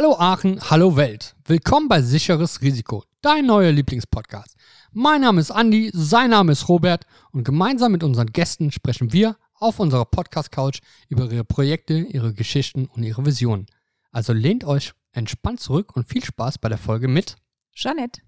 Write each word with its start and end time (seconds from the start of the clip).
Hallo 0.00 0.16
Aachen, 0.18 0.58
hallo 0.70 0.96
Welt. 0.96 1.36
Willkommen 1.44 1.86
bei 1.86 2.00
Sicheres 2.00 2.62
Risiko, 2.62 3.04
dein 3.20 3.44
neuer 3.44 3.70
Lieblingspodcast. 3.70 4.56
Mein 4.92 5.20
Name 5.20 5.42
ist 5.42 5.50
Andi, 5.50 5.90
sein 5.92 6.30
Name 6.30 6.52
ist 6.52 6.70
Robert 6.70 7.04
und 7.32 7.44
gemeinsam 7.44 7.92
mit 7.92 8.02
unseren 8.02 8.28
Gästen 8.28 8.72
sprechen 8.72 9.12
wir 9.12 9.36
auf 9.56 9.78
unserer 9.78 10.06
Podcast-Couch 10.06 10.80
über 11.10 11.30
ihre 11.30 11.44
Projekte, 11.44 11.98
ihre 11.98 12.32
Geschichten 12.32 12.86
und 12.86 13.02
ihre 13.02 13.26
Visionen. 13.26 13.66
Also 14.10 14.32
lehnt 14.32 14.64
euch 14.64 14.94
entspannt 15.12 15.60
zurück 15.60 15.94
und 15.94 16.08
viel 16.08 16.24
Spaß 16.24 16.56
bei 16.56 16.70
der 16.70 16.78
Folge 16.78 17.06
mit 17.06 17.36
Jeanette. 17.74 18.22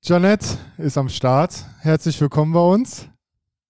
Janette 0.00 0.46
ist 0.78 0.96
am 0.96 1.10
Start. 1.10 1.62
Herzlich 1.80 2.18
willkommen 2.22 2.54
bei 2.54 2.66
uns. 2.66 3.06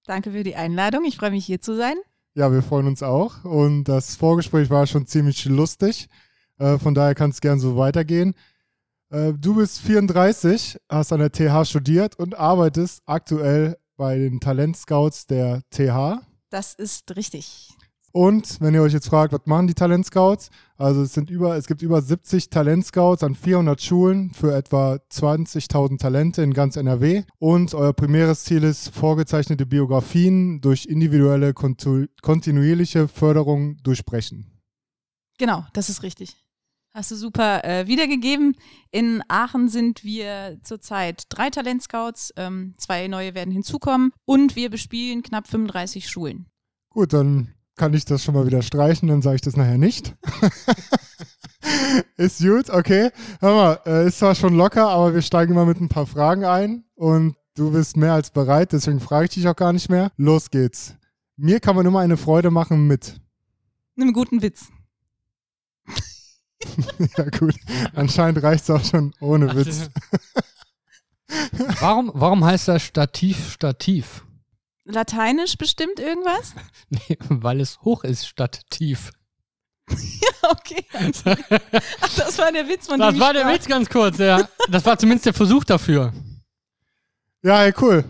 Danke 0.05 0.31
für 0.31 0.45
die 0.45 0.55
Einladung. 0.55 1.05
Ich 1.05 1.17
freue 1.17 1.33
mich 1.33 1.45
hier 1.45 1.61
zu 1.61 1.77
sein. 1.77 1.97
Ja, 2.35 2.53
wir 2.53 2.63
freuen 2.63 2.87
uns 2.87 3.03
auch. 3.03 3.43
Und 3.43 3.83
das 3.83 4.15
Vorgespräch 4.15 4.71
war 4.71 4.87
schon 4.87 5.09
ziemlich 5.09 5.45
lustig. 5.47 6.09
Äh, 6.61 6.79
von 6.79 6.95
daher 6.95 7.15
kann 7.15 7.31
es 7.31 7.41
gern 7.41 7.59
so 7.59 7.77
weitergehen. 7.77 8.35
Äh, 9.11 9.33
du 9.33 9.57
bist 9.57 9.81
34, 9.81 10.79
hast 10.89 11.13
an 11.13 11.21
der 11.21 11.33
TH 11.33 11.69
studiert 11.69 12.17
und 12.17 12.39
arbeitest 12.39 13.03
aktuell 13.07 13.79
bei 13.97 14.19
den 14.19 14.41
Talentscouts 14.41 15.27
der 15.27 15.63
TH. 15.71 16.21
Das 16.51 16.75
ist 16.75 17.17
richtig. 17.17 17.71
Und 18.13 18.61
wenn 18.61 18.75
ihr 18.75 18.83
euch 18.83 18.93
jetzt 18.93 19.09
fragt, 19.09 19.33
was 19.33 19.47
machen 19.47 19.69
die 19.69 19.75
Talentscouts? 19.75 20.51
Also 20.77 21.03
es 21.03 21.15
sind 21.15 21.31
über, 21.31 21.57
es 21.57 21.69
gibt 21.69 21.81
über 21.81 22.03
70 22.03 22.51
Talentscouts 22.51 23.23
an 23.23 23.37
400 23.37 23.81
Schulen 23.81 24.31
für 24.31 24.53
etwa 24.53 24.99
20.000 25.13 25.99
Talente 25.99 26.43
in 26.43 26.53
ganz 26.53 26.77
NRW. 26.77 27.23
Und 27.39 27.73
euer 27.73 27.93
primäres 27.93 28.45
Ziel 28.45 28.65
ist, 28.65 28.89
vorgezeichnete 28.89 29.65
Biografien 29.65 30.61
durch 30.61 30.87
individuelle 30.87 31.55
kontinuierliche 31.55 33.07
Förderung 33.07 33.77
durchbrechen. 33.85 34.61
Genau, 35.39 35.65
das 35.73 35.89
ist 35.89 36.03
richtig. 36.03 36.37
Hast 36.93 37.13
du 37.13 37.17
super 37.17 37.65
äh, 37.65 37.87
wiedergegeben. 37.87 38.57
In 38.91 39.23
Aachen 39.29 39.69
sind 39.69 40.03
wir 40.03 40.59
zurzeit 40.65 41.25
drei 41.29 41.49
Talentscouts, 41.49 42.35
ähm, 42.37 42.75
zwei 42.79 43.07
neue 43.07 43.35
werden 43.35 43.53
hinzukommen 43.53 44.13
und 44.25 44.57
wir 44.57 44.71
bespielen 44.71 45.23
knapp 45.23 45.47
35 45.47 46.09
Schulen. 46.09 46.47
Gut, 46.89 47.13
dann 47.13 47.55
kann 47.77 47.95
ich 47.95 48.05
das 48.05 48.25
schon 48.25 48.35
mal 48.35 48.45
wieder 48.45 48.63
streichen, 48.63 49.09
dann 49.09 49.23
sage 49.23 49.37
ich 49.37 49.41
das 49.41 49.57
nachher 49.57 49.79
nicht. 49.79 50.17
ist 52.17 52.41
gut, 52.41 52.71
okay. 52.71 53.11
Hör 53.39 53.55
mal, 53.55 53.81
äh, 53.87 54.09
ist 54.09 54.19
zwar 54.19 54.35
schon 54.35 54.57
locker, 54.57 54.89
aber 54.89 55.15
wir 55.15 55.23
steigen 55.23 55.55
mal 55.55 55.67
mit 55.67 55.81
ein 55.81 55.89
paar 55.89 56.07
Fragen 56.07 56.45
ein 56.45 56.85
und 56.97 57.37
du 57.55 57.71
bist 57.71 57.97
mehr 57.97 58.15
als 58.15 58.33
bereit, 58.33 58.73
deswegen 58.73 58.99
frage 58.99 59.27
ich 59.27 59.31
dich 59.31 59.47
auch 59.47 59.57
gar 59.57 59.73
nicht 59.73 59.91
mehr. 59.91 60.11
Los 60.17 60.51
geht's. 60.51 60.97
Mir 61.37 61.61
kann 61.61 61.77
man 61.77 61.87
immer 61.87 62.01
eine 62.01 62.17
Freude 62.17 62.51
machen 62.51 62.89
mit. 62.89 63.21
Einem 63.97 64.13
guten 64.13 64.43
Witz. 64.43 64.67
ja 67.17 67.25
gut, 67.31 67.55
anscheinend 67.95 68.43
reicht 68.43 68.65
es 68.65 68.71
auch 68.71 68.85
schon 68.85 69.15
ohne 69.21 69.55
Witz. 69.57 69.89
Warum, 71.81 72.11
warum 72.15 72.45
heißt 72.45 72.67
das 72.69 72.83
Stativ 72.83 73.53
Stativ? 73.53 74.25
Lateinisch 74.85 75.57
bestimmt 75.57 76.01
irgendwas? 76.01 76.55
Nee, 76.91 77.17
weil 77.29 77.61
es 77.61 77.81
hoch 77.83 78.03
ist 78.03 78.27
statt 78.27 78.63
tief. 78.71 79.13
ja, 79.89 80.51
okay. 80.51 80.85
Ach, 82.01 82.09
das 82.17 82.37
war 82.39 82.51
der 82.51 82.67
Witz 82.69 82.89
von 82.89 82.99
Das 82.99 83.11
dem 83.11 83.15
ich 83.17 83.21
war 83.21 83.33
der 83.33 83.43
sprach. 83.43 83.55
Witz 83.55 83.67
ganz 83.67 83.89
kurz, 83.89 84.19
ja. 84.19 84.49
Das 84.69 84.85
war 84.85 84.99
zumindest 84.99 85.27
der 85.27 85.35
Versuch 85.35 85.63
dafür. 85.63 86.13
Ja, 87.43 87.63
ey, 87.63 87.73
cool. 87.81 88.05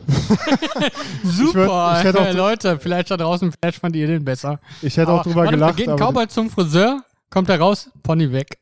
Super, 1.25 1.97
ich 1.99 2.05
hätte 2.05 2.21
auch- 2.21 2.25
ey, 2.27 2.33
Leute, 2.33 2.79
vielleicht 2.81 3.11
da 3.11 3.17
draußen, 3.19 3.53
vielleicht 3.53 3.79
fand 3.81 3.95
ihr 3.97 4.07
den 4.07 4.25
besser. 4.25 4.59
Ich 4.81 4.97
hätte 4.97 5.13
auch 5.13 5.23
drüber 5.23 5.43
warte, 5.43 5.51
gelacht. 5.53 5.77
Geht 5.77 5.89
ein 5.89 5.93
aber 5.95 6.07
Cowboy 6.07 6.29
zum 6.29 6.49
Friseur, 6.51 7.05
kommt 7.31 7.49
er 7.49 7.61
raus, 7.61 7.91
Pony 8.03 8.33
weg. 8.33 8.59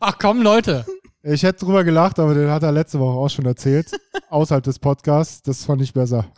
Ach 0.00 0.16
komm, 0.18 0.42
Leute. 0.42 0.84
ich 1.22 1.42
hätte 1.42 1.64
drüber 1.64 1.84
gelacht, 1.84 2.18
aber 2.18 2.34
den 2.34 2.50
hat 2.50 2.62
er 2.62 2.72
letzte 2.72 2.98
Woche 2.98 3.18
auch 3.18 3.28
schon 3.28 3.46
erzählt. 3.46 3.92
außerhalb 4.30 4.64
des 4.64 4.78
Podcasts. 4.78 5.42
Das 5.42 5.64
fand 5.64 5.82
ich 5.82 5.92
besser. 5.92 6.32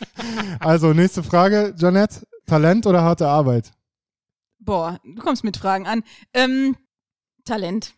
also, 0.60 0.92
nächste 0.92 1.22
Frage, 1.22 1.74
Janette. 1.76 2.26
Talent 2.46 2.86
oder 2.86 3.02
harte 3.02 3.28
Arbeit? 3.28 3.72
Boah, 4.58 4.98
du 5.04 5.22
kommst 5.22 5.44
mit 5.44 5.56
Fragen 5.56 5.86
an. 5.86 6.02
Ähm, 6.32 6.76
Talent, 7.44 7.94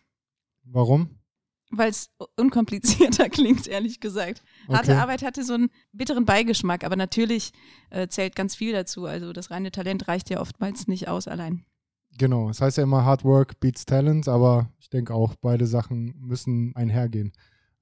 Warum? 0.63 1.09
weil 1.69 1.89
es 1.89 2.09
unkomplizierter 2.35 3.29
klingt, 3.29 3.67
ehrlich 3.67 3.99
gesagt. 3.99 4.41
Harte 4.67 4.91
Okay. 4.91 4.99
Arbeit 5.01 5.23
hatte 5.23 5.43
so 5.43 5.53
einen 5.53 5.69
bitteren 5.91 6.25
Beigeschmack, 6.25 6.83
aber 6.83 6.95
natürlich 6.95 7.51
äh, 7.89 8.07
zählt 8.07 8.35
ganz 8.35 8.55
viel 8.55 8.73
dazu. 8.73 9.05
Also 9.05 9.33
das 9.33 9.51
reine 9.51 9.71
Talent 9.71 10.07
reicht 10.07 10.29
ja 10.29 10.39
oftmals 10.39 10.87
nicht 10.87 11.07
aus 11.07 11.27
allein. 11.27 11.65
Genau, 12.17 12.49
es 12.49 12.61
heißt 12.61 12.77
ja 12.77 12.83
immer 12.83 13.03
Hard 13.03 13.23
Work 13.25 13.59
beats 13.59 13.85
Talent, 13.85 14.27
aber 14.27 14.69
ich 14.79 14.89
denke 14.89 15.13
auch, 15.13 15.35
beide 15.35 15.67
Sachen 15.67 16.15
müssen 16.17 16.73
einhergehen. 16.75 17.33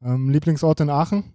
Ähm, 0.02 0.30
Lieblingsort 0.30 0.80
in 0.80 0.90
Aachen? 0.90 1.34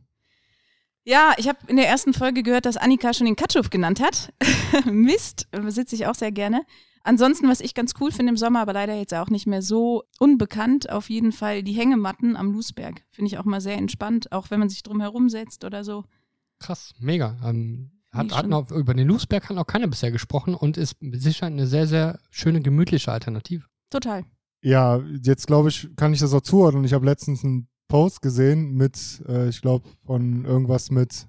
Ja, 1.04 1.32
ich 1.38 1.48
habe 1.48 1.58
in 1.68 1.76
der 1.76 1.88
ersten 1.88 2.12
Folge 2.12 2.42
gehört, 2.42 2.66
dass 2.66 2.76
Annika 2.76 3.14
schon 3.14 3.26
den 3.26 3.36
Katschuf 3.36 3.70
genannt 3.70 4.00
hat. 4.00 4.32
Mist, 4.84 5.46
sitze 5.68 5.94
ich 5.94 6.06
auch 6.06 6.14
sehr 6.14 6.32
gerne. 6.32 6.62
Ansonsten, 7.02 7.48
was 7.48 7.60
ich 7.60 7.72
ganz 7.72 7.94
cool 8.00 8.12
finde 8.12 8.30
im 8.30 8.36
Sommer, 8.36 8.60
aber 8.60 8.74
leider 8.74 8.94
jetzt 8.94 9.14
auch 9.14 9.30
nicht 9.30 9.46
mehr 9.46 9.62
so 9.62 10.02
unbekannt, 10.18 10.90
auf 10.90 11.08
jeden 11.08 11.32
Fall 11.32 11.62
die 11.62 11.72
Hängematten 11.72 12.36
am 12.36 12.52
Lusberg. 12.52 13.02
Finde 13.10 13.28
ich 13.28 13.38
auch 13.38 13.44
mal 13.44 13.62
sehr 13.62 13.78
entspannt, 13.78 14.32
auch 14.32 14.50
wenn 14.50 14.60
man 14.60 14.68
sich 14.68 14.82
drum 14.82 15.00
herum 15.00 15.30
setzt 15.30 15.64
oder 15.64 15.84
so. 15.84 16.04
Krass, 16.58 16.92
mega. 16.98 17.38
Ähm, 17.42 17.92
hat, 18.18 18.36
hat 18.36 18.46
noch, 18.48 18.70
über 18.70 18.94
den 18.94 19.08
Loosberg 19.08 19.48
hat 19.48 19.56
noch 19.56 19.66
keiner 19.66 19.86
bisher 19.86 20.10
gesprochen 20.10 20.54
und 20.54 20.76
ist 20.76 21.00
mit 21.02 21.22
Sicherheit 21.22 21.52
eine 21.52 21.66
sehr, 21.66 21.86
sehr 21.86 22.18
schöne, 22.30 22.60
gemütliche 22.60 23.12
Alternative. 23.12 23.64
Total. 23.90 24.24
Ja, 24.60 25.00
jetzt 25.22 25.46
glaube 25.46 25.68
ich, 25.68 25.88
kann 25.96 26.12
ich 26.12 26.20
das 26.20 26.34
auch 26.34 26.40
zuordnen. 26.40 26.84
Ich 26.84 26.92
habe 26.92 27.06
letztens 27.06 27.44
einen 27.44 27.68
Post 27.88 28.22
gesehen 28.22 28.74
mit, 28.74 29.22
äh, 29.28 29.48
ich 29.48 29.62
glaube, 29.62 29.88
von 30.04 30.44
irgendwas 30.44 30.90
mit 30.90 31.28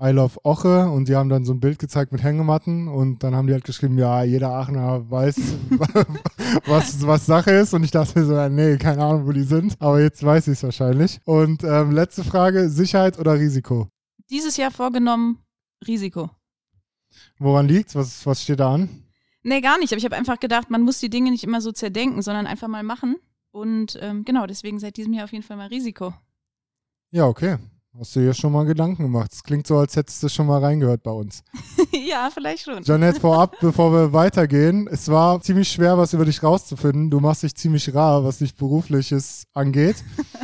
I 0.00 0.10
Love 0.10 0.38
Oche 0.44 0.88
und 0.88 1.08
die 1.08 1.16
haben 1.16 1.28
dann 1.28 1.44
so 1.44 1.52
ein 1.52 1.58
Bild 1.58 1.80
gezeigt 1.80 2.12
mit 2.12 2.22
Hängematten 2.22 2.86
und 2.86 3.24
dann 3.24 3.34
haben 3.34 3.48
die 3.48 3.52
halt 3.52 3.64
geschrieben, 3.64 3.98
ja, 3.98 4.22
jeder 4.22 4.50
Aachener 4.50 5.10
weiß, 5.10 5.36
was, 6.66 7.04
was 7.04 7.26
Sache 7.26 7.50
ist 7.50 7.74
und 7.74 7.82
ich 7.82 7.90
dachte 7.90 8.16
mir 8.18 8.24
so, 8.24 8.34
ja, 8.34 8.48
nee, 8.48 8.76
keine 8.76 9.02
Ahnung, 9.02 9.26
wo 9.26 9.32
die 9.32 9.42
sind, 9.42 9.74
aber 9.80 10.00
jetzt 10.00 10.22
weiß 10.22 10.46
ich 10.46 10.52
es 10.54 10.62
wahrscheinlich. 10.62 11.18
Und 11.24 11.64
ähm, 11.64 11.90
letzte 11.90 12.22
Frage, 12.22 12.70
Sicherheit 12.70 13.18
oder 13.18 13.40
Risiko? 13.40 13.88
Dieses 14.30 14.56
Jahr 14.56 14.70
vorgenommen, 14.70 15.38
Risiko. 15.86 16.30
Woran 17.38 17.68
liegt's? 17.68 17.94
Was, 17.94 18.26
was 18.26 18.42
steht 18.42 18.60
da 18.60 18.74
an? 18.74 19.04
Nee, 19.42 19.60
gar 19.60 19.78
nicht. 19.78 19.92
Aber 19.92 19.98
ich 19.98 20.04
habe 20.04 20.16
einfach 20.16 20.40
gedacht, 20.40 20.70
man 20.70 20.82
muss 20.82 20.98
die 20.98 21.10
Dinge 21.10 21.30
nicht 21.30 21.44
immer 21.44 21.60
so 21.60 21.72
zerdenken, 21.72 22.22
sondern 22.22 22.46
einfach 22.46 22.68
mal 22.68 22.82
machen. 22.82 23.16
Und 23.50 23.98
ähm, 24.02 24.24
genau, 24.24 24.46
deswegen 24.46 24.78
seit 24.78 24.96
diesem 24.96 25.12
Jahr 25.12 25.24
auf 25.24 25.32
jeden 25.32 25.44
Fall 25.44 25.56
mal 25.56 25.68
Risiko. 25.68 26.12
Ja, 27.10 27.26
okay. 27.26 27.56
Hast 27.98 28.14
du 28.14 28.20
dir 28.20 28.32
schon 28.32 28.52
mal 28.52 28.64
Gedanken 28.64 29.02
gemacht? 29.02 29.32
Es 29.32 29.42
klingt 29.42 29.66
so, 29.66 29.76
als 29.76 29.96
hättest 29.96 30.22
du 30.22 30.28
schon 30.28 30.46
mal 30.46 30.60
reingehört 30.60 31.02
bei 31.02 31.10
uns. 31.10 31.42
ja, 31.92 32.30
vielleicht 32.32 32.62
schon. 32.62 32.84
Janette, 32.84 33.18
vorab, 33.18 33.56
bevor 33.60 33.92
wir 33.92 34.12
weitergehen, 34.12 34.86
es 34.86 35.08
war 35.08 35.40
ziemlich 35.40 35.68
schwer, 35.68 35.98
was 35.98 36.12
über 36.12 36.24
dich 36.24 36.40
rauszufinden. 36.40 37.10
Du 37.10 37.18
machst 37.18 37.42
dich 37.42 37.56
ziemlich 37.56 37.92
rar, 37.92 38.22
was 38.22 38.38
dich 38.38 38.54
berufliches 38.54 39.48
angeht. 39.52 39.96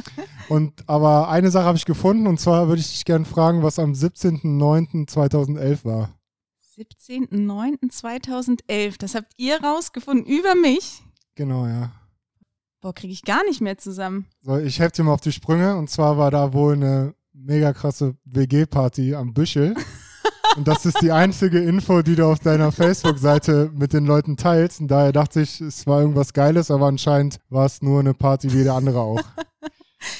Und 0.48 0.82
aber 0.88 1.28
eine 1.28 1.52
Sache 1.52 1.66
habe 1.66 1.78
ich 1.78 1.84
gefunden 1.84 2.26
und 2.26 2.40
zwar 2.40 2.66
würde 2.68 2.80
ich 2.80 2.90
dich 2.90 3.04
gerne 3.06 3.24
fragen, 3.24 3.62
was 3.62 3.78
am 3.78 3.92
17.09.2011 3.92 5.84
war. 5.84 6.10
17.09.2011. 6.76 8.98
Das 8.98 9.14
habt 9.14 9.32
ihr 9.38 9.62
rausgefunden 9.62 10.26
über 10.26 10.56
mich. 10.56 11.02
Genau, 11.34 11.66
ja. 11.66 11.92
Boah, 12.82 12.92
kriege 12.92 13.12
ich 13.12 13.22
gar 13.22 13.42
nicht 13.44 13.62
mehr 13.62 13.78
zusammen. 13.78 14.26
So, 14.42 14.58
ich 14.58 14.80
helfe 14.80 14.96
dir 14.96 15.04
mal 15.04 15.14
auf 15.14 15.22
die 15.22 15.32
Sprünge 15.32 15.76
und 15.76 15.88
zwar 15.88 16.18
war 16.18 16.30
da 16.30 16.52
wohl 16.52 16.74
eine 16.74 17.14
mega 17.34 17.72
krasse 17.72 18.14
WG-Party 18.24 19.14
am 19.14 19.34
Büschel. 19.34 19.74
Und 20.56 20.68
das 20.68 20.86
ist 20.86 21.02
die 21.02 21.10
einzige 21.10 21.58
Info, 21.58 22.02
die 22.02 22.14
du 22.14 22.26
auf 22.26 22.38
deiner 22.38 22.70
Facebook-Seite 22.70 23.72
mit 23.74 23.92
den 23.92 24.06
Leuten 24.06 24.36
teilst. 24.36 24.80
Und 24.80 24.88
daher 24.88 25.12
dachte 25.12 25.40
ich, 25.40 25.60
es 25.60 25.86
war 25.86 26.00
irgendwas 26.00 26.32
Geiles, 26.32 26.70
aber 26.70 26.86
anscheinend 26.86 27.38
war 27.50 27.66
es 27.66 27.82
nur 27.82 28.00
eine 28.00 28.14
Party 28.14 28.52
wie 28.52 28.58
jede 28.58 28.72
andere 28.72 29.00
auch. 29.00 29.20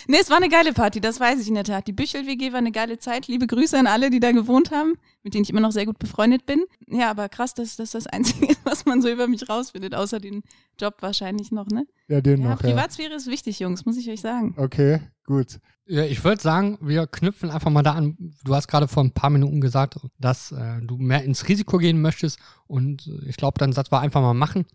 Nee, 0.07 0.19
es 0.21 0.31
war 0.31 0.39
eine 0.39 0.49
geile 0.49 0.73
Party, 0.73 1.01
das 1.01 1.21
weiß 1.21 1.41
ich 1.41 1.49
in 1.49 1.55
der 1.55 1.65
Tat. 1.65 1.87
Die 1.87 1.93
Büchel-WG 1.93 2.53
war 2.53 2.59
eine 2.59 2.73
geile 2.73 2.99
Zeit. 2.99 3.27
Liebe 3.27 3.47
Grüße 3.47 3.79
an 3.79 3.87
alle, 3.87 4.09
die 4.09 4.19
da 4.21 4.33
gewohnt 4.33 4.71
haben, 4.71 4.95
mit 5.25 5.35
denen 5.35 5.43
ich 5.43 5.51
immer 5.51 5.61
noch 5.61 5.73
sehr 5.73 5.87
gut 5.87 5.99
befreundet 5.99 6.47
bin. 6.47 6.65
Ja, 6.87 7.11
aber 7.11 7.29
krass, 7.29 7.55
dass 7.55 7.77
das 7.77 7.91
das 7.91 8.07
Einzige 8.07 8.47
ist, 8.53 8.61
was 8.65 8.85
man 8.85 9.03
so 9.03 9.09
über 9.09 9.27
mich 9.27 9.49
rausfindet, 9.49 9.95
außer 9.95 10.21
den 10.21 10.43
Job 10.79 10.99
wahrscheinlich 11.01 11.51
noch, 11.51 11.67
ne? 11.67 11.87
Ja, 12.09 12.21
den 12.21 12.43
Ja, 12.43 12.51
noch, 12.51 12.63
ja. 12.63 12.69
Privatsphäre 12.71 13.15
ist 13.15 13.27
wichtig, 13.27 13.59
Jungs, 13.59 13.85
muss 13.87 13.97
ich 13.97 14.09
euch 14.09 14.21
sagen. 14.21 14.55
Okay, 14.57 15.01
gut. 15.25 15.59
Ja, 15.87 16.05
ich 16.05 16.23
würde 16.25 16.41
sagen, 16.41 16.79
wir 16.81 17.07
knüpfen 17.07 17.51
einfach 17.51 17.71
mal 17.71 17.83
da 17.83 17.93
an. 17.93 18.17
Du 18.45 18.55
hast 18.55 18.69
gerade 18.69 18.87
vor 18.87 19.03
ein 19.03 19.13
paar 19.13 19.31
Minuten 19.31 19.61
gesagt, 19.61 19.97
dass 20.19 20.53
äh, 20.53 20.81
du 20.83 20.97
mehr 20.97 21.25
ins 21.25 21.49
Risiko 21.49 21.79
gehen 21.79 22.01
möchtest. 22.01 22.39
Und 22.67 23.07
äh, 23.07 23.29
ich 23.29 23.37
glaube, 23.37 23.59
dein 23.59 23.73
Satz 23.73 23.91
war 23.91 24.01
einfach 24.01 24.21
mal 24.21 24.35
machen. 24.35 24.67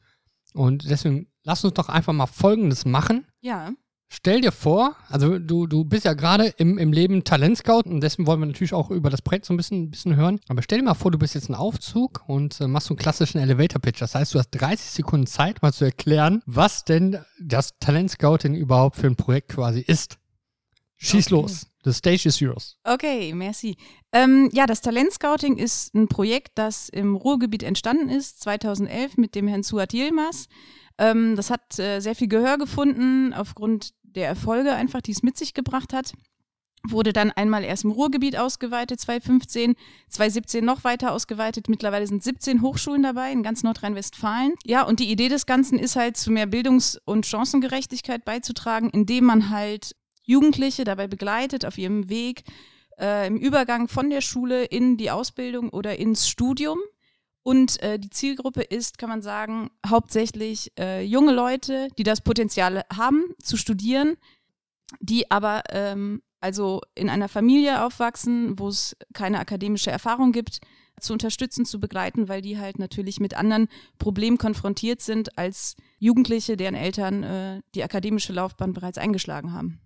Und 0.54 0.90
deswegen 0.90 1.28
lass 1.44 1.64
uns 1.64 1.74
doch 1.76 1.90
einfach 1.90 2.14
mal 2.14 2.28
Folgendes 2.28 2.86
machen. 2.86 3.26
Ja, 3.42 3.72
Stell 4.12 4.42
dir 4.42 4.52
vor, 4.52 4.96
also 5.08 5.38
du, 5.38 5.68
du 5.68 5.86
bist 5.86 6.04
ja 6.04 6.14
gerade 6.14 6.48
im, 6.58 6.80
im 6.80 6.92
Leben 6.92 7.24
Talentscout 7.24 7.84
und 7.86 8.02
deswegen 8.02 8.26
wollen 8.26 8.40
wir 8.40 8.48
natürlich 8.48 8.74
auch 8.74 8.90
über 8.90 9.12
das 9.12 9.22
Projekt 9.22 9.46
so 9.46 9.54
ein 9.54 9.58
bisschen, 9.58 9.84
ein 9.84 9.92
bisschen 9.92 10.16
hören. 10.16 10.40
Aber 10.48 10.64
stell 10.64 10.80
dir 10.80 10.86
mal 10.86 10.96
vor, 10.96 11.12
du 11.12 11.20
bist 11.20 11.36
jetzt 11.36 11.48
ein 11.48 11.54
Aufzug 11.54 12.24
und 12.26 12.60
äh, 12.60 12.68
machst 12.68 12.88
so 12.88 12.96
einen 12.96 13.00
klassischen 13.00 13.38
Elevator-Pitch. 13.40 14.02
Das 14.02 14.16
heißt, 14.16 14.34
du 14.34 14.40
hast 14.40 14.50
30 14.50 14.90
Sekunden 14.90 15.28
Zeit, 15.28 15.62
mal 15.62 15.72
zu 15.72 15.86
erklären, 15.86 16.42
was 16.48 16.86
denn 16.86 17.20
das 17.40 17.78
Talentscouting 17.80 18.56
überhaupt 18.56 18.96
für 18.96 19.08
ein 19.08 19.16
Projekt 19.16 19.50
quasi 19.50 19.82
ist. 19.82 20.18
Schieß 20.98 21.28
Okay. 21.28 21.36
los. 21.36 21.68
The 21.86 21.94
stage 21.94 22.28
is 22.28 22.40
yours. 22.42 22.78
Okay, 22.84 23.34
merci. 23.34 23.78
Ähm, 24.12 24.50
ja, 24.52 24.66
das 24.66 24.82
Talentscouting 24.82 25.56
ist 25.56 25.94
ein 25.94 26.08
Projekt, 26.08 26.52
das 26.56 26.90
im 26.90 27.16
Ruhrgebiet 27.16 27.64
entstanden 27.64 28.10
ist, 28.10 28.42
2011 28.42 29.18
mit 29.18 29.36
dem 29.36 29.48
Herrn 29.48 29.64
Suat 29.64 29.94
Yilmaz. 29.94 30.48
Ähm, 30.98 31.38
das 31.38 31.50
hat 31.50 31.80
äh, 31.80 32.02
sehr 32.02 32.16
viel 32.16 32.28
Gehör 32.28 32.58
gefunden 32.58 33.34
aufgrund 33.34 33.94
der 34.16 34.28
Erfolge 34.28 34.74
einfach, 34.74 35.02
die 35.02 35.12
es 35.12 35.24
mit 35.24 35.38
sich 35.38 35.54
gebracht 35.54 35.94
hat. 35.94 36.14
Wurde 36.88 37.12
dann 37.12 37.32
einmal 37.32 37.66
erst 37.66 37.84
im 37.84 37.92
Ruhrgebiet 37.92 38.38
ausgeweitet, 38.38 39.02
2015, 39.02 39.76
2017 40.10 40.64
noch 40.64 40.86
weiter 40.86 41.12
ausgeweitet. 41.12 41.68
Mittlerweile 41.68 42.08
sind 42.08 42.24
17 42.24 42.62
Hochschulen 42.62 43.04
dabei 43.04 43.32
in 43.32 43.44
ganz 43.44 43.64
Nordrhein-Westfalen. 43.64 44.54
Ja, 44.64 44.84
und 44.84 45.02
die 45.02 45.12
Idee 45.12 45.28
des 45.28 45.46
Ganzen 45.46 45.78
ist 45.78 45.98
halt, 45.98 46.16
zu 46.16 46.32
mehr 46.32 46.46
Bildungs- 46.46 46.98
und 47.04 47.26
Chancengerechtigkeit 47.26 48.24
beizutragen, 48.24 48.90
indem 48.90 49.26
man 49.26 49.50
halt 49.50 49.96
Jugendliche 50.24 50.86
dabei 50.86 51.08
begleitet 51.08 51.66
auf 51.66 51.78
ihrem 51.78 52.10
Weg 52.10 52.44
äh, 53.00 53.28
im 53.28 53.38
Übergang 53.38 53.88
von 53.88 54.10
der 54.10 54.22
Schule 54.22 54.64
in 54.64 54.96
die 54.96 55.12
Ausbildung 55.12 55.70
oder 55.70 55.98
ins 55.98 56.30
Studium. 56.30 56.80
Und 57.44 57.82
äh, 57.82 57.98
die 57.98 58.10
Zielgruppe 58.10 58.62
ist, 58.62 58.98
kann 58.98 59.10
man 59.10 59.22
sagen, 59.22 59.72
hauptsächlich 59.88 60.72
äh, 60.78 61.04
junge 61.04 61.34
Leute, 61.34 61.88
die 61.98 62.04
das 62.04 62.22
Potenzial 62.22 62.84
haben 62.94 63.24
zu 63.42 63.58
studieren, 63.58 64.18
die 65.00 65.32
aber 65.32 65.64
ähm, 65.70 66.22
also 66.42 66.82
in 66.96 67.10
einer 67.10 67.30
Familie 67.30 67.84
aufwachsen, 67.86 68.60
wo 68.60 68.68
es 68.68 68.96
keine 69.14 69.40
akademische 69.40 69.92
Erfahrung 69.92 70.32
gibt, 70.32 70.60
zu 71.00 71.14
unterstützen, 71.14 71.66
zu 71.66 71.80
begleiten, 71.80 72.28
weil 72.28 72.42
die 72.42 72.58
halt 72.60 72.78
natürlich 72.78 73.20
mit 73.20 73.34
anderen 73.34 73.68
Problemen 74.00 74.38
konfrontiert 74.38 75.02
sind 75.02 75.38
als 75.38 75.76
Jugendliche, 75.98 76.58
deren 76.58 76.76
Eltern 76.76 77.24
äh, 77.24 77.62
die 77.74 77.84
akademische 77.84 78.34
Laufbahn 78.34 78.74
bereits 78.74 78.98
eingeschlagen 78.98 79.54
haben. 79.54 79.80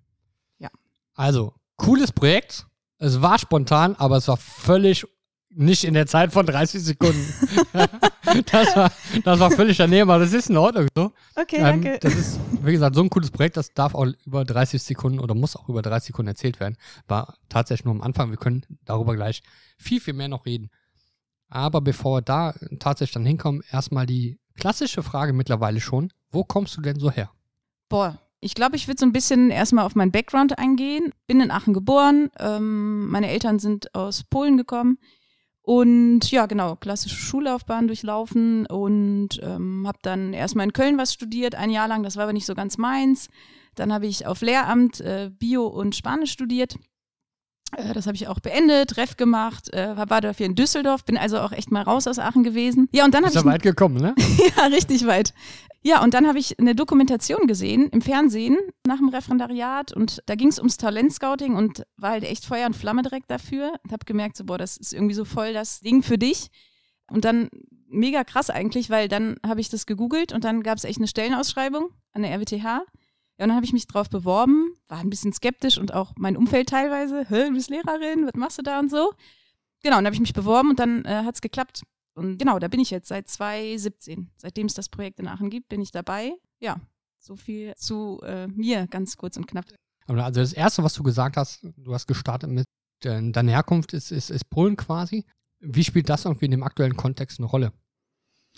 Also, 1.15 1.53
cooles 1.77 2.11
Projekt. 2.11 2.65
Es 2.97 3.21
war 3.21 3.37
spontan, 3.37 3.95
aber 3.95 4.17
es 4.17 4.27
war 4.27 4.37
völlig 4.37 5.05
nicht 5.55 5.83
in 5.83 5.93
der 5.93 6.07
Zeit 6.07 6.31
von 6.31 6.45
30 6.45 6.81
Sekunden. 6.83 7.33
das, 8.51 8.75
war, 8.75 8.91
das 9.23 9.39
war 9.39 9.51
völlig 9.51 9.77
daneben, 9.77 10.09
aber 10.09 10.23
das 10.23 10.33
ist 10.33 10.49
in 10.49 10.57
Ordnung 10.57 10.87
so. 10.95 11.11
Okay, 11.35 11.57
Ähm, 11.59 11.97
das 12.01 12.13
ist, 12.15 12.39
wie 12.61 12.71
gesagt, 12.71 12.95
so 12.95 13.01
ein 13.01 13.09
cooles 13.09 13.31
Projekt, 13.31 13.57
das 13.57 13.73
darf 13.73 13.95
auch 13.95 14.07
über 14.25 14.45
30 14.45 14.81
Sekunden 14.81 15.19
oder 15.19 15.35
muss 15.35 15.55
auch 15.55 15.69
über 15.69 15.81
30 15.81 16.07
Sekunden 16.07 16.29
erzählt 16.29 16.59
werden. 16.59 16.77
War 17.07 17.37
tatsächlich 17.49 17.85
nur 17.85 17.95
am 17.95 18.01
Anfang. 18.01 18.29
Wir 18.29 18.37
können 18.37 18.65
darüber 18.85 19.15
gleich 19.15 19.43
viel, 19.77 19.99
viel 19.99 20.13
mehr 20.13 20.27
noch 20.27 20.45
reden. 20.45 20.69
Aber 21.49 21.81
bevor 21.81 22.17
wir 22.17 22.21
da 22.21 22.55
tatsächlich 22.79 23.13
dann 23.13 23.25
hinkommen, 23.25 23.63
erstmal 23.71 24.05
die 24.05 24.39
klassische 24.55 25.03
Frage 25.03 25.33
mittlerweile 25.33 25.81
schon. 25.81 26.11
Wo 26.31 26.43
kommst 26.43 26.75
du 26.77 26.81
denn 26.81 26.99
so 26.99 27.11
her? 27.11 27.29
Boah, 27.89 28.19
ich 28.39 28.55
glaube, 28.55 28.75
ich 28.75 28.87
würde 28.87 28.99
so 28.99 29.05
ein 29.05 29.13
bisschen 29.13 29.51
erstmal 29.51 29.85
auf 29.85 29.95
meinen 29.95 30.11
Background 30.11 30.57
eingehen. 30.57 31.13
Bin 31.27 31.39
in 31.39 31.51
Aachen 31.51 31.73
geboren. 31.73 32.29
Ähm, 32.39 33.07
meine 33.09 33.29
Eltern 33.29 33.59
sind 33.59 33.93
aus 33.95 34.23
Polen 34.23 34.57
gekommen. 34.57 34.97
Und 35.65 36.29
ja, 36.29 36.45
genau, 36.45 36.75
klassische 36.75 37.15
Schullaufbahn 37.15 37.87
durchlaufen 37.87 38.65
und 38.65 39.39
ähm, 39.41 39.85
habe 39.87 39.97
dann 40.01 40.33
erstmal 40.33 40.65
in 40.65 40.73
Köln 40.73 40.97
was 40.97 41.13
studiert, 41.13 41.55
ein 41.55 41.69
Jahr 41.69 41.87
lang. 41.87 42.03
Das 42.03 42.17
war 42.17 42.23
aber 42.23 42.33
nicht 42.33 42.45
so 42.45 42.53
ganz 42.53 42.77
meins. 42.77 43.29
Dann 43.75 43.93
habe 43.93 44.05
ich 44.05 44.27
auf 44.27 44.41
Lehramt 44.41 44.99
äh, 44.99 45.31
Bio 45.31 45.65
und 45.65 45.95
Spanisch 45.95 46.33
studiert. 46.33 46.75
Äh, 47.77 47.93
das 47.93 48.07
habe 48.07 48.15
ich 48.15 48.27
auch 48.27 48.39
beendet, 48.39 48.97
Ref 48.97 49.17
gemacht, 49.17 49.73
äh, 49.73 49.95
war 49.95 50.21
dafür 50.21 50.45
in 50.45 50.55
Düsseldorf, 50.55 51.05
bin 51.05 51.17
also 51.17 51.39
auch 51.39 51.51
echt 51.51 51.71
mal 51.71 51.83
raus 51.83 52.07
aus 52.07 52.19
Aachen 52.19 52.43
gewesen. 52.43 52.89
Ja, 52.91 53.05
und 53.05 53.13
dann 53.13 53.23
habe 53.23 53.33
Ist 53.33 53.39
ich 53.39 53.45
ja 53.45 53.51
weit 53.51 53.63
gekommen, 53.63 54.01
ne? 54.01 54.15
ja, 54.57 54.65
richtig 54.65 55.05
weit. 55.05 55.33
Ja, 55.85 56.01
und 56.01 56.13
dann 56.13 56.27
habe 56.27 56.39
ich 56.39 56.57
eine 56.59 56.75
Dokumentation 56.75 57.45
gesehen 57.45 57.89
im 57.89 58.01
Fernsehen 58.01 58.57
nach 58.87 58.97
dem 58.97 59.09
Referendariat 59.09 59.91
und 59.91 60.21
da 60.27 60.35
ging 60.35 60.47
es 60.47 60.57
ums 60.57 60.77
Talentscouting 60.77 61.55
und 61.55 61.83
war 61.97 62.11
halt 62.11 62.23
echt 62.23 62.45
Feuer 62.45 62.67
und 62.67 62.75
Flamme 62.75 63.01
direkt 63.01 63.29
dafür. 63.29 63.73
Und 63.83 63.91
habe 63.91 64.05
gemerkt, 64.05 64.37
so, 64.37 64.45
boah, 64.45 64.57
das 64.57 64.77
ist 64.77 64.93
irgendwie 64.93 65.13
so 65.13 65.25
voll 65.25 65.51
das 65.51 65.81
Ding 65.81 66.01
für 66.01 66.17
dich. 66.17 66.49
Und 67.09 67.25
dann 67.25 67.49
mega 67.89 68.23
krass 68.23 68.49
eigentlich, 68.49 68.89
weil 68.89 69.09
dann 69.09 69.35
habe 69.45 69.59
ich 69.59 69.69
das 69.69 69.85
gegoogelt 69.85 70.31
und 70.31 70.45
dann 70.45 70.63
gab 70.63 70.77
es 70.77 70.85
echt 70.85 70.99
eine 70.99 71.07
Stellenausschreibung 71.07 71.89
an 72.13 72.21
der 72.21 72.31
RWTH. 72.31 72.85
Dann 73.43 73.55
habe 73.55 73.65
ich 73.65 73.73
mich 73.73 73.87
drauf 73.87 74.09
beworben, 74.09 74.73
war 74.87 74.99
ein 74.99 75.09
bisschen 75.09 75.33
skeptisch 75.33 75.77
und 75.77 75.93
auch 75.93 76.13
mein 76.17 76.37
Umfeld 76.37 76.69
teilweise, 76.69 77.25
Hä, 77.27 77.49
du 77.49 77.55
bist 77.55 77.69
Lehrerin, 77.69 78.25
was 78.25 78.35
machst 78.35 78.57
du 78.57 78.61
da 78.61 78.79
und 78.79 78.89
so. 78.89 79.11
Genau, 79.81 79.97
dann 79.97 80.05
habe 80.05 80.15
ich 80.15 80.21
mich 80.21 80.31
beworben 80.31 80.69
und 80.69 80.79
dann 80.79 81.03
äh, 81.03 81.23
hat 81.25 81.35
es 81.35 81.41
geklappt. 81.41 81.83
Und 82.15 82.37
genau, 82.37 82.57
da 82.57 82.69
bin 82.69 82.79
ich 82.79 82.89
jetzt 82.89 83.09
seit 83.09 83.27
2017. 83.27 84.31
Seitdem 84.37 84.67
es 84.67 84.75
das 84.75 84.87
Projekt 84.87 85.19
in 85.19 85.27
Aachen 85.27 85.49
gibt, 85.49 85.67
bin 85.67 85.81
ich 85.81 85.91
dabei. 85.91 86.31
Ja, 86.61 86.79
so 87.19 87.35
viel 87.35 87.73
zu 87.75 88.21
äh, 88.23 88.47
mir, 88.47 88.87
ganz 88.87 89.17
kurz 89.17 89.35
und 89.35 89.45
knapp. 89.45 89.65
Also 90.07 90.39
das 90.39 90.53
Erste, 90.53 90.81
was 90.85 90.93
du 90.93 91.03
gesagt 91.03 91.35
hast, 91.35 91.67
du 91.75 91.93
hast 91.93 92.07
gestartet 92.07 92.49
mit, 92.49 92.65
äh, 93.03 93.29
deine 93.29 93.51
Herkunft 93.51 93.91
ist, 93.91 94.13
ist, 94.13 94.29
ist 94.29 94.49
Polen 94.49 94.77
quasi. 94.77 95.25
Wie 95.59 95.83
spielt 95.83 96.07
das 96.07 96.23
irgendwie 96.23 96.45
in 96.45 96.51
dem 96.51 96.63
aktuellen 96.63 96.95
Kontext 96.95 97.39
eine 97.39 97.47
Rolle? 97.47 97.73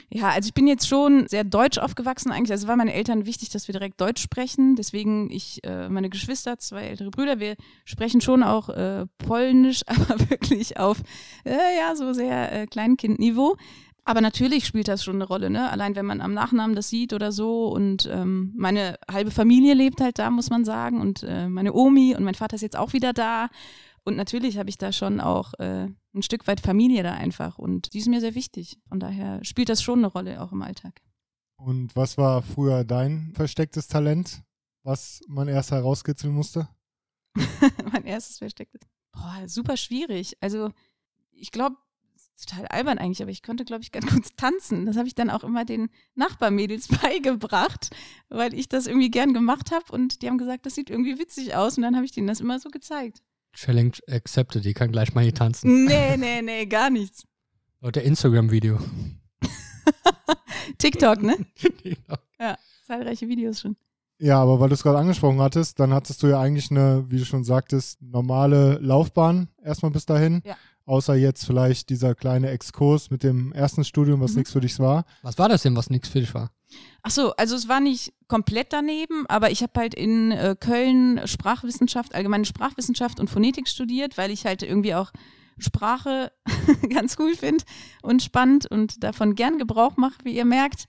Ja, 0.09 0.29
also 0.29 0.47
ich 0.47 0.53
bin 0.53 0.67
jetzt 0.67 0.87
schon 0.87 1.27
sehr 1.27 1.43
deutsch 1.43 1.77
aufgewachsen 1.77 2.31
eigentlich. 2.31 2.51
Also 2.51 2.67
war 2.67 2.75
meinen 2.75 2.89
Eltern 2.89 3.25
wichtig, 3.25 3.49
dass 3.49 3.67
wir 3.67 3.73
direkt 3.73 3.99
Deutsch 3.99 4.21
sprechen. 4.21 4.75
Deswegen 4.75 5.31
ich, 5.31 5.63
äh, 5.63 5.89
meine 5.89 6.09
Geschwister, 6.09 6.57
zwei 6.57 6.83
ältere 6.83 7.11
Brüder, 7.11 7.39
wir 7.39 7.55
sprechen 7.85 8.21
schon 8.21 8.43
auch 8.43 8.69
äh, 8.69 9.05
Polnisch, 9.17 9.81
aber 9.87 10.29
wirklich 10.29 10.77
auf 10.77 11.01
äh, 11.45 11.77
ja 11.77 11.95
so 11.95 12.13
sehr 12.13 12.51
äh, 12.51 12.67
Kleinkindniveau. 12.67 13.57
Aber 14.07 14.21
natürlich 14.21 14.67
spielt 14.67 14.87
das 14.87 15.03
schon 15.03 15.15
eine 15.15 15.25
Rolle, 15.25 15.49
ne? 15.49 15.71
Allein 15.71 15.95
wenn 15.95 16.05
man 16.05 16.21
am 16.21 16.35
Nachnamen 16.35 16.75
das 16.75 16.89
sieht 16.89 17.11
oder 17.11 17.31
so. 17.31 17.67
Und 17.69 18.07
ähm, 18.11 18.53
meine 18.55 18.99
halbe 19.11 19.31
Familie 19.31 19.73
lebt 19.73 19.99
halt 19.99 20.19
da, 20.19 20.29
muss 20.29 20.51
man 20.51 20.63
sagen. 20.63 21.01
Und 21.01 21.23
äh, 21.23 21.49
meine 21.49 21.73
Omi 21.73 22.15
und 22.15 22.23
mein 22.23 22.35
Vater 22.35 22.55
ist 22.55 22.61
jetzt 22.61 22.77
auch 22.77 22.93
wieder 22.93 23.13
da. 23.13 23.49
Und 24.05 24.15
natürlich 24.17 24.57
habe 24.59 24.69
ich 24.69 24.77
da 24.77 24.91
schon 24.91 25.19
auch 25.19 25.53
äh, 25.55 25.87
ein 26.13 26.21
Stück 26.21 26.47
weit 26.47 26.61
Familie 26.61 27.01
da 27.01 27.13
einfach. 27.13 27.57
Und 27.57 27.93
die 27.93 27.97
ist 27.97 28.07
mir 28.07 28.21
sehr 28.21 28.35
wichtig. 28.35 28.79
Von 28.87 28.99
daher 28.99 29.43
spielt 29.43 29.67
das 29.67 29.81
schon 29.81 29.99
eine 29.99 30.07
Rolle 30.07 30.41
auch 30.41 30.51
im 30.51 30.61
Alltag. 30.61 31.01
Und 31.57 31.95
was 31.95 32.17
war 32.17 32.43
früher 32.43 32.83
dein 32.83 33.33
verstecktes 33.33 33.87
Talent, 33.87 34.43
was 34.83 35.21
man 35.27 35.47
erst 35.47 35.71
herauskitzeln 35.71 36.33
musste? 36.33 36.69
mein 37.91 38.05
erstes 38.05 38.37
verstecktes. 38.37 38.81
Boah, 39.11 39.47
super 39.47 39.75
schwierig. 39.75 40.37
Also 40.39 40.69
ich 41.31 41.51
glaube, 41.51 41.77
total 42.37 42.67
albern 42.67 42.99
eigentlich, 42.99 43.23
aber 43.23 43.31
ich 43.31 43.41
konnte, 43.41 43.65
glaube 43.65 43.81
ich, 43.81 43.91
ganz 43.91 44.05
gut 44.13 44.37
tanzen. 44.37 44.85
Das 44.85 44.97
habe 44.97 45.07
ich 45.07 45.15
dann 45.15 45.31
auch 45.31 45.43
immer 45.43 45.65
den 45.65 45.89
Nachbarmädels 46.13 46.87
beigebracht, 47.01 47.89
weil 48.29 48.53
ich 48.53 48.69
das 48.69 48.85
irgendwie 48.85 49.09
gern 49.09 49.33
gemacht 49.33 49.71
habe 49.71 49.91
und 49.91 50.21
die 50.21 50.27
haben 50.27 50.37
gesagt, 50.37 50.67
das 50.67 50.75
sieht 50.75 50.91
irgendwie 50.91 51.17
witzig 51.17 51.55
aus 51.55 51.77
und 51.77 51.83
dann 51.83 51.95
habe 51.95 52.05
ich 52.05 52.11
denen 52.11 52.27
das 52.27 52.39
immer 52.39 52.59
so 52.59 52.69
gezeigt. 52.69 53.23
Challenge 53.55 53.93
accepted, 54.09 54.63
die 54.65 54.73
kann 54.73 54.91
gleich 54.91 55.13
mal 55.15 55.23
hier 55.23 55.33
tanzen. 55.33 55.85
Nee, 55.85 56.17
nee, 56.17 56.41
nee, 56.41 56.65
gar 56.65 56.89
nichts. 56.89 57.23
Laut 57.81 57.95
der 57.95 58.03
Instagram-Video. 58.03 58.79
TikTok, 60.77 61.21
ne? 61.23 61.35
Zahlreiche 62.87 63.27
Videos 63.27 63.61
schon. 63.61 63.75
Ja, 64.19 64.41
aber 64.41 64.59
weil 64.59 64.69
du 64.69 64.75
es 64.75 64.83
gerade 64.83 64.97
angesprochen 64.99 65.39
hattest, 65.41 65.79
dann 65.79 65.93
hattest 65.93 66.23
du 66.23 66.27
ja 66.27 66.39
eigentlich 66.39 66.71
eine, 66.71 67.05
wie 67.09 67.17
du 67.17 67.25
schon 67.25 67.43
sagtest, 67.43 68.01
normale 68.01 68.77
Laufbahn 68.79 69.49
erstmal 69.63 69.91
bis 69.91 70.05
dahin. 70.05 70.41
Ja. 70.45 70.55
Außer 70.85 71.15
jetzt 71.15 71.45
vielleicht 71.45 71.89
dieser 71.89 72.13
kleine 72.15 72.49
Exkurs 72.51 73.09
mit 73.09 73.23
dem 73.23 73.51
ersten 73.53 73.83
Studium, 73.83 74.21
was 74.21 74.31
Mhm. 74.31 74.37
nichts 74.37 74.51
für 74.53 74.61
dich 74.61 74.77
war. 74.79 75.05
Was 75.23 75.37
war 75.39 75.49
das 75.49 75.63
denn, 75.63 75.75
was 75.75 75.89
nichts 75.89 76.09
für 76.09 76.19
dich 76.19 76.33
war? 76.33 76.51
Ach 77.03 77.11
so, 77.11 77.35
also 77.35 77.55
es 77.55 77.67
war 77.67 77.79
nicht 77.79 78.13
komplett 78.27 78.73
daneben, 78.73 79.25
aber 79.27 79.51
ich 79.51 79.61
habe 79.61 79.79
halt 79.79 79.93
in 79.93 80.31
äh, 80.31 80.55
Köln 80.59 81.21
Sprachwissenschaft, 81.25 82.15
allgemeine 82.15 82.45
Sprachwissenschaft 82.45 83.19
und 83.19 83.29
Phonetik 83.29 83.67
studiert, 83.67 84.17
weil 84.17 84.31
ich 84.31 84.45
halt 84.45 84.63
irgendwie 84.63 84.95
auch 84.95 85.11
Sprache 85.57 86.31
ganz 86.89 87.15
cool 87.19 87.35
finde 87.35 87.63
und 88.01 88.23
spannend 88.23 88.69
und 88.69 89.03
davon 89.03 89.35
gern 89.35 89.57
Gebrauch 89.57 89.97
mache, 89.97 90.17
wie 90.23 90.35
ihr 90.35 90.45
merkt. 90.45 90.85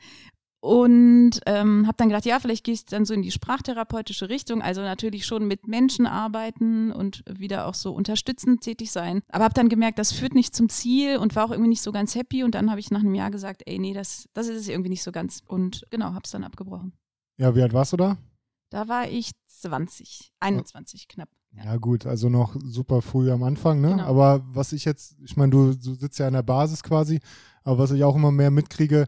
Und 0.67 1.41
ähm, 1.47 1.87
habe 1.87 1.97
dann 1.97 2.09
gedacht, 2.09 2.25
ja, 2.25 2.41
vielleicht 2.41 2.65
gehe 2.65 2.75
ich 2.75 2.85
dann 2.85 3.05
so 3.05 3.15
in 3.15 3.23
die 3.23 3.31
sprachtherapeutische 3.31 4.29
Richtung, 4.29 4.63
also 4.63 4.81
natürlich 4.81 5.25
schon 5.25 5.47
mit 5.47 5.69
Menschen 5.69 6.07
arbeiten 6.07 6.91
und 6.91 7.23
wieder 7.29 7.67
auch 7.69 7.75
so 7.75 7.93
unterstützend 7.93 8.63
tätig 8.63 8.91
sein. 8.91 9.23
Aber 9.29 9.45
habe 9.45 9.55
dann 9.55 9.69
gemerkt, 9.69 10.01
das 10.01 10.11
führt 10.11 10.35
nicht 10.35 10.57
zum 10.57 10.69
Ziel 10.69 11.19
und 11.19 11.37
war 11.37 11.45
auch 11.45 11.53
irgendwie 11.53 11.69
nicht 11.69 11.83
so 11.83 11.93
ganz 11.93 12.17
happy. 12.17 12.43
Und 12.43 12.57
dann 12.57 12.69
habe 12.69 12.81
ich 12.81 12.91
nach 12.91 12.99
einem 12.99 13.15
Jahr 13.15 13.31
gesagt, 13.31 13.63
ey, 13.67 13.79
nee, 13.79 13.95
das, 13.95 14.29
das 14.35 14.49
ist 14.49 14.61
es 14.61 14.69
irgendwie 14.69 14.91
nicht 14.91 15.05
so 15.05 15.13
ganz. 15.13 15.41
Und 15.47 15.87
genau, 15.91 16.07
habe 16.07 16.23
es 16.25 16.33
dann 16.33 16.43
abgebrochen. 16.43 16.93
Ja, 17.39 17.55
wie 17.55 17.63
alt 17.63 17.73
warst 17.73 17.93
du 17.93 17.97
da? 17.97 18.17
Da 18.71 18.89
war 18.89 19.09
ich 19.09 19.31
20, 19.47 20.33
21 20.41 21.07
knapp. 21.07 21.29
Ja, 21.57 21.65
Ja. 21.65 21.77
gut, 21.77 22.07
also 22.07 22.29
noch 22.29 22.57
super 22.61 23.03
früh 23.03 23.31
am 23.31 23.45
Anfang, 23.45 23.81
ne? 23.81 23.91
Genau. 23.91 24.05
Aber 24.05 24.43
was 24.53 24.73
ich 24.73 24.85
jetzt, 24.85 25.17
ich 25.25 25.37
meine, 25.37 25.51
du, 25.51 25.75
du 25.75 25.95
sitzt 25.95 26.19
ja 26.19 26.27
an 26.27 26.33
der 26.33 26.43
Basis 26.43 26.83
quasi, 26.83 27.21
aber 27.63 27.79
was 27.79 27.93
ich 27.93 28.03
auch 28.03 28.17
immer 28.17 28.33
mehr 28.33 28.51
mitkriege, 28.51 29.07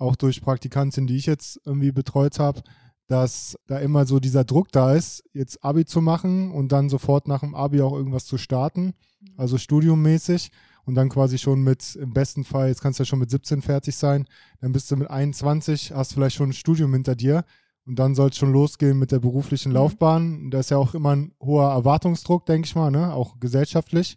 auch 0.00 0.16
durch 0.16 0.40
Praktikantin, 0.40 1.06
die 1.06 1.16
ich 1.16 1.26
jetzt 1.26 1.60
irgendwie 1.64 1.92
betreut 1.92 2.38
habe, 2.38 2.62
dass 3.06 3.56
da 3.66 3.78
immer 3.78 4.06
so 4.06 4.20
dieser 4.20 4.44
Druck 4.44 4.72
da 4.72 4.94
ist, 4.94 5.24
jetzt 5.32 5.64
Abi 5.64 5.84
zu 5.84 6.00
machen 6.00 6.50
und 6.52 6.72
dann 6.72 6.88
sofort 6.88 7.28
nach 7.28 7.40
dem 7.40 7.54
Abi 7.54 7.82
auch 7.82 7.92
irgendwas 7.92 8.24
zu 8.24 8.38
starten, 8.38 8.94
also 9.36 9.58
studiummäßig 9.58 10.50
und 10.84 10.94
dann 10.94 11.08
quasi 11.08 11.38
schon 11.38 11.62
mit, 11.62 11.96
im 11.96 12.12
besten 12.12 12.44
Fall, 12.44 12.68
jetzt 12.68 12.80
kannst 12.82 12.98
du 12.98 13.02
ja 13.02 13.06
schon 13.06 13.18
mit 13.18 13.30
17 13.30 13.62
fertig 13.62 13.96
sein, 13.96 14.26
dann 14.60 14.72
bist 14.72 14.90
du 14.90 14.96
mit 14.96 15.10
21, 15.10 15.92
hast 15.92 16.14
vielleicht 16.14 16.36
schon 16.36 16.50
ein 16.50 16.54
Studium 16.54 16.92
hinter 16.92 17.14
dir 17.14 17.44
und 17.84 17.98
dann 17.98 18.14
soll 18.14 18.30
es 18.30 18.36
schon 18.36 18.52
losgehen 18.52 18.98
mit 18.98 19.10
der 19.10 19.18
beruflichen 19.18 19.70
Mhm. 19.70 19.74
Laufbahn. 19.74 20.50
Da 20.50 20.60
ist 20.60 20.70
ja 20.70 20.78
auch 20.78 20.94
immer 20.94 21.16
ein 21.16 21.32
hoher 21.40 21.70
Erwartungsdruck, 21.70 22.46
denke 22.46 22.66
ich 22.66 22.74
mal, 22.76 22.90
ne? 22.90 23.12
auch 23.12 23.40
gesellschaftlich. 23.40 24.16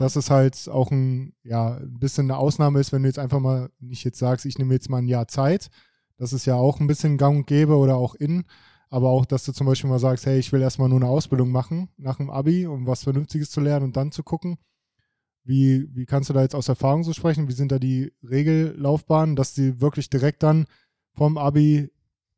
Dass 0.00 0.16
es 0.16 0.30
halt 0.30 0.66
auch 0.70 0.90
ein, 0.90 1.34
ja, 1.42 1.74
ein 1.74 1.98
bisschen 1.98 2.30
eine 2.30 2.38
Ausnahme 2.38 2.80
ist, 2.80 2.90
wenn 2.90 3.02
du 3.02 3.08
jetzt 3.10 3.18
einfach 3.18 3.38
mal 3.38 3.68
nicht 3.80 4.02
jetzt 4.02 4.18
sagst, 4.18 4.46
ich 4.46 4.56
nehme 4.56 4.72
jetzt 4.72 4.88
mal 4.88 4.96
ein 4.96 5.08
Jahr 5.08 5.28
Zeit. 5.28 5.68
Das 6.16 6.32
ist 6.32 6.46
ja 6.46 6.54
auch 6.54 6.80
ein 6.80 6.86
bisschen 6.86 7.18
gang 7.18 7.36
und 7.36 7.46
gäbe 7.46 7.76
oder 7.76 7.96
auch 7.96 8.14
in. 8.14 8.44
Aber 8.88 9.10
auch, 9.10 9.26
dass 9.26 9.44
du 9.44 9.52
zum 9.52 9.66
Beispiel 9.66 9.90
mal 9.90 9.98
sagst, 9.98 10.24
hey, 10.24 10.38
ich 10.38 10.52
will 10.52 10.62
erstmal 10.62 10.88
nur 10.88 11.00
eine 11.00 11.10
Ausbildung 11.10 11.50
machen 11.50 11.90
nach 11.98 12.16
dem 12.16 12.30
Abi, 12.30 12.66
um 12.66 12.86
was 12.86 13.02
Vernünftiges 13.02 13.50
zu 13.50 13.60
lernen 13.60 13.84
und 13.84 13.96
dann 13.98 14.10
zu 14.10 14.22
gucken. 14.22 14.56
Wie, 15.44 15.86
wie 15.94 16.06
kannst 16.06 16.30
du 16.30 16.32
da 16.32 16.40
jetzt 16.40 16.54
aus 16.54 16.70
Erfahrung 16.70 17.04
so 17.04 17.12
sprechen? 17.12 17.46
Wie 17.48 17.52
sind 17.52 17.70
da 17.70 17.78
die 17.78 18.10
Regellaufbahnen, 18.22 19.36
dass 19.36 19.52
die 19.52 19.82
wirklich 19.82 20.08
direkt 20.08 20.42
dann 20.42 20.64
vom 21.12 21.36
Abi, 21.36 21.90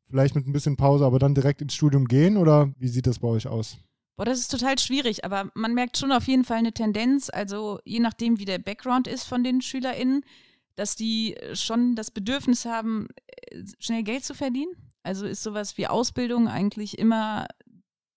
vielleicht 0.09 0.35
mit 0.35 0.45
ein 0.47 0.51
bisschen 0.51 0.75
Pause, 0.75 1.05
aber 1.05 1.17
dann 1.17 1.33
direkt 1.33 1.61
ins 1.61 1.75
Studium 1.75 2.09
gehen? 2.09 2.35
Oder 2.35 2.73
wie 2.77 2.89
sieht 2.89 3.07
das 3.07 3.19
bei 3.19 3.29
euch 3.29 3.47
aus? 3.47 3.77
Boah, 4.15 4.25
das 4.25 4.39
ist 4.39 4.51
total 4.51 4.77
schwierig, 4.77 5.25
aber 5.25 5.49
man 5.55 5.73
merkt 5.73 5.97
schon 5.97 6.11
auf 6.11 6.27
jeden 6.27 6.43
Fall 6.43 6.57
eine 6.57 6.73
Tendenz, 6.73 7.31
also 7.31 7.79
je 7.83 7.99
nachdem, 7.99 8.37
wie 8.37 8.45
der 8.45 8.59
Background 8.59 9.07
ist 9.07 9.23
von 9.23 9.43
den 9.43 9.61
SchülerInnen, 9.61 10.23
dass 10.75 10.95
die 10.95 11.35
schon 11.53 11.95
das 11.95 12.11
Bedürfnis 12.11 12.65
haben, 12.65 13.07
äh, 13.27 13.63
schnell 13.79 14.03
Geld 14.03 14.23
zu 14.23 14.33
verdienen. 14.33 14.75
Also 15.03 15.25
ist 15.25 15.43
sowas 15.43 15.77
wie 15.77 15.87
Ausbildung 15.87 16.47
eigentlich 16.47 16.97
immer 16.97 17.47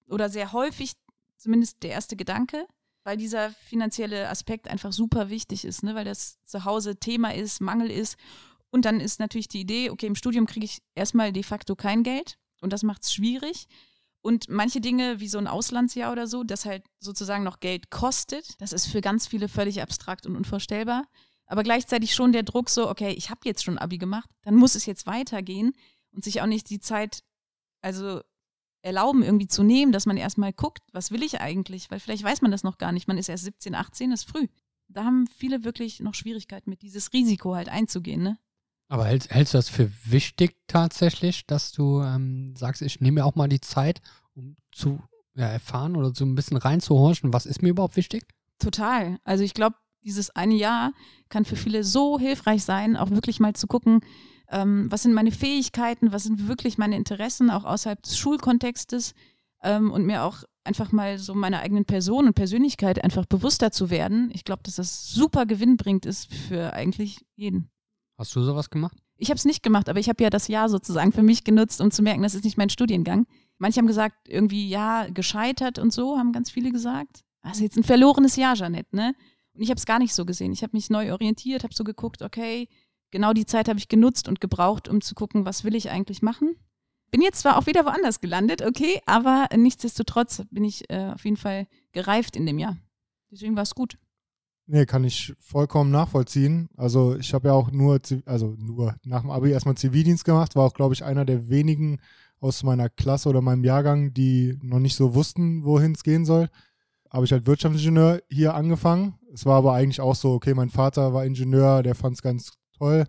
oder 0.08 0.28
sehr 0.28 0.52
häufig 0.52 0.92
zumindest 1.36 1.82
der 1.82 1.90
erste 1.90 2.16
Gedanke, 2.16 2.66
weil 3.04 3.16
dieser 3.16 3.50
finanzielle 3.50 4.28
Aspekt 4.28 4.68
einfach 4.68 4.92
super 4.92 5.28
wichtig 5.28 5.64
ist, 5.64 5.82
ne? 5.82 5.94
weil 5.94 6.04
das 6.04 6.38
zu 6.44 6.64
Hause 6.64 6.96
Thema 6.96 7.34
ist, 7.34 7.60
Mangel 7.60 7.90
ist. 7.90 8.16
Und 8.70 8.84
dann 8.84 9.00
ist 9.00 9.20
natürlich 9.20 9.48
die 9.48 9.60
Idee, 9.60 9.90
okay, 9.90 10.06
im 10.06 10.14
Studium 10.14 10.46
kriege 10.46 10.66
ich 10.66 10.82
erstmal 10.94 11.32
de 11.32 11.42
facto 11.42 11.76
kein 11.76 12.02
Geld 12.02 12.38
und 12.60 12.72
das 12.72 12.82
macht 12.82 13.04
es 13.04 13.12
schwierig. 13.12 13.66
Und 14.26 14.48
manche 14.48 14.80
Dinge, 14.80 15.20
wie 15.20 15.28
so 15.28 15.38
ein 15.38 15.46
Auslandsjahr 15.46 16.10
oder 16.10 16.26
so, 16.26 16.42
das 16.42 16.64
halt 16.64 16.82
sozusagen 16.98 17.44
noch 17.44 17.60
Geld 17.60 17.92
kostet, 17.92 18.60
das 18.60 18.72
ist 18.72 18.86
für 18.86 19.00
ganz 19.00 19.28
viele 19.28 19.46
völlig 19.46 19.80
abstrakt 19.80 20.26
und 20.26 20.34
unvorstellbar. 20.34 21.04
Aber 21.46 21.62
gleichzeitig 21.62 22.12
schon 22.12 22.32
der 22.32 22.42
Druck 22.42 22.68
so, 22.68 22.90
okay, 22.90 23.12
ich 23.12 23.30
habe 23.30 23.42
jetzt 23.44 23.62
schon 23.62 23.78
Abi 23.78 23.98
gemacht, 23.98 24.28
dann 24.42 24.56
muss 24.56 24.74
es 24.74 24.84
jetzt 24.84 25.06
weitergehen 25.06 25.74
und 26.10 26.24
sich 26.24 26.42
auch 26.42 26.46
nicht 26.46 26.70
die 26.70 26.80
Zeit, 26.80 27.22
also 27.82 28.20
erlauben, 28.82 29.22
irgendwie 29.22 29.46
zu 29.46 29.62
nehmen, 29.62 29.92
dass 29.92 30.06
man 30.06 30.16
erstmal 30.16 30.52
guckt, 30.52 30.82
was 30.90 31.12
will 31.12 31.22
ich 31.22 31.40
eigentlich? 31.40 31.88
Weil 31.92 32.00
vielleicht 32.00 32.24
weiß 32.24 32.42
man 32.42 32.50
das 32.50 32.64
noch 32.64 32.78
gar 32.78 32.90
nicht. 32.90 33.06
Man 33.06 33.18
ist 33.18 33.28
erst 33.28 33.44
17, 33.44 33.76
18, 33.76 34.10
ist 34.10 34.28
früh. 34.28 34.48
Da 34.88 35.04
haben 35.04 35.28
viele 35.28 35.62
wirklich 35.62 36.00
noch 36.00 36.14
Schwierigkeiten 36.14 36.68
mit, 36.68 36.82
dieses 36.82 37.12
Risiko 37.12 37.54
halt 37.54 37.68
einzugehen, 37.68 38.24
ne? 38.24 38.38
Aber 38.88 39.06
hältst, 39.06 39.30
hältst 39.30 39.54
du 39.54 39.58
das 39.58 39.68
für 39.68 39.90
wichtig 40.04 40.56
tatsächlich, 40.68 41.46
dass 41.46 41.72
du 41.72 42.02
ähm, 42.02 42.54
sagst, 42.56 42.82
ich 42.82 43.00
nehme 43.00 43.20
mir 43.20 43.26
auch 43.26 43.34
mal 43.34 43.48
die 43.48 43.60
Zeit, 43.60 44.00
um 44.34 44.56
zu 44.70 45.00
ja, 45.34 45.46
erfahren 45.46 45.96
oder 45.96 46.14
so 46.14 46.24
ein 46.24 46.34
bisschen 46.34 46.56
reinzuhorchen, 46.56 47.32
was 47.32 47.46
ist 47.46 47.62
mir 47.62 47.70
überhaupt 47.70 47.96
wichtig? 47.96 48.24
Total. 48.58 49.18
Also 49.24 49.44
ich 49.44 49.54
glaube, 49.54 49.76
dieses 50.02 50.30
eine 50.30 50.54
Jahr 50.54 50.92
kann 51.28 51.44
für 51.44 51.56
viele 51.56 51.84
so 51.84 52.18
hilfreich 52.18 52.64
sein, 52.64 52.96
auch 52.96 53.10
wirklich 53.10 53.40
mal 53.40 53.54
zu 53.54 53.66
gucken, 53.66 54.00
ähm, 54.48 54.86
was 54.90 55.02
sind 55.02 55.12
meine 55.12 55.32
Fähigkeiten, 55.32 56.12
was 56.12 56.22
sind 56.22 56.46
wirklich 56.46 56.78
meine 56.78 56.96
Interessen, 56.96 57.50
auch 57.50 57.64
außerhalb 57.64 58.00
des 58.02 58.16
Schulkontextes 58.16 59.14
ähm, 59.62 59.90
und 59.90 60.06
mir 60.06 60.22
auch 60.22 60.44
einfach 60.62 60.92
mal 60.92 61.18
so 61.18 61.34
meiner 61.34 61.60
eigenen 61.60 61.84
Person 61.84 62.26
und 62.28 62.34
Persönlichkeit 62.34 63.02
einfach 63.02 63.26
bewusster 63.26 63.72
zu 63.72 63.90
werden. 63.90 64.30
Ich 64.32 64.44
glaube, 64.44 64.62
dass 64.62 64.76
das 64.76 65.08
super 65.08 65.44
gewinnbringend 65.44 66.06
ist 66.06 66.32
für 66.32 66.72
eigentlich 66.72 67.24
jeden. 67.34 67.70
Hast 68.18 68.34
du 68.34 68.42
sowas 68.42 68.70
gemacht? 68.70 68.96
Ich 69.18 69.30
habe 69.30 69.36
es 69.36 69.44
nicht 69.44 69.62
gemacht, 69.62 69.88
aber 69.88 69.98
ich 69.98 70.08
habe 70.08 70.22
ja 70.22 70.30
das 70.30 70.48
Jahr 70.48 70.68
sozusagen 70.68 71.12
für 71.12 71.22
mich 71.22 71.44
genutzt, 71.44 71.80
um 71.80 71.90
zu 71.90 72.02
merken, 72.02 72.22
das 72.22 72.34
ist 72.34 72.44
nicht 72.44 72.58
mein 72.58 72.70
Studiengang. 72.70 73.26
Manche 73.58 73.78
haben 73.78 73.86
gesagt, 73.86 74.28
irgendwie, 74.28 74.68
ja, 74.68 75.08
gescheitert 75.08 75.78
und 75.78 75.92
so, 75.92 76.18
haben 76.18 76.32
ganz 76.32 76.50
viele 76.50 76.70
gesagt. 76.70 77.24
Ist 77.50 77.60
jetzt 77.60 77.76
ein 77.76 77.84
verlorenes 77.84 78.36
Jahr, 78.36 78.54
Jeanette, 78.54 78.94
ne? 78.94 79.14
Und 79.54 79.62
ich 79.62 79.70
habe 79.70 79.78
es 79.78 79.86
gar 79.86 79.98
nicht 79.98 80.14
so 80.14 80.26
gesehen. 80.26 80.52
Ich 80.52 80.62
habe 80.62 80.76
mich 80.76 80.90
neu 80.90 81.12
orientiert, 81.12 81.62
habe 81.62 81.74
so 81.74 81.84
geguckt, 81.84 82.22
okay, 82.22 82.68
genau 83.10 83.32
die 83.32 83.46
Zeit 83.46 83.68
habe 83.68 83.78
ich 83.78 83.88
genutzt 83.88 84.28
und 84.28 84.40
gebraucht, 84.40 84.88
um 84.88 85.00
zu 85.00 85.14
gucken, 85.14 85.46
was 85.46 85.64
will 85.64 85.74
ich 85.74 85.90
eigentlich 85.90 86.22
machen. 86.22 86.56
Bin 87.10 87.22
jetzt 87.22 87.40
zwar 87.40 87.56
auch 87.56 87.66
wieder 87.66 87.86
woanders 87.86 88.20
gelandet, 88.20 88.62
okay, 88.62 89.00
aber 89.06 89.48
nichtsdestotrotz 89.56 90.42
bin 90.50 90.64
ich 90.64 90.90
äh, 90.90 91.12
auf 91.14 91.24
jeden 91.24 91.36
Fall 91.36 91.68
gereift 91.92 92.36
in 92.36 92.46
dem 92.46 92.58
Jahr. 92.58 92.76
Deswegen 93.30 93.56
war 93.56 93.62
es 93.62 93.74
gut. 93.74 93.96
Nee, 94.68 94.84
kann 94.84 95.04
ich 95.04 95.32
vollkommen 95.38 95.92
nachvollziehen. 95.92 96.68
Also 96.76 97.16
ich 97.16 97.32
habe 97.34 97.48
ja 97.48 97.54
auch 97.54 97.70
nur, 97.70 98.00
also 98.24 98.56
nur 98.58 98.96
nach 99.04 99.20
dem 99.20 99.30
Abi 99.30 99.50
erstmal 99.50 99.76
Zivildienst 99.76 100.24
gemacht, 100.24 100.56
war 100.56 100.64
auch, 100.64 100.74
glaube 100.74 100.92
ich, 100.92 101.04
einer 101.04 101.24
der 101.24 101.48
wenigen 101.48 102.00
aus 102.40 102.64
meiner 102.64 102.88
Klasse 102.88 103.28
oder 103.28 103.40
meinem 103.40 103.62
Jahrgang, 103.62 104.12
die 104.12 104.58
noch 104.62 104.80
nicht 104.80 104.96
so 104.96 105.14
wussten, 105.14 105.64
wohin 105.64 105.92
es 105.92 106.02
gehen 106.02 106.24
soll. 106.24 106.48
Habe 107.10 107.24
ich 107.24 107.32
als 107.32 107.46
Wirtschaftsingenieur 107.46 108.20
hier 108.28 108.54
angefangen. 108.54 109.14
Es 109.32 109.46
war 109.46 109.56
aber 109.58 109.72
eigentlich 109.74 110.00
auch 110.00 110.16
so, 110.16 110.32
okay, 110.32 110.52
mein 110.52 110.70
Vater 110.70 111.14
war 111.14 111.24
Ingenieur, 111.24 111.84
der 111.84 111.94
fand 111.94 112.16
es 112.16 112.22
ganz 112.22 112.52
toll. 112.76 113.04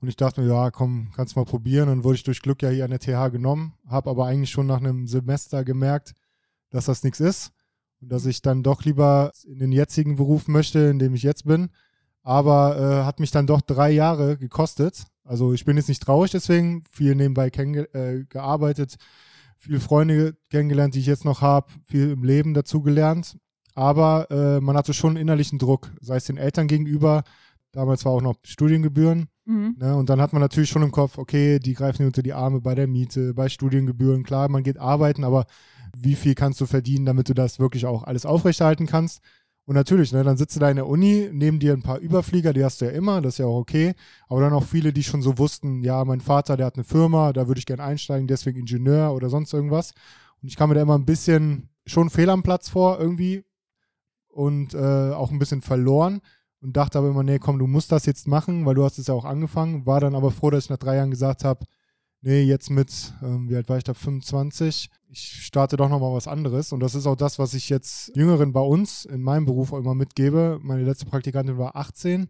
Und 0.00 0.08
ich 0.08 0.16
dachte 0.16 0.40
mir, 0.40 0.48
ja, 0.48 0.72
komm, 0.72 1.12
kannst 1.14 1.36
mal 1.36 1.44
probieren. 1.44 1.88
Und 1.88 2.02
wurde 2.02 2.16
ich 2.16 2.24
durch 2.24 2.42
Glück 2.42 2.62
ja 2.62 2.68
hier 2.68 2.84
an 2.84 2.90
der 2.90 2.98
TH 2.98 3.30
genommen, 3.30 3.74
habe 3.86 4.10
aber 4.10 4.26
eigentlich 4.26 4.50
schon 4.50 4.66
nach 4.66 4.80
einem 4.80 5.06
Semester 5.06 5.64
gemerkt, 5.64 6.14
dass 6.70 6.86
das 6.86 7.04
nichts 7.04 7.20
ist 7.20 7.52
und 8.06 8.12
dass 8.12 8.24
ich 8.24 8.40
dann 8.40 8.62
doch 8.62 8.84
lieber 8.84 9.32
in 9.48 9.58
den 9.58 9.72
jetzigen 9.72 10.14
Beruf 10.14 10.46
möchte, 10.46 10.78
in 10.78 11.00
dem 11.00 11.14
ich 11.16 11.24
jetzt 11.24 11.44
bin. 11.44 11.70
Aber 12.22 12.78
äh, 12.78 13.04
hat 13.04 13.18
mich 13.18 13.32
dann 13.32 13.48
doch 13.48 13.60
drei 13.60 13.90
Jahre 13.90 14.36
gekostet. 14.36 15.06
Also 15.24 15.52
ich 15.52 15.64
bin 15.64 15.76
jetzt 15.76 15.88
nicht 15.88 16.04
traurig 16.04 16.30
deswegen, 16.30 16.84
viel 16.88 17.16
nebenbei 17.16 17.48
äh, 17.48 18.24
gearbeitet, 18.28 18.94
viele 19.56 19.80
Freunde 19.80 20.36
kennengelernt, 20.50 20.94
die 20.94 21.00
ich 21.00 21.06
jetzt 21.06 21.24
noch 21.24 21.40
habe, 21.40 21.66
viel 21.84 22.10
im 22.10 22.22
Leben 22.22 22.54
dazugelernt. 22.54 23.38
Aber 23.74 24.30
äh, 24.30 24.60
man 24.60 24.76
hatte 24.76 24.94
schon 24.94 25.16
innerlichen 25.16 25.58
Druck, 25.58 25.90
sei 26.00 26.16
es 26.16 26.26
den 26.26 26.36
Eltern 26.36 26.68
gegenüber. 26.68 27.24
Damals 27.72 28.04
war 28.04 28.12
auch 28.12 28.22
noch 28.22 28.36
Studiengebühren. 28.44 29.26
Mhm. 29.46 29.74
Ne? 29.80 29.96
Und 29.96 30.10
dann 30.10 30.20
hat 30.20 30.32
man 30.32 30.42
natürlich 30.42 30.70
schon 30.70 30.84
im 30.84 30.92
Kopf, 30.92 31.18
okay, 31.18 31.58
die 31.58 31.74
greifen 31.74 32.02
dir 32.02 32.06
unter 32.06 32.22
die 32.22 32.34
Arme 32.34 32.60
bei 32.60 32.76
der 32.76 32.86
Miete, 32.86 33.34
bei 33.34 33.48
Studiengebühren. 33.48 34.22
Klar, 34.22 34.48
man 34.48 34.62
geht 34.62 34.78
arbeiten, 34.78 35.24
aber 35.24 35.46
wie 35.98 36.14
viel 36.14 36.34
kannst 36.34 36.60
du 36.60 36.66
verdienen, 36.66 37.06
damit 37.06 37.28
du 37.28 37.34
das 37.34 37.58
wirklich 37.58 37.86
auch 37.86 38.04
alles 38.04 38.26
aufrechterhalten 38.26 38.86
kannst? 38.86 39.20
Und 39.64 39.74
natürlich, 39.74 40.12
ne, 40.12 40.22
dann 40.22 40.36
sitzt 40.36 40.54
du 40.54 40.60
da 40.60 40.70
in 40.70 40.76
der 40.76 40.86
Uni, 40.86 41.28
neben 41.32 41.58
dir 41.58 41.72
ein 41.72 41.82
paar 41.82 41.98
Überflieger, 41.98 42.52
die 42.52 42.64
hast 42.64 42.80
du 42.80 42.84
ja 42.84 42.92
immer, 42.92 43.20
das 43.20 43.34
ist 43.34 43.38
ja 43.38 43.46
auch 43.46 43.58
okay. 43.58 43.94
Aber 44.28 44.40
dann 44.40 44.52
auch 44.52 44.62
viele, 44.62 44.92
die 44.92 45.02
schon 45.02 45.22
so 45.22 45.38
wussten, 45.38 45.82
ja, 45.82 46.04
mein 46.04 46.20
Vater, 46.20 46.56
der 46.56 46.66
hat 46.66 46.76
eine 46.76 46.84
Firma, 46.84 47.32
da 47.32 47.48
würde 47.48 47.58
ich 47.58 47.66
gerne 47.66 47.82
einsteigen, 47.82 48.28
deswegen 48.28 48.60
Ingenieur 48.60 49.12
oder 49.12 49.28
sonst 49.28 49.52
irgendwas. 49.52 49.92
Und 50.40 50.48
ich 50.48 50.56
kam 50.56 50.68
mir 50.68 50.76
da 50.76 50.82
immer 50.82 50.96
ein 50.96 51.04
bisschen 51.04 51.68
schon 51.84 52.10
fehl 52.10 52.30
am 52.30 52.44
Platz 52.44 52.68
vor 52.68 53.00
irgendwie 53.00 53.44
und 54.28 54.74
äh, 54.74 55.10
auch 55.12 55.32
ein 55.32 55.38
bisschen 55.40 55.62
verloren 55.62 56.20
und 56.60 56.76
dachte 56.76 56.98
aber 56.98 57.08
immer, 57.08 57.24
nee, 57.24 57.40
komm, 57.40 57.58
du 57.58 57.66
musst 57.66 57.90
das 57.90 58.06
jetzt 58.06 58.28
machen, 58.28 58.66
weil 58.66 58.74
du 58.76 58.84
hast 58.84 58.98
es 58.98 59.08
ja 59.08 59.14
auch 59.14 59.24
angefangen. 59.24 59.84
War 59.84 60.00
dann 60.00 60.14
aber 60.14 60.30
froh, 60.30 60.50
dass 60.50 60.64
ich 60.64 60.70
nach 60.70 60.78
drei 60.78 60.96
Jahren 60.96 61.10
gesagt 61.10 61.42
habe, 61.42 61.66
nee, 62.26 62.42
jetzt 62.42 62.70
mit, 62.70 63.14
ähm, 63.22 63.48
wie 63.48 63.54
alt 63.54 63.68
war 63.68 63.78
ich 63.78 63.84
da, 63.84 63.94
25, 63.94 64.90
ich 65.08 65.44
starte 65.44 65.76
doch 65.76 65.88
nochmal 65.88 66.12
was 66.12 66.26
anderes. 66.26 66.72
Und 66.72 66.80
das 66.80 66.96
ist 66.96 67.06
auch 67.06 67.14
das, 67.14 67.38
was 67.38 67.54
ich 67.54 67.68
jetzt 67.68 68.14
Jüngeren 68.16 68.52
bei 68.52 68.60
uns 68.60 69.04
in 69.04 69.22
meinem 69.22 69.46
Beruf 69.46 69.72
auch 69.72 69.78
immer 69.78 69.94
mitgebe. 69.94 70.58
Meine 70.60 70.82
letzte 70.82 71.06
Praktikantin 71.06 71.56
war 71.56 71.76
18 71.76 72.28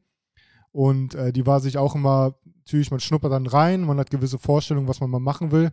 und 0.70 1.14
äh, 1.14 1.32
die 1.32 1.46
war 1.46 1.60
sich 1.60 1.78
auch 1.78 1.94
immer, 1.94 2.34
natürlich, 2.58 2.90
man 2.90 3.00
schnuppert 3.00 3.32
dann 3.32 3.46
rein, 3.46 3.80
man 3.80 3.98
hat 3.98 4.10
gewisse 4.10 4.38
Vorstellungen, 4.38 4.86
was 4.86 5.00
man 5.00 5.08
mal 5.08 5.18
machen 5.18 5.50
will. 5.50 5.70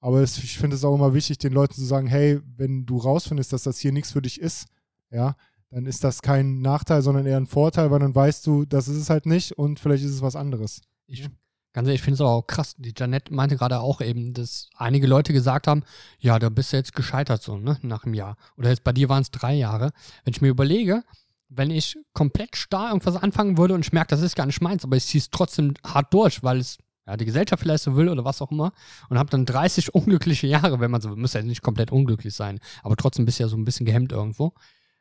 Aber 0.00 0.22
es, 0.22 0.38
ich 0.38 0.56
finde 0.56 0.76
es 0.76 0.84
auch 0.84 0.94
immer 0.94 1.12
wichtig, 1.12 1.36
den 1.36 1.52
Leuten 1.52 1.74
zu 1.74 1.84
sagen, 1.84 2.06
hey, 2.06 2.40
wenn 2.56 2.86
du 2.86 2.96
rausfindest, 2.96 3.52
dass 3.52 3.64
das 3.64 3.78
hier 3.78 3.92
nichts 3.92 4.12
für 4.12 4.22
dich 4.22 4.40
ist, 4.40 4.68
ja, 5.10 5.36
dann 5.68 5.84
ist 5.84 6.02
das 6.02 6.22
kein 6.22 6.62
Nachteil, 6.62 7.02
sondern 7.02 7.26
eher 7.26 7.36
ein 7.36 7.46
Vorteil, 7.46 7.90
weil 7.90 7.98
dann 7.98 8.14
weißt 8.14 8.46
du, 8.46 8.64
das 8.64 8.88
ist 8.88 8.96
es 8.96 9.10
halt 9.10 9.26
nicht 9.26 9.52
und 9.52 9.80
vielleicht 9.80 10.04
ist 10.04 10.12
es 10.12 10.22
was 10.22 10.36
anderes. 10.36 10.80
Ich, 11.06 11.28
ganz 11.76 11.88
ehrlich, 11.88 12.00
ich 12.00 12.04
finde 12.04 12.14
es 12.14 12.20
auch 12.22 12.46
krass. 12.46 12.74
Die 12.78 12.94
Janette 12.96 13.34
meinte 13.34 13.56
gerade 13.56 13.80
auch 13.80 14.00
eben, 14.00 14.32
dass 14.32 14.70
einige 14.78 15.06
Leute 15.06 15.34
gesagt 15.34 15.66
haben, 15.66 15.82
ja, 16.18 16.38
da 16.38 16.48
bist 16.48 16.72
du 16.72 16.78
jetzt 16.78 16.94
gescheitert 16.94 17.42
so, 17.42 17.58
ne, 17.58 17.78
nach 17.82 18.04
einem 18.04 18.14
Jahr. 18.14 18.38
Oder 18.56 18.70
jetzt 18.70 18.82
bei 18.82 18.94
dir 18.94 19.10
waren 19.10 19.20
es 19.20 19.30
drei 19.30 19.52
Jahre. 19.52 19.92
Wenn 20.24 20.32
ich 20.32 20.40
mir 20.40 20.48
überlege, 20.48 21.04
wenn 21.50 21.70
ich 21.70 21.98
komplett 22.14 22.56
starr 22.56 22.88
irgendwas 22.88 23.16
anfangen 23.16 23.58
würde 23.58 23.74
und 23.74 23.84
ich 23.84 23.92
merke, 23.92 24.08
das 24.08 24.22
ist 24.22 24.34
gar 24.34 24.46
nicht 24.46 24.62
meins, 24.62 24.84
aber 24.84 24.96
ich 24.96 25.04
ziehe 25.04 25.20
es 25.20 25.28
trotzdem 25.28 25.74
hart 25.86 26.14
durch, 26.14 26.42
weil 26.42 26.60
es 26.60 26.78
ja, 27.06 27.18
die 27.18 27.26
Gesellschaft 27.26 27.62
vielleicht 27.62 27.84
so 27.84 27.94
will 27.94 28.08
oder 28.08 28.24
was 28.24 28.40
auch 28.40 28.50
immer 28.50 28.72
und 29.10 29.18
habe 29.18 29.28
dann 29.28 29.44
30 29.44 29.94
unglückliche 29.94 30.46
Jahre, 30.46 30.80
wenn 30.80 30.90
man 30.90 31.02
so 31.02 31.10
will, 31.10 31.16
muss 31.16 31.34
ja 31.34 31.42
nicht 31.42 31.60
komplett 31.60 31.92
unglücklich 31.92 32.34
sein, 32.34 32.58
aber 32.84 32.96
trotzdem 32.96 33.26
bist 33.26 33.38
du 33.38 33.42
ja 33.42 33.48
so 33.50 33.56
ein 33.56 33.66
bisschen 33.66 33.84
gehemmt 33.84 34.12
irgendwo. 34.12 34.54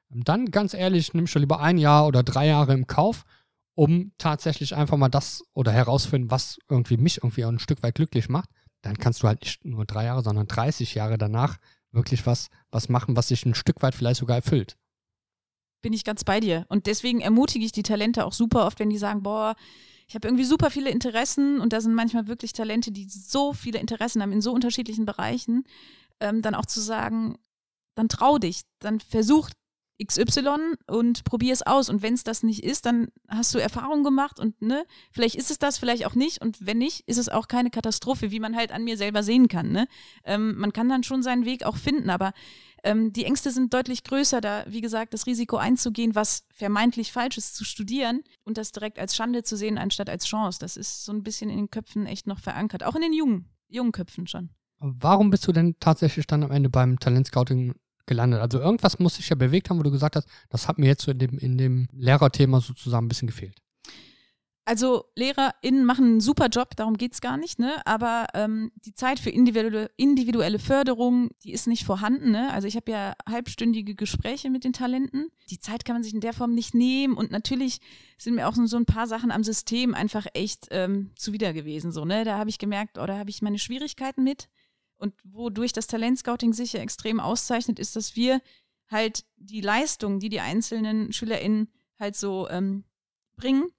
Dann, 0.10 0.48
ganz 0.52 0.74
ehrlich, 0.74 1.14
nimmst 1.14 1.36
du 1.36 1.40
lieber 1.40 1.62
ein 1.62 1.78
Jahr 1.78 2.06
oder 2.06 2.22
drei 2.22 2.48
Jahre 2.48 2.74
im 2.74 2.86
Kauf, 2.86 3.24
um 3.76 4.14
tatsächlich 4.18 4.76
einfach 4.76 4.98
mal 4.98 5.10
das 5.10 5.44
oder 5.54 5.72
herausfinden, 5.72 6.32
was 6.32 6.58
irgendwie 6.70 6.98
mich 6.98 7.18
irgendwie 7.18 7.46
auch 7.46 7.50
ein 7.50 7.60
Stück 7.60 7.84
weit 7.84 7.96
glücklich 7.96 8.30
macht. 8.30 8.50
dann 8.82 8.98
kannst 8.98 9.24
du 9.24 9.28
halt 9.28 9.42
nicht 9.42 9.66
nur 9.66 9.84
drei 9.86 10.06
Jahre, 10.06 10.22
sondern 10.22 10.46
30 10.46 10.94
Jahre 10.94 11.18
danach 11.18 11.58
wirklich 11.92 12.26
was, 12.28 12.50
was 12.70 12.88
machen, 12.88 13.16
was 13.16 13.30
sich 13.30 13.44
ein 13.46 13.56
Stück 13.56 13.82
weit 13.82 13.96
vielleicht 13.96 14.20
sogar 14.20 14.36
erfüllt. 14.36 14.78
Bin 15.82 15.92
ich 15.92 16.04
ganz 16.04 16.24
bei 16.24 16.40
dir. 16.40 16.66
Und 16.70 16.86
deswegen 16.86 17.20
ermutige 17.20 17.66
ich 17.66 17.72
die 17.72 17.84
Talente 17.84 18.26
auch 18.26 18.34
super 18.34 18.68
oft, 18.68 18.80
wenn 18.80 18.92
die 18.92 19.00
sagen, 19.00 19.24
boah, 19.24 19.56
ich 20.08 20.14
habe 20.14 20.28
irgendwie 20.28 20.46
super 20.46 20.70
viele 20.70 20.92
Interessen 20.92 21.60
und 21.60 21.74
da 21.74 21.82
sind 21.82 21.96
manchmal 21.96 22.28
wirklich 22.28 22.54
Talente, 22.54 22.92
die 22.92 23.08
so 23.10 23.54
viele 23.54 23.80
Interessen 23.80 24.22
haben 24.22 24.32
in 24.32 24.42
so 24.42 24.52
unterschiedlichen 24.52 25.06
Bereichen, 25.06 25.64
ähm, 26.20 26.44
dann 26.44 26.54
auch 26.54 26.68
zu 26.68 26.80
sagen, 26.80 27.38
dann 27.96 28.10
trau 28.10 28.38
dich, 28.38 28.62
dann 28.80 29.00
versuch 29.00 29.50
XY 30.04 30.76
und 30.88 31.24
probier 31.24 31.54
es 31.54 31.62
aus. 31.62 31.90
Und 31.90 32.02
wenn 32.02 32.14
es 32.14 32.24
das 32.24 32.44
nicht 32.44 32.64
ist, 32.64 32.86
dann 32.86 33.08
hast 33.28 33.54
du 33.54 33.60
Erfahrung 33.60 34.04
gemacht 34.04 34.40
und 34.40 34.62
ne, 34.62 34.86
vielleicht 35.12 35.36
ist 35.36 35.52
es 35.52 35.60
das, 35.60 35.78
vielleicht 35.78 36.06
auch 36.06 36.16
nicht. 36.16 36.42
Und 36.42 36.66
wenn 36.66 36.78
nicht, 36.78 37.08
ist 37.08 37.18
es 37.18 37.30
auch 37.30 37.48
keine 37.48 37.70
Katastrophe, 37.70 38.32
wie 38.32 38.40
man 38.40 38.56
halt 38.56 38.72
an 38.72 38.84
mir 38.84 38.98
selber 38.98 39.24
sehen 39.24 39.48
kann. 39.48 39.72
Ne? 39.72 39.88
Ähm, 40.24 40.56
man 40.58 40.74
kann 40.74 40.90
dann 40.90 41.04
schon 41.04 41.24
seinen 41.24 41.46
Weg 41.46 41.64
auch 41.64 41.78
finden, 41.78 42.10
aber 42.10 42.34
ähm, 42.84 43.14
die 43.14 43.26
Ängste 43.26 43.52
sind 43.52 43.74
deutlich 43.74 44.04
größer, 44.04 44.42
da, 44.42 44.64
wie 44.68 44.82
gesagt, 44.82 45.14
das 45.14 45.26
Risiko 45.26 45.58
einzugehen, 45.58 46.14
was 46.14 46.46
vermeintlich 46.54 47.12
falsch 47.12 47.38
ist, 47.38 47.56
zu 47.56 47.66
studieren 47.66 48.22
und 48.44 48.58
das 48.58 48.72
direkt 48.72 49.00
als 49.00 49.16
Schande 49.16 49.44
zu 49.44 49.58
sehen, 49.58 49.78
anstatt 49.78 50.10
als 50.10 50.26
Chance. 50.26 50.60
Das 50.60 50.78
ist 50.78 51.04
so 51.04 51.12
ein 51.12 51.24
bisschen 51.24 51.50
in 51.50 51.58
den 51.58 51.72
Köpfen 51.72 52.06
echt 52.06 52.28
noch 52.28 52.40
verankert, 52.40 52.84
auch 52.84 52.96
in 52.96 53.02
den 53.02 53.14
jungen, 53.14 53.50
jungen 53.70 53.92
Köpfen 53.92 54.28
schon. 54.28 54.52
Warum 54.80 55.30
bist 55.32 55.48
du 55.48 55.52
denn 55.52 55.78
tatsächlich 55.80 56.28
dann 56.28 56.44
am 56.44 56.52
Ende 56.52 56.70
beim 56.70 57.00
Talentscouting 57.00 57.74
gelandet? 58.06 58.42
Also 58.42 58.60
irgendwas 58.60 59.00
muss 59.00 59.16
sich 59.16 59.30
ja 59.30 59.36
bewegt 59.36 59.70
haben, 59.70 59.80
wo 59.80 59.84
du 59.84 59.92
gesagt 59.92 60.16
hast, 60.16 60.28
das 60.50 60.68
hat 60.68 60.78
mir 60.78 60.88
jetzt 60.88 61.04
so 61.04 61.12
in 61.12 61.20
dem, 61.20 61.38
in 61.38 61.58
dem 61.58 61.88
Lehrerthema 61.94 62.62
sozusagen 62.62 63.06
ein 63.06 63.10
bisschen 63.10 63.28
gefehlt. 63.28 63.62
Also 64.68 65.06
LehrerInnen 65.16 65.86
machen 65.86 66.06
einen 66.06 66.22
super 66.22 66.48
Job, 66.48 66.76
darum 66.76 66.98
geht 66.98 67.14
es 67.14 67.22
gar 67.22 67.38
nicht, 67.38 67.60
ne? 67.60 67.86
Aber 67.86 68.26
ähm, 68.34 68.72
die 68.84 68.96
Zeit 68.96 69.20
für 69.20 69.30
individuelle, 69.30 69.92
individuelle 69.96 70.58
Förderung, 70.58 71.30
die 71.44 71.52
ist 71.52 71.68
nicht 71.68 71.86
vorhanden, 71.86 72.32
ne? 72.32 72.52
Also 72.52 72.68
ich 72.68 72.76
habe 72.76 72.90
ja 72.92 73.14
halbstündige 73.30 73.94
Gespräche 73.94 74.50
mit 74.50 74.64
den 74.64 74.74
Talenten. 74.74 75.30
Die 75.52 75.60
Zeit 75.60 75.86
kann 75.86 75.96
man 75.96 76.02
sich 76.02 76.16
in 76.16 76.20
der 76.20 76.34
Form 76.34 76.56
nicht 76.56 76.74
nehmen 76.74 77.16
und 77.16 77.30
natürlich 77.30 77.80
sind 78.18 78.34
mir 78.34 78.48
auch 78.48 78.56
so 78.56 78.78
ein 78.78 78.88
paar 78.88 79.06
Sachen 79.06 79.30
am 79.30 79.44
System 79.44 79.94
einfach 79.94 80.26
echt 80.34 80.68
ähm, 80.72 81.12
zuwider 81.16 81.54
gewesen. 81.54 81.92
So, 81.92 82.04
ne? 82.04 82.24
Da 82.24 82.40
habe 82.40 82.50
ich 82.50 82.58
gemerkt, 82.58 82.98
oder 82.98 83.14
oh, 83.14 83.20
habe 83.20 83.30
ich 83.30 83.44
meine 83.44 83.60
Schwierigkeiten 83.60 84.24
mit. 84.24 84.50
Und 85.06 85.14
wodurch 85.24 85.72
das 85.72 85.86
Talentscouting 85.86 86.52
sich 86.52 86.74
ja 86.74 86.80
extrem 86.80 87.20
auszeichnet, 87.20 87.78
ist, 87.78 87.96
dass 87.96 88.16
wir 88.16 88.42
halt 88.90 89.24
die 89.36 89.62
Leistung, 89.62 90.20
die 90.20 90.30
die 90.30 90.40
einzelnen 90.40 91.14
SchülerInnen 91.14 91.72
halt 92.00 92.16
so 92.16 92.50
ähm, 92.50 92.86
bringen, 93.36 93.70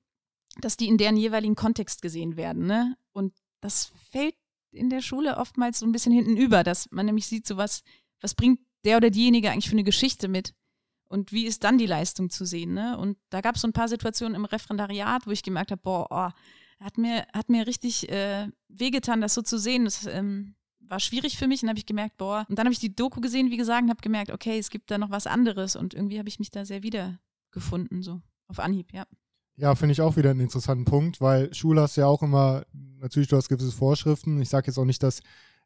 dass 0.60 0.76
die 0.76 0.86
in 0.86 0.98
deren 0.98 1.16
jeweiligen 1.16 1.56
Kontext 1.56 2.00
gesehen 2.00 2.36
werden. 2.36 2.66
Ne? 2.66 2.96
Und 3.12 3.34
das 3.60 3.90
fällt 4.12 4.36
in 4.70 4.88
der 4.88 5.02
Schule 5.02 5.38
oftmals 5.38 5.80
so 5.80 5.86
ein 5.86 5.90
bisschen 5.90 6.12
hinten 6.12 6.36
über, 6.36 6.62
dass 6.62 6.92
man 6.92 7.06
nämlich 7.06 7.26
sieht, 7.26 7.44
so 7.44 7.56
was, 7.56 7.82
was 8.20 8.36
bringt 8.36 8.60
der 8.84 8.98
oder 8.98 9.10
diejenige 9.10 9.50
eigentlich 9.50 9.68
für 9.68 9.72
eine 9.72 9.82
Geschichte 9.82 10.28
mit? 10.28 10.54
Und 11.08 11.32
wie 11.32 11.46
ist 11.46 11.64
dann 11.64 11.76
die 11.76 11.86
Leistung 11.86 12.30
zu 12.30 12.44
sehen? 12.44 12.72
Ne? 12.72 12.96
Und 12.98 13.18
da 13.30 13.40
gab 13.40 13.56
es 13.56 13.62
so 13.62 13.68
ein 13.68 13.72
paar 13.72 13.88
Situationen 13.88 14.36
im 14.36 14.44
Referendariat, 14.44 15.26
wo 15.26 15.32
ich 15.32 15.42
gemerkt 15.42 15.72
habe, 15.72 15.82
boah, 15.82 16.06
oh, 16.08 16.84
hat 16.84 16.98
mir, 16.98 17.26
hat 17.32 17.48
mir 17.48 17.66
richtig 17.66 18.08
äh, 18.10 18.48
wehgetan, 18.68 19.20
das 19.20 19.34
so 19.34 19.42
zu 19.42 19.58
sehen. 19.58 19.86
Das 19.86 20.06
ähm, 20.06 20.54
war 20.88 21.00
schwierig 21.00 21.36
für 21.36 21.46
mich 21.46 21.62
und 21.62 21.68
habe 21.68 21.78
ich 21.78 21.86
gemerkt, 21.86 22.16
boah. 22.16 22.46
Und 22.48 22.58
dann 22.58 22.66
habe 22.66 22.72
ich 22.72 22.78
die 22.78 22.94
Doku 22.94 23.20
gesehen, 23.20 23.50
wie 23.50 23.56
gesagt, 23.56 23.82
und 23.82 23.90
habe 23.90 24.00
gemerkt, 24.00 24.30
okay, 24.30 24.58
es 24.58 24.70
gibt 24.70 24.90
da 24.90 24.98
noch 24.98 25.10
was 25.10 25.26
anderes. 25.26 25.76
Und 25.76 25.94
irgendwie 25.94 26.18
habe 26.18 26.28
ich 26.28 26.38
mich 26.38 26.50
da 26.50 26.64
sehr 26.64 26.82
wiedergefunden, 26.82 28.02
so 28.02 28.20
auf 28.48 28.58
Anhieb, 28.58 28.92
ja. 28.92 29.06
Ja, 29.56 29.74
finde 29.74 29.92
ich 29.92 30.02
auch 30.02 30.16
wieder 30.16 30.30
einen 30.30 30.40
interessanten 30.40 30.84
Punkt, 30.84 31.20
weil 31.20 31.52
Schule 31.54 31.80
hast 31.80 31.96
ja 31.96 32.06
auch 32.06 32.22
immer, 32.22 32.64
natürlich, 32.72 33.28
du 33.28 33.36
hast 33.36 33.48
gewisse 33.48 33.72
Vorschriften. 33.72 34.40
Ich 34.40 34.50
sage 34.50 34.66
jetzt 34.66 34.78
auch 34.78 34.84
nicht, 34.84 35.02
dass 35.02 35.22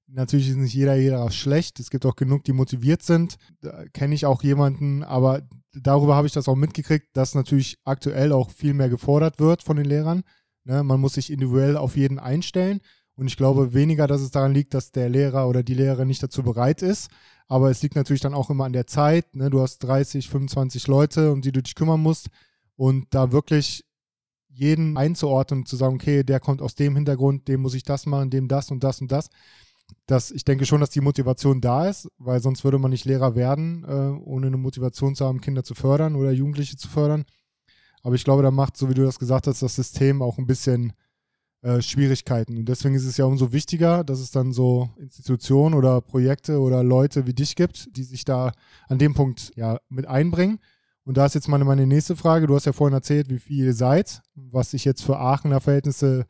natürlich 0.07 0.49
ist 0.49 0.57
nicht 0.57 0.75
jeder 0.75 0.95
jeder 0.95 1.31
schlecht. 1.31 1.81
Es 1.81 1.91
gibt 1.91 2.07
auch 2.07 2.17
genug, 2.17 2.45
die 2.45 2.53
motiviert 2.53 3.03
sind. 3.03 3.37
Da 3.61 3.85
kenne 3.93 4.15
ich 4.15 4.27
auch 4.27 4.43
jemanden, 4.43 5.03
aber 5.03 5.43
darüber 5.73 6.15
habe 6.15 6.27
ich 6.27 6.33
das 6.33 6.49
auch 6.49 6.57
mitgekriegt, 6.57 7.09
dass 7.17 7.35
natürlich 7.35 7.79
aktuell 7.85 8.33
auch 8.33 8.51
viel 8.51 8.75
mehr 8.75 8.89
gefordert 8.89 9.41
wird 9.41 9.63
von 9.63 9.77
den 9.77 9.87
Lehrern. 9.87 10.23
Ne, 10.65 10.83
man 10.85 11.01
muss 11.01 11.15
sich 11.15 11.33
individuell 11.33 11.77
auf 11.77 11.97
jeden 11.97 12.19
einstellen. 12.19 12.81
Und 13.21 13.27
ich 13.27 13.37
glaube 13.37 13.75
weniger, 13.75 14.07
dass 14.07 14.23
es 14.23 14.31
daran 14.31 14.55
liegt, 14.55 14.73
dass 14.73 14.93
der 14.93 15.11
Lehrer 15.11 15.47
oder 15.47 15.63
die 15.63 15.75
Lehrerin 15.75 16.09
nicht 16.09 16.23
dazu 16.23 16.43
bereit 16.43 16.81
ist. 16.81 17.11
Aber 17.49 17.71
es 17.71 17.83
liegt 17.83 17.95
natürlich 17.95 18.23
dann 18.23 18.33
auch 18.33 18.49
immer 18.49 18.65
an 18.65 18.73
der 18.73 18.87
Zeit. 18.87 19.37
Ne? 19.37 19.51
Du 19.51 19.61
hast 19.61 19.81
30, 19.81 20.31
25 20.31 20.87
Leute, 20.87 21.31
um 21.31 21.43
die 21.43 21.53
du 21.53 21.63
dich 21.63 21.75
kümmern 21.75 22.01
musst. 22.01 22.29
Und 22.77 23.09
da 23.11 23.31
wirklich 23.31 23.85
jeden 24.49 24.97
einzuordnen 24.97 25.61
und 25.61 25.69
zu 25.69 25.77
sagen, 25.77 25.97
okay, 25.97 26.25
der 26.25 26.41
kommt 26.41 26.63
aus 26.63 26.77
dem 26.77 26.97
Hintergrund, 26.97 27.47
dem 27.47 27.61
muss 27.61 27.75
ich 27.75 27.83
das 27.83 28.07
machen, 28.07 28.31
dem 28.31 28.49
das 28.49 28.71
und 28.71 28.83
das 28.83 29.03
und 29.03 29.13
das. 29.13 29.29
Das, 30.07 30.31
ich 30.31 30.47
denke 30.47 30.65
schon, 30.65 30.81
dass 30.81 30.89
die 30.89 31.03
Motivation 31.03 31.61
da 31.61 31.91
ist, 31.91 32.09
weil 32.17 32.41
sonst 32.41 32.65
würde 32.65 32.79
man 32.79 32.91
nicht 32.91 33.05
Lehrer 33.05 33.35
werden, 33.35 33.85
äh, 33.87 34.19
ohne 34.25 34.47
eine 34.47 34.57
Motivation 34.57 35.15
zu 35.15 35.27
haben, 35.27 35.43
Kinder 35.43 35.63
zu 35.63 35.75
fördern 35.75 36.17
oder 36.17 36.31
Jugendliche 36.31 36.79
zu 36.79 36.89
fördern. 36.89 37.27
Aber 38.03 38.15
ich 38.15 38.25
glaube, 38.25 38.43
da 38.43 38.51
macht, 38.51 38.79
so 38.79 38.89
wie 38.89 38.95
du 38.95 39.05
das 39.05 39.19
gesagt 39.19 39.47
hast, 39.47 39.61
das 39.61 39.77
System 39.77 40.23
auch 40.23 40.39
ein 40.39 40.47
bisschen 40.47 40.95
äh, 41.63 41.83
Schwierigkeiten. 41.83 42.57
Und 42.57 42.69
deswegen 42.69 42.95
ist 42.95 43.05
es 43.05 43.17
ja 43.17 43.25
umso 43.25 43.53
wichtiger, 43.53 44.05
dass 44.05 44.21
es 44.21 44.31
dann 44.31 44.53
so 44.53 44.91
Institutionen 44.99 45.75
oder 45.75 46.01
Projekte 46.01 46.61
oder 46.61 46.83
Leute 46.83 47.27
wie 47.27 47.35
dich 47.35 47.57
gibt, 47.57 47.97
die 47.97 48.05
sich 48.05 48.25
da 48.25 48.53
an 48.89 48.99
dem 48.99 49.15
Punkt 49.15 49.53
ja 49.57 49.79
mit 49.89 50.07
einbringen 50.07 50.59
und 51.05 51.17
da 51.17 51.27
ist 51.27 51.35
jetzt 51.35 51.49
meine, 51.49 51.65
meine 51.65 51.87
nächste 51.87 52.15
Frage. 52.15 52.47
Du 52.47 52.55
hast 52.55 52.67
ja 52.67 52.73
vorhin 52.73 52.95
erzählt, 52.95 53.31
wie 53.31 53.39
viel 53.39 53.65
ihr 53.65 53.75
seid, 53.75 54.23
was 54.35 54.75
ich 54.75 54.85
jetzt 54.85 55.03
für 55.03 55.19
Aachener 55.19 55.61
Verhältnisse 55.61 56.27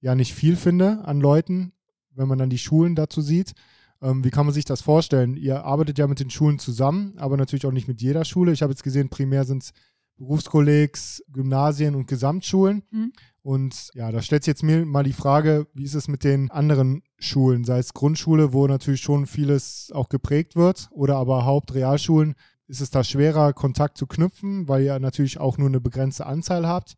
ja 0.00 0.14
nicht 0.14 0.34
viel 0.34 0.56
finde 0.56 1.04
an 1.04 1.20
Leuten, 1.20 1.72
wenn 2.10 2.28
man 2.28 2.38
dann 2.38 2.50
die 2.50 2.58
Schulen 2.58 2.94
dazu 2.94 3.22
sieht. 3.22 3.54
Ähm, 4.02 4.22
wie 4.22 4.30
kann 4.30 4.46
man 4.46 4.54
sich 4.54 4.66
das 4.66 4.82
vorstellen? 4.82 5.36
Ihr 5.36 5.64
arbeitet 5.64 5.98
ja 5.98 6.06
mit 6.06 6.20
den 6.20 6.30
Schulen 6.30 6.58
zusammen, 6.58 7.14
aber 7.16 7.36
natürlich 7.36 7.66
auch 7.66 7.72
nicht 7.72 7.88
mit 7.88 8.02
jeder 8.02 8.24
Schule. 8.24 8.52
Ich 8.52 8.62
habe 8.62 8.72
jetzt 8.72 8.84
gesehen, 8.84 9.08
primär 9.08 9.44
sind 9.44 9.62
es 9.62 9.72
Berufskollegs, 10.16 11.24
Gymnasien 11.32 11.94
und 11.94 12.06
Gesamtschulen. 12.06 12.82
Mhm. 12.90 13.12
Und 13.44 13.90
ja, 13.92 14.10
da 14.10 14.22
stellt 14.22 14.42
sich 14.42 14.52
jetzt 14.52 14.62
mir 14.62 14.86
mal 14.86 15.04
die 15.04 15.12
Frage, 15.12 15.66
wie 15.74 15.84
ist 15.84 15.92
es 15.92 16.08
mit 16.08 16.24
den 16.24 16.50
anderen 16.50 17.02
Schulen, 17.18 17.64
sei 17.64 17.78
es 17.78 17.92
Grundschule, 17.92 18.54
wo 18.54 18.66
natürlich 18.66 19.02
schon 19.02 19.26
vieles 19.26 19.92
auch 19.94 20.08
geprägt 20.08 20.56
wird, 20.56 20.88
oder 20.92 21.16
aber 21.16 21.44
Hauptrealschulen, 21.44 22.36
ist 22.68 22.80
es 22.80 22.88
da 22.88 23.04
schwerer, 23.04 23.52
Kontakt 23.52 23.98
zu 23.98 24.06
knüpfen, 24.06 24.66
weil 24.66 24.84
ihr 24.84 24.98
natürlich 24.98 25.38
auch 25.38 25.58
nur 25.58 25.68
eine 25.68 25.82
begrenzte 25.82 26.24
Anzahl 26.24 26.66
habt. 26.66 26.94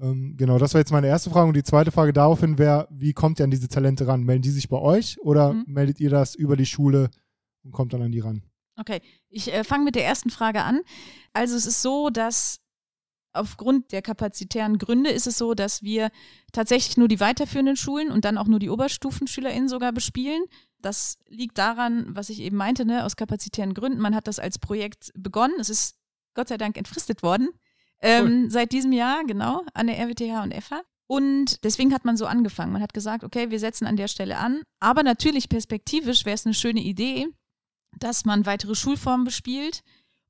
Ähm, 0.00 0.34
genau, 0.36 0.58
das 0.58 0.74
war 0.74 0.80
jetzt 0.80 0.90
meine 0.90 1.06
erste 1.06 1.30
Frage. 1.30 1.46
Und 1.46 1.56
die 1.56 1.62
zweite 1.62 1.92
Frage 1.92 2.12
daraufhin 2.12 2.58
wäre, 2.58 2.88
wie 2.90 3.12
kommt 3.12 3.38
ihr 3.38 3.44
an 3.44 3.52
diese 3.52 3.68
Talente 3.68 4.08
ran? 4.08 4.24
Melden 4.24 4.42
die 4.42 4.50
sich 4.50 4.68
bei 4.68 4.78
euch 4.78 5.20
oder 5.20 5.52
mhm. 5.52 5.64
meldet 5.68 6.00
ihr 6.00 6.10
das 6.10 6.34
über 6.34 6.56
die 6.56 6.66
Schule 6.66 7.08
und 7.62 7.70
kommt 7.70 7.92
dann 7.92 8.02
an 8.02 8.10
die 8.10 8.18
ran? 8.18 8.42
Okay, 8.76 9.00
ich 9.28 9.52
äh, 9.54 9.62
fange 9.62 9.84
mit 9.84 9.94
der 9.94 10.04
ersten 10.04 10.30
Frage 10.30 10.62
an. 10.62 10.80
Also 11.32 11.54
es 11.54 11.66
ist 11.66 11.82
so, 11.82 12.10
dass 12.10 12.58
aufgrund 13.38 13.92
der 13.92 14.02
kapazitären 14.02 14.78
Gründe 14.78 15.10
ist 15.10 15.26
es 15.26 15.38
so, 15.38 15.54
dass 15.54 15.82
wir 15.82 16.10
tatsächlich 16.52 16.96
nur 16.96 17.08
die 17.08 17.20
weiterführenden 17.20 17.76
Schulen 17.76 18.10
und 18.10 18.24
dann 18.24 18.38
auch 18.38 18.46
nur 18.46 18.58
die 18.58 18.70
Oberstufenschülerinnen 18.70 19.68
sogar 19.68 19.92
bespielen. 19.92 20.42
Das 20.80 21.18
liegt 21.28 21.58
daran, 21.58 22.06
was 22.14 22.28
ich 22.28 22.40
eben 22.40 22.56
meinte, 22.56 22.84
ne, 22.84 23.04
aus 23.04 23.16
kapazitären 23.16 23.74
Gründen. 23.74 24.00
Man 24.00 24.14
hat 24.14 24.28
das 24.28 24.38
als 24.38 24.58
Projekt 24.58 25.10
begonnen. 25.14 25.54
Es 25.58 25.70
ist 25.70 25.96
Gott 26.34 26.48
sei 26.48 26.56
Dank 26.56 26.76
entfristet 26.76 27.22
worden. 27.22 27.48
Ähm, 28.00 28.42
cool. 28.44 28.50
Seit 28.50 28.72
diesem 28.72 28.92
Jahr, 28.92 29.24
genau, 29.24 29.62
an 29.74 29.88
der 29.88 29.98
RWTH 29.98 30.42
und 30.42 30.54
FH. 30.54 30.82
Und 31.08 31.64
deswegen 31.64 31.92
hat 31.94 32.04
man 32.04 32.16
so 32.16 32.26
angefangen. 32.26 32.72
Man 32.72 32.82
hat 32.82 32.92
gesagt, 32.92 33.24
okay, 33.24 33.50
wir 33.50 33.58
setzen 33.58 33.86
an 33.86 33.96
der 33.96 34.08
Stelle 34.08 34.36
an. 34.36 34.62
Aber 34.78 35.02
natürlich 35.02 35.48
perspektivisch 35.48 36.24
wäre 36.26 36.34
es 36.34 36.44
eine 36.44 36.54
schöne 36.54 36.80
Idee, 36.80 37.26
dass 37.98 38.24
man 38.24 38.46
weitere 38.46 38.74
Schulformen 38.74 39.24
bespielt. 39.24 39.82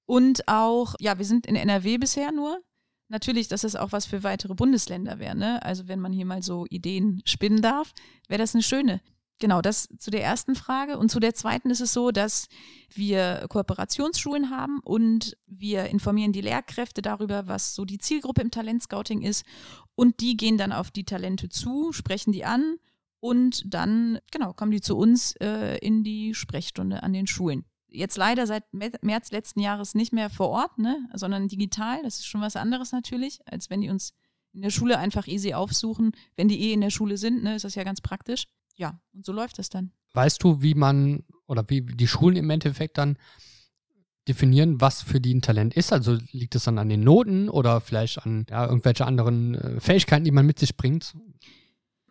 Und 0.07 0.49
auch, 0.49 0.95
ja, 1.01 1.19
wir 1.19 1.27
sind 1.27 1.47
in 1.47 1.57
NRW 1.57 1.99
bisher 1.99 2.33
nur. 2.33 2.63
Natürlich, 3.09 3.49
dass 3.49 3.63
das 3.63 3.77
auch 3.77 3.93
was 3.93 4.07
für 4.07 4.23
weitere 4.23 4.55
Bundesländer 4.55 5.19
wäre. 5.19 5.37
Ne? 5.37 5.63
Also 5.63 5.89
wenn 5.89 6.01
man 6.01 6.13
hier 6.13 6.27
mal 6.27 6.43
so 6.43 6.67
Ideen 6.69 7.23
spinnen 7.25 7.63
darf, 7.63 7.93
wäre 8.29 8.39
das 8.39 8.55
eine 8.55 8.63
schöne 8.63 9.01
Genau, 9.41 9.63
das 9.63 9.89
zu 9.99 10.11
der 10.11 10.25
ersten 10.25 10.57
Frage. 10.57 10.99
Und 10.99 11.11
zu 11.11 11.21
der 11.21 11.35
zweiten 11.35 11.71
ist 11.71 11.81
es 11.81 11.93
so, 11.93 12.11
dass 12.11 12.49
wir 12.93 13.47
Kooperationsschulen 13.49 14.51
haben 14.51 14.81
und 14.81 15.37
wir 15.47 15.87
informieren 15.87 16.33
die 16.33 16.41
Lehrkräfte 16.41 17.03
darüber, 17.03 17.47
was 17.47 17.75
so 17.75 17.85
die 17.85 17.99
Zielgruppe 17.99 18.43
im 18.43 18.51
Talentscouting 18.51 19.23
ist. 19.23 19.45
Und 19.95 20.21
die 20.21 20.37
gehen 20.37 20.59
dann 20.59 20.73
auf 20.73 20.91
die 20.91 21.05
Talente 21.05 21.49
zu, 21.49 21.93
sprechen 21.93 22.33
die 22.33 22.45
an 22.45 22.79
und 23.21 23.63
dann, 23.67 24.19
genau, 24.33 24.53
kommen 24.53 24.73
die 24.73 24.81
zu 24.81 24.97
uns 24.97 25.35
äh, 25.37 25.79
in 25.79 26.03
die 26.03 26.35
Sprechstunde 26.35 27.03
an 27.05 27.13
den 27.13 27.29
Schulen. 27.29 27.65
Jetzt 27.91 28.17
leider 28.17 28.47
seit 28.47 28.65
März 28.73 29.31
letzten 29.31 29.61
Jahres 29.61 29.95
nicht 29.95 30.13
mehr 30.13 30.31
vor 30.31 30.49
Ort, 30.51 30.79
ne, 30.79 31.09
sondern 31.15 31.49
digital. 31.49 32.03
Das 32.03 32.17
ist 32.17 32.27
schon 32.27 32.41
was 32.41 32.57
anderes 32.57 32.93
natürlich, 32.93 33.41
als 33.47 33.71
wenn 33.71 33.81
die 33.81 33.89
uns 33.89 34.15
in 34.53 34.63
der 34.63 34.71
Schule 34.71 34.99
einfach 34.99 35.27
easy 35.27 35.55
aufsuchen. 35.55 36.13
Wenn 36.37 36.49
die 36.49 36.61
eh 36.61 36.73
in 36.73 36.81
der 36.81 36.91
Schule 36.91 37.17
sind, 37.17 37.43
ne, 37.43 37.55
ist 37.55 37.65
das 37.65 37.75
ja 37.75 37.85
ganz 37.85 38.01
praktisch 38.01 38.47
ja, 38.79 39.01
und 39.13 39.27
so 39.27 39.33
läuft 39.33 39.59
es 39.59 39.69
dann. 39.69 39.91
Weißt 40.15 40.43
du, 40.43 40.63
wie 40.63 40.75
man 40.75 41.25
oder 41.47 41.69
wie 41.69 41.83
die 41.83 42.07
Schulen 42.07 42.37
im 42.37 42.49
Endeffekt 42.49 42.97
dann 42.97 43.19
definieren, 44.27 44.81
was 44.81 45.03
für 45.03 45.21
die 45.21 45.35
ein 45.35 45.43
Talent 45.43 45.75
ist? 45.75 45.93
Also 45.93 46.17
liegt 46.31 46.55
es 46.55 46.65
dann 46.65 46.79
an 46.79 46.89
den 46.89 47.01
Noten 47.01 47.49
oder 47.49 47.81
vielleicht 47.81 48.25
an 48.25 48.47
ja, 48.49 48.67
irgendwelche 48.67 49.07
anderen 49.07 49.55
äh, 49.55 49.81
Fähigkeiten, 49.81 50.25
die 50.25 50.31
man 50.31 50.47
mit 50.47 50.59
sich 50.59 50.77
bringt? 50.77 51.15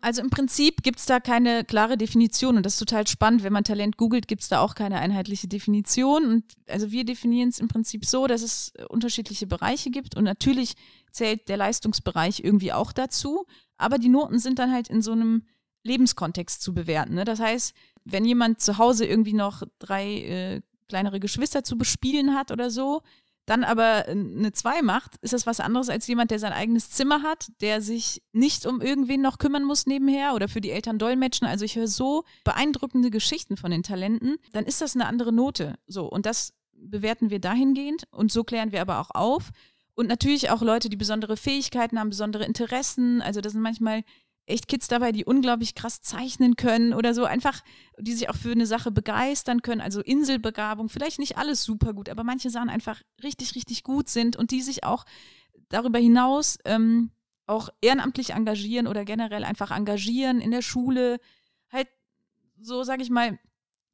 Also 0.08 0.22
im 0.22 0.30
Prinzip 0.30 0.84
gibt 0.84 1.00
es 1.00 1.06
da 1.06 1.20
keine 1.20 1.66
klare 1.66 1.98
Definition 1.98 2.56
und 2.56 2.66
das 2.66 2.76
ist 2.76 2.80
total 2.80 3.06
spannend. 3.08 3.44
Wenn 3.44 3.52
man 3.52 3.66
Talent 3.66 3.98
googelt, 3.98 4.30
gibt 4.30 4.42
es 4.42 4.48
da 4.48 4.62
auch 4.62 4.74
keine 4.74 5.00
einheitliche 5.00 5.50
Definition. 5.50 6.26
Und 6.28 6.46
also 6.66 6.92
wir 6.92 7.04
definieren 7.04 7.50
es 7.50 7.60
im 7.60 7.68
Prinzip 7.68 8.06
so, 8.06 8.26
dass 8.26 8.42
es 8.42 8.72
unterschiedliche 8.88 9.48
Bereiche 9.48 9.92
gibt 9.92 10.16
und 10.16 10.24
natürlich 10.24 10.76
zählt 11.12 11.50
der 11.50 11.58
Leistungsbereich 11.58 12.40
irgendwie 12.42 12.72
auch 12.72 12.94
dazu. 12.94 13.48
Aber 13.76 13.98
die 13.98 14.08
Noten 14.08 14.40
sind 14.40 14.60
dann 14.60 14.72
halt 14.72 14.88
in 14.88 15.02
so 15.02 15.12
einem 15.12 15.44
Lebenskontext 15.84 16.62
zu 16.62 16.74
bewerten. 16.74 17.16
Ne? 17.16 17.26
Das 17.26 17.42
heißt, 17.42 17.74
wenn 18.06 18.24
jemand 18.24 18.62
zu 18.62 18.78
Hause 18.78 19.06
irgendwie 19.06 19.34
noch 19.34 19.64
drei 19.78 20.06
äh, 20.06 20.62
kleinere 20.88 21.20
Geschwister 21.20 21.66
zu 21.66 21.78
bespielen 21.78 22.34
hat 22.34 22.52
oder 22.52 22.72
so, 22.72 23.02
dann 23.48 23.64
aber 23.64 24.06
eine 24.08 24.52
2 24.52 24.84
macht, 24.84 25.16
ist 25.22 25.34
das 25.34 25.48
was 25.48 25.60
anderes 25.60 25.90
als 25.90 26.06
jemand, 26.06 26.30
der 26.30 26.38
sein 26.38 26.54
eigenes 26.54 26.92
Zimmer 26.92 27.24
hat, 27.24 27.48
der 27.62 27.82
sich 27.82 28.22
nicht 28.34 28.66
um 28.66 28.82
irgendwen 28.82 29.22
noch 29.22 29.40
kümmern 29.40 29.64
muss 29.64 29.88
nebenher 29.88 30.36
oder 30.36 30.48
für 30.48 30.62
die 30.62 30.70
Eltern 30.70 31.00
dolmetschen. 31.00 31.48
Also 31.48 31.66
ich 31.66 31.78
höre 31.78 31.88
so 31.88 32.26
beeindruckende 32.44 33.10
Geschichten 33.10 33.58
von 33.58 33.72
den 33.72 33.84
Talenten, 33.84 34.36
dann 34.52 34.66
ist 34.66 34.82
das 34.82 34.96
eine 34.96 35.08
andere 35.08 35.32
Note. 35.32 35.80
So, 35.88 36.06
und 36.06 36.26
das 36.26 36.54
bewerten 36.74 37.30
wir 37.30 37.40
dahingehend 37.40 38.04
und 38.12 38.32
so 38.32 38.44
klären 38.44 38.72
wir 38.72 38.82
aber 38.82 39.00
auch 39.00 39.12
auf. 39.12 39.52
Und 39.96 40.08
natürlich 40.08 40.52
auch 40.52 40.62
Leute, 40.62 40.90
die 40.90 40.98
besondere 40.98 41.38
Fähigkeiten 41.38 42.00
haben, 42.00 42.10
besondere 42.10 42.46
Interessen. 42.46 43.22
Also 43.22 43.42
das 43.42 43.54
sind 43.54 43.62
manchmal 43.62 44.04
echt 44.48 44.68
Kids 44.68 44.88
dabei, 44.88 45.12
die 45.12 45.26
unglaublich 45.26 45.76
krass 45.76 46.02
zeichnen 46.02 46.56
können 46.56 46.94
oder 46.94 47.14
so, 47.14 47.26
einfach, 47.26 47.62
die 48.00 48.14
sich 48.14 48.30
auch 48.30 48.36
für 48.36 48.52
eine 48.52 48.66
Sache 48.66 48.92
begeistern 48.92 49.62
können, 49.62 49.82
also 49.82 50.02
Inselbegabung, 50.02 50.90
vielleicht 50.90 51.20
nicht 51.20 51.38
alles 51.38 51.64
super 51.64 51.94
gut, 51.94 52.10
aber 52.10 52.24
manche 52.24 52.50
Sachen 52.50 52.70
einfach 52.70 53.02
richtig, 53.24 53.56
richtig 53.56 53.84
gut 53.84 54.10
sind 54.10 54.36
und 54.36 54.52
die 54.52 54.62
sich 54.62 54.84
auch 54.84 55.06
darüber 55.70 56.00
hinaus 56.00 56.58
ähm, 56.66 57.12
auch 57.46 57.70
ehrenamtlich 57.82 58.32
engagieren 58.32 58.88
oder 58.88 59.06
generell 59.06 59.44
einfach 59.44 59.72
engagieren 59.72 60.40
in 60.40 60.52
der 60.52 60.62
Schule, 60.62 61.20
halt 61.72 61.88
so, 62.60 62.84
sage 62.84 63.04
ich 63.04 63.10
mal, 63.10 63.38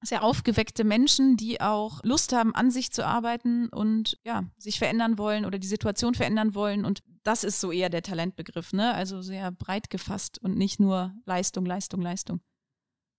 sehr 0.04 0.24
aufgeweckte 0.24 0.84
Menschen, 0.84 1.38
die 1.38 1.62
auch 1.62 2.02
Lust 2.04 2.34
haben, 2.34 2.54
an 2.54 2.72
sich 2.72 2.92
zu 2.92 3.06
arbeiten 3.06 3.70
und 3.70 4.20
ja, 4.24 4.44
sich 4.58 4.80
verändern 4.80 5.18
wollen 5.18 5.46
oder 5.46 5.60
die 5.60 5.68
Situation 5.68 6.14
verändern 6.14 6.56
wollen. 6.56 6.86
Und 6.86 7.04
das 7.24 7.44
ist 7.44 7.60
so 7.60 7.72
eher 7.72 7.90
der 7.90 8.04
Talentbegriff, 8.04 8.74
ne? 8.74 8.94
Also 8.94 9.22
sehr 9.22 9.52
breit 9.52 9.90
gefasst 9.90 10.40
und 10.40 10.58
nicht 10.58 10.80
nur 10.80 11.14
Leistung, 11.26 11.66
Leistung, 11.66 12.02
Leistung. 12.02 12.42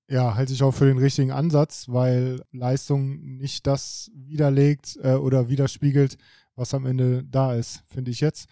Ja, 0.09 0.35
halte 0.35 0.53
ich 0.53 0.63
auch 0.63 0.73
für 0.73 0.85
den 0.85 0.99
richtigen 0.99 1.33
Ansatz, 1.33 1.89
weil 1.89 2.43
Leistung 2.53 3.39
nicht 3.39 3.67
das 3.67 4.11
widerlegt 4.15 4.99
äh, 5.03 5.15
oder 5.15 5.49
widerspiegelt, 5.49 6.19
was 6.57 6.75
am 6.75 6.85
Ende 6.85 7.25
da 7.25 7.55
ist, 7.55 7.83
finde 7.87 8.11
ich 8.11 8.21
jetzt. 8.21 8.49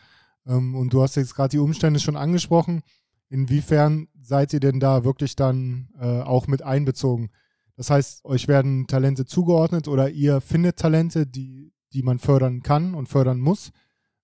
Ähm, 0.47 0.75
und 0.75 0.95
du 0.95 1.03
hast 1.03 1.17
jetzt 1.17 1.35
gerade 1.35 1.51
die 1.51 1.59
Umstände 1.59 2.01
schon 2.01 2.17
angesprochen. 2.17 2.83
Inwiefern 3.29 4.09
seid 4.21 4.53
ihr 4.55 4.61
denn 4.61 4.81
da 4.81 5.05
wirklich 5.05 5.37
dann 5.37 5.91
äh, 6.01 6.23
auch 6.23 6.47
mit 6.47 6.63
einbezogen? 6.63 7.31
Das 7.77 7.91
heißt, 7.91 8.25
euch 8.25 8.49
werden 8.49 8.87
Talente 8.87 9.25
zugeordnet 9.25 9.89
oder 9.89 10.11
ihr 10.11 10.41
findet 10.41 10.77
Talente, 10.77 11.27
die, 11.27 11.73
die 11.93 12.03
man 12.03 12.19
fördern 12.19 12.63
kann 12.63 12.95
und 12.95 13.09
fördern 13.09 13.41
muss. 13.41 13.71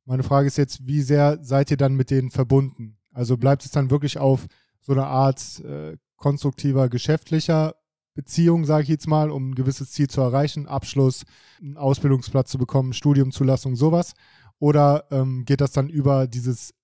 Meine 0.05 0.23
Frage 0.23 0.47
ist 0.47 0.59
jetzt, 0.59 0.87
wie 0.87 1.03
sehr 1.03 1.39
seid 1.43 1.71
ihr 1.71 1.77
dann 1.77 1.95
mit 1.95 2.11
denen 2.11 2.31
verbunden? 2.31 2.99
Also 3.13 3.37
bleibt 3.37 3.65
es 3.65 3.71
dann 3.71 3.91
wirklich 3.91 4.19
auf 4.19 4.47
so 4.81 4.93
eine 4.93 5.07
Art 5.07 5.61
äh, 5.61 5.97
konstruktiver, 6.17 6.89
geschäftlicher 6.89 7.75
Beziehung, 8.15 8.65
sage 8.65 8.83
ich 8.83 8.89
jetzt 8.89 9.07
mal, 9.07 9.31
um 9.31 9.51
ein 9.51 9.55
gewisses 9.55 9.93
Ziel 9.93 10.09
zu 10.09 10.21
erreichen, 10.21 10.67
Abschluss, 10.67 11.25
einen 11.61 11.77
Ausbildungsplatz 11.77 12.51
zu 12.51 12.59
bekommen, 12.59 12.93
Studiumzulassung, 12.93 13.77
sowas? 13.77 14.15
Oder 14.59 15.05
ähm, 15.11 15.45
geht 15.45 15.61
das 15.61 15.73
dann 15.73 15.89
über 15.89 16.27
dieses, 16.27 16.75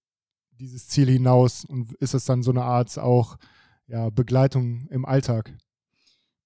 dieses 0.53 0.87
Ziel 0.87 1.11
hinaus 1.11 1.65
und 1.65 1.93
ist 1.95 2.15
es 2.15 2.25
dann 2.25 2.43
so 2.43 2.53
eine 2.53 2.63
Art 2.63 2.99
auch 2.99 3.37
ja, 3.89 4.11
Begleitung 4.11 4.87
im 4.91 5.05
Alltag? 5.05 5.53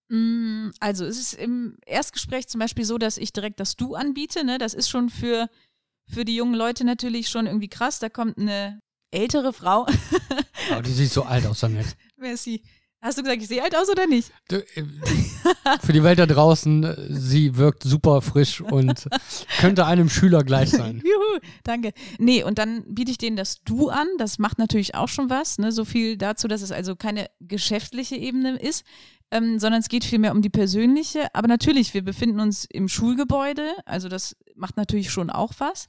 Mm, 0.09 0.71
also 0.81 1.05
es 1.05 1.19
ist 1.19 1.35
im 1.35 1.77
Erstgespräch 1.87 2.49
zum 2.49 2.59
Beispiel 2.61 2.85
so, 2.85 2.99
dass 2.99 3.19
ich 3.19 3.33
direkt 3.33 3.61
das 3.61 3.77
Du 3.77 3.95
anbiete. 3.95 4.45
Ne? 4.45 4.59
Das 4.59 4.75
ist 4.75 4.89
schon 4.89 5.11
für, 5.11 5.49
für 6.07 6.25
die 6.25 6.37
jungen 6.37 6.55
Leute 6.55 6.85
natürlich 6.85 7.29
schon 7.29 7.47
irgendwie 7.47 7.69
krass. 7.69 7.99
Da 7.99 8.09
kommt 8.09 8.39
eine 8.39 8.81
ältere 9.11 9.53
Frau. 9.53 9.87
Aber 10.71 10.83
die 10.83 10.93
sieht 10.93 11.13
so 11.13 11.23
alt 11.23 11.47
aus 11.47 11.61
damit. 11.61 11.97
Sie? 12.37 12.63
Hast 13.01 13.17
du 13.17 13.23
gesagt, 13.23 13.43
ich 13.43 13.49
sehe 13.49 13.63
alt 13.63 13.77
aus 13.77 13.89
oder 13.89 14.07
nicht? 14.07 14.33
Äh, 14.51 14.63
für 15.83 15.93
die 15.93 16.03
Welt 16.03 16.19
da 16.19 16.27
draußen, 16.27 16.83
äh, 16.83 16.97
sie 17.11 17.57
wirkt 17.57 17.85
super 17.85 18.23
frisch 18.23 18.61
und 18.61 19.09
könnte 19.61 19.87
einem 19.87 20.09
Schüler 20.09 20.43
gleich 20.43 20.71
sein. 20.71 21.01
Juhu, 21.05 21.41
danke. 21.63 21.93
Nee, 22.19 22.43
und 22.43 22.59
dann 22.59 22.83
biete 22.93 23.11
ich 23.11 23.19
denen 23.19 23.37
das 23.37 23.63
Du 23.63 23.89
an. 23.89 24.09
Das 24.19 24.39
macht 24.39 24.59
natürlich 24.59 24.97
auch 24.97 25.09
schon 25.09 25.31
was. 25.31 25.59
Ne? 25.59 25.71
So 25.71 25.85
viel 25.85 26.17
dazu, 26.17 26.49
dass 26.49 26.63
es 26.63 26.73
also 26.73 26.97
keine 26.97 27.31
geschäftliche 27.41 28.17
Ebene 28.17 28.57
ist 28.59 28.85
ähm, 29.31 29.59
sondern 29.59 29.81
es 29.81 29.89
geht 29.89 30.05
vielmehr 30.05 30.33
um 30.33 30.43
die 30.43 30.51
persönliche. 30.51 31.35
Aber 31.35 31.49
natürlich, 31.49 31.95
wir 31.95 32.03
befinden 32.03 32.41
uns 32.41 32.65
im 32.65 32.89
Schulgebäude, 32.89 33.75
also 33.85 34.09
das 34.09 34.37
macht 34.55 34.77
natürlich 34.77 35.11
schon 35.11 35.31
auch 35.31 35.53
was. 35.59 35.87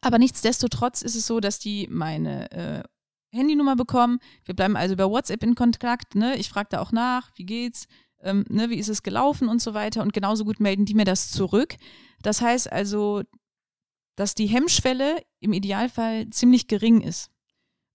Aber 0.00 0.18
nichtsdestotrotz 0.18 1.02
ist 1.02 1.14
es 1.14 1.26
so, 1.26 1.40
dass 1.40 1.58
die 1.58 1.88
meine 1.90 2.50
äh, 2.50 2.82
Handynummer 3.36 3.76
bekommen. 3.76 4.18
Wir 4.44 4.54
bleiben 4.54 4.76
also 4.76 4.94
über 4.94 5.10
WhatsApp 5.10 5.42
in 5.42 5.54
Kontakt. 5.54 6.14
Ne? 6.14 6.36
Ich 6.36 6.48
frage 6.48 6.68
da 6.70 6.80
auch 6.80 6.92
nach, 6.92 7.30
wie 7.36 7.44
geht's, 7.44 7.86
ähm, 8.22 8.44
ne? 8.48 8.70
wie 8.70 8.78
ist 8.78 8.88
es 8.88 9.02
gelaufen 9.02 9.48
und 9.48 9.62
so 9.62 9.74
weiter. 9.74 10.02
Und 10.02 10.12
genauso 10.12 10.44
gut 10.44 10.60
melden 10.60 10.84
die 10.84 10.94
mir 10.94 11.04
das 11.04 11.30
zurück. 11.30 11.76
Das 12.22 12.40
heißt 12.40 12.72
also, 12.72 13.22
dass 14.16 14.34
die 14.34 14.46
Hemmschwelle 14.46 15.22
im 15.40 15.52
Idealfall 15.52 16.28
ziemlich 16.30 16.66
gering 16.66 17.02
ist. 17.02 17.30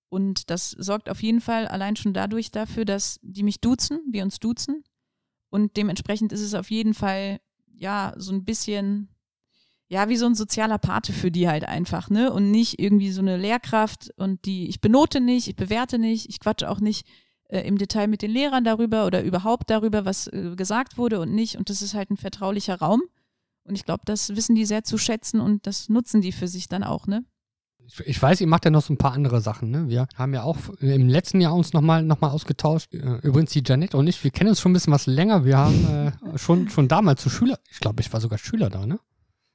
Und 0.10 0.50
das 0.50 0.72
sorgt 0.72 1.10
auf 1.10 1.24
jeden 1.24 1.42
Fall 1.42 1.68
allein 1.68 1.96
schon 1.96 2.14
dadurch 2.14 2.52
dafür, 2.52 2.86
dass 2.86 3.20
die 3.24 3.44
mich 3.44 3.62
duzen, 3.62 4.02
wir 4.10 4.24
uns 4.24 4.40
duzen. 4.40 4.84
Und 5.50 5.78
dementsprechend 5.78 6.32
ist 6.32 6.42
es 6.42 6.54
auf 6.54 6.70
jeden 6.70 6.94
Fall, 6.94 7.40
ja, 7.74 8.14
so 8.18 8.34
ein 8.34 8.44
bisschen, 8.44 9.11
ja, 9.92 10.08
wie 10.08 10.16
so 10.16 10.26
ein 10.26 10.36
sozialer 10.36 10.78
Pate 10.78 11.12
für 11.12 11.32
die 11.32 11.50
halt 11.50 11.66
einfach, 11.66 12.10
ne? 12.10 12.32
Und 12.32 12.50
nicht 12.50 12.80
irgendwie 12.80 13.12
so 13.12 13.20
eine 13.20 13.36
Lehrkraft 13.36 14.10
und 14.16 14.46
die, 14.46 14.70
ich 14.70 14.80
benote 14.80 15.20
nicht, 15.20 15.50
ich 15.50 15.58
bewerte 15.58 16.00
nicht, 16.00 16.30
ich 16.30 16.40
quatsche 16.40 16.70
auch 16.70 16.80
nicht 16.80 17.06
äh, 17.50 17.60
im 17.68 17.78
Detail 17.78 18.08
mit 18.08 18.22
den 18.22 18.32
Lehrern 18.32 18.64
darüber 18.64 19.06
oder 19.06 19.22
überhaupt 19.22 19.70
darüber, 19.70 20.06
was 20.06 20.28
äh, 20.28 20.56
gesagt 20.56 20.98
wurde 20.98 21.20
und 21.20 21.36
nicht. 21.36 21.58
Und 21.58 21.70
das 21.70 21.82
ist 21.82 21.94
halt 21.94 22.10
ein 22.10 22.16
vertraulicher 22.16 22.80
Raum. 22.80 23.02
Und 23.66 23.76
ich 23.76 23.84
glaube, 23.84 24.04
das 24.06 24.34
wissen 24.34 24.56
die 24.56 24.64
sehr 24.64 24.86
zu 24.86 24.98
schätzen 24.98 25.42
und 25.42 25.68
das 25.68 25.90
nutzen 25.90 26.22
die 26.22 26.32
für 26.32 26.48
sich 26.48 26.70
dann 26.70 26.84
auch, 26.84 27.06
ne? 27.06 27.26
ich 28.06 28.22
weiß, 28.22 28.40
ihr 28.40 28.48
macht 28.48 28.64
ja 28.64 28.72
noch 28.72 28.84
so 28.84 28.94
ein 28.94 28.98
paar 28.98 29.12
andere 29.12 29.42
Sachen. 29.42 29.72
Ne? 29.72 29.90
Wir 29.90 30.08
haben 30.16 30.34
ja 30.34 30.44
auch 30.44 30.56
im 30.80 31.10
letzten 31.10 31.42
Jahr 31.42 31.54
uns 31.54 31.74
nochmal 31.74 32.02
noch 32.04 32.22
mal 32.22 32.30
ausgetauscht. 32.30 32.94
Äh, 32.94 33.18
übrigens 33.24 33.52
die 33.52 33.64
Janet 33.66 33.94
und 33.94 34.08
ich, 34.08 34.24
wir 34.24 34.32
kennen 34.32 34.52
uns 34.52 34.62
schon 34.62 34.72
ein 34.72 34.74
bisschen 34.74 34.94
was 34.94 35.06
länger. 35.06 35.44
Wir 35.44 35.58
haben 35.58 35.86
äh, 35.86 36.38
schon, 36.38 36.70
schon 36.70 36.88
damals 36.88 37.22
zu 37.22 37.30
Schüler, 37.30 37.60
ich 37.70 37.82
glaube, 37.82 38.00
ich 38.00 38.14
war 38.14 38.22
sogar 38.22 38.38
Schüler 38.38 38.70
da, 38.70 38.86
ne? 38.86 38.98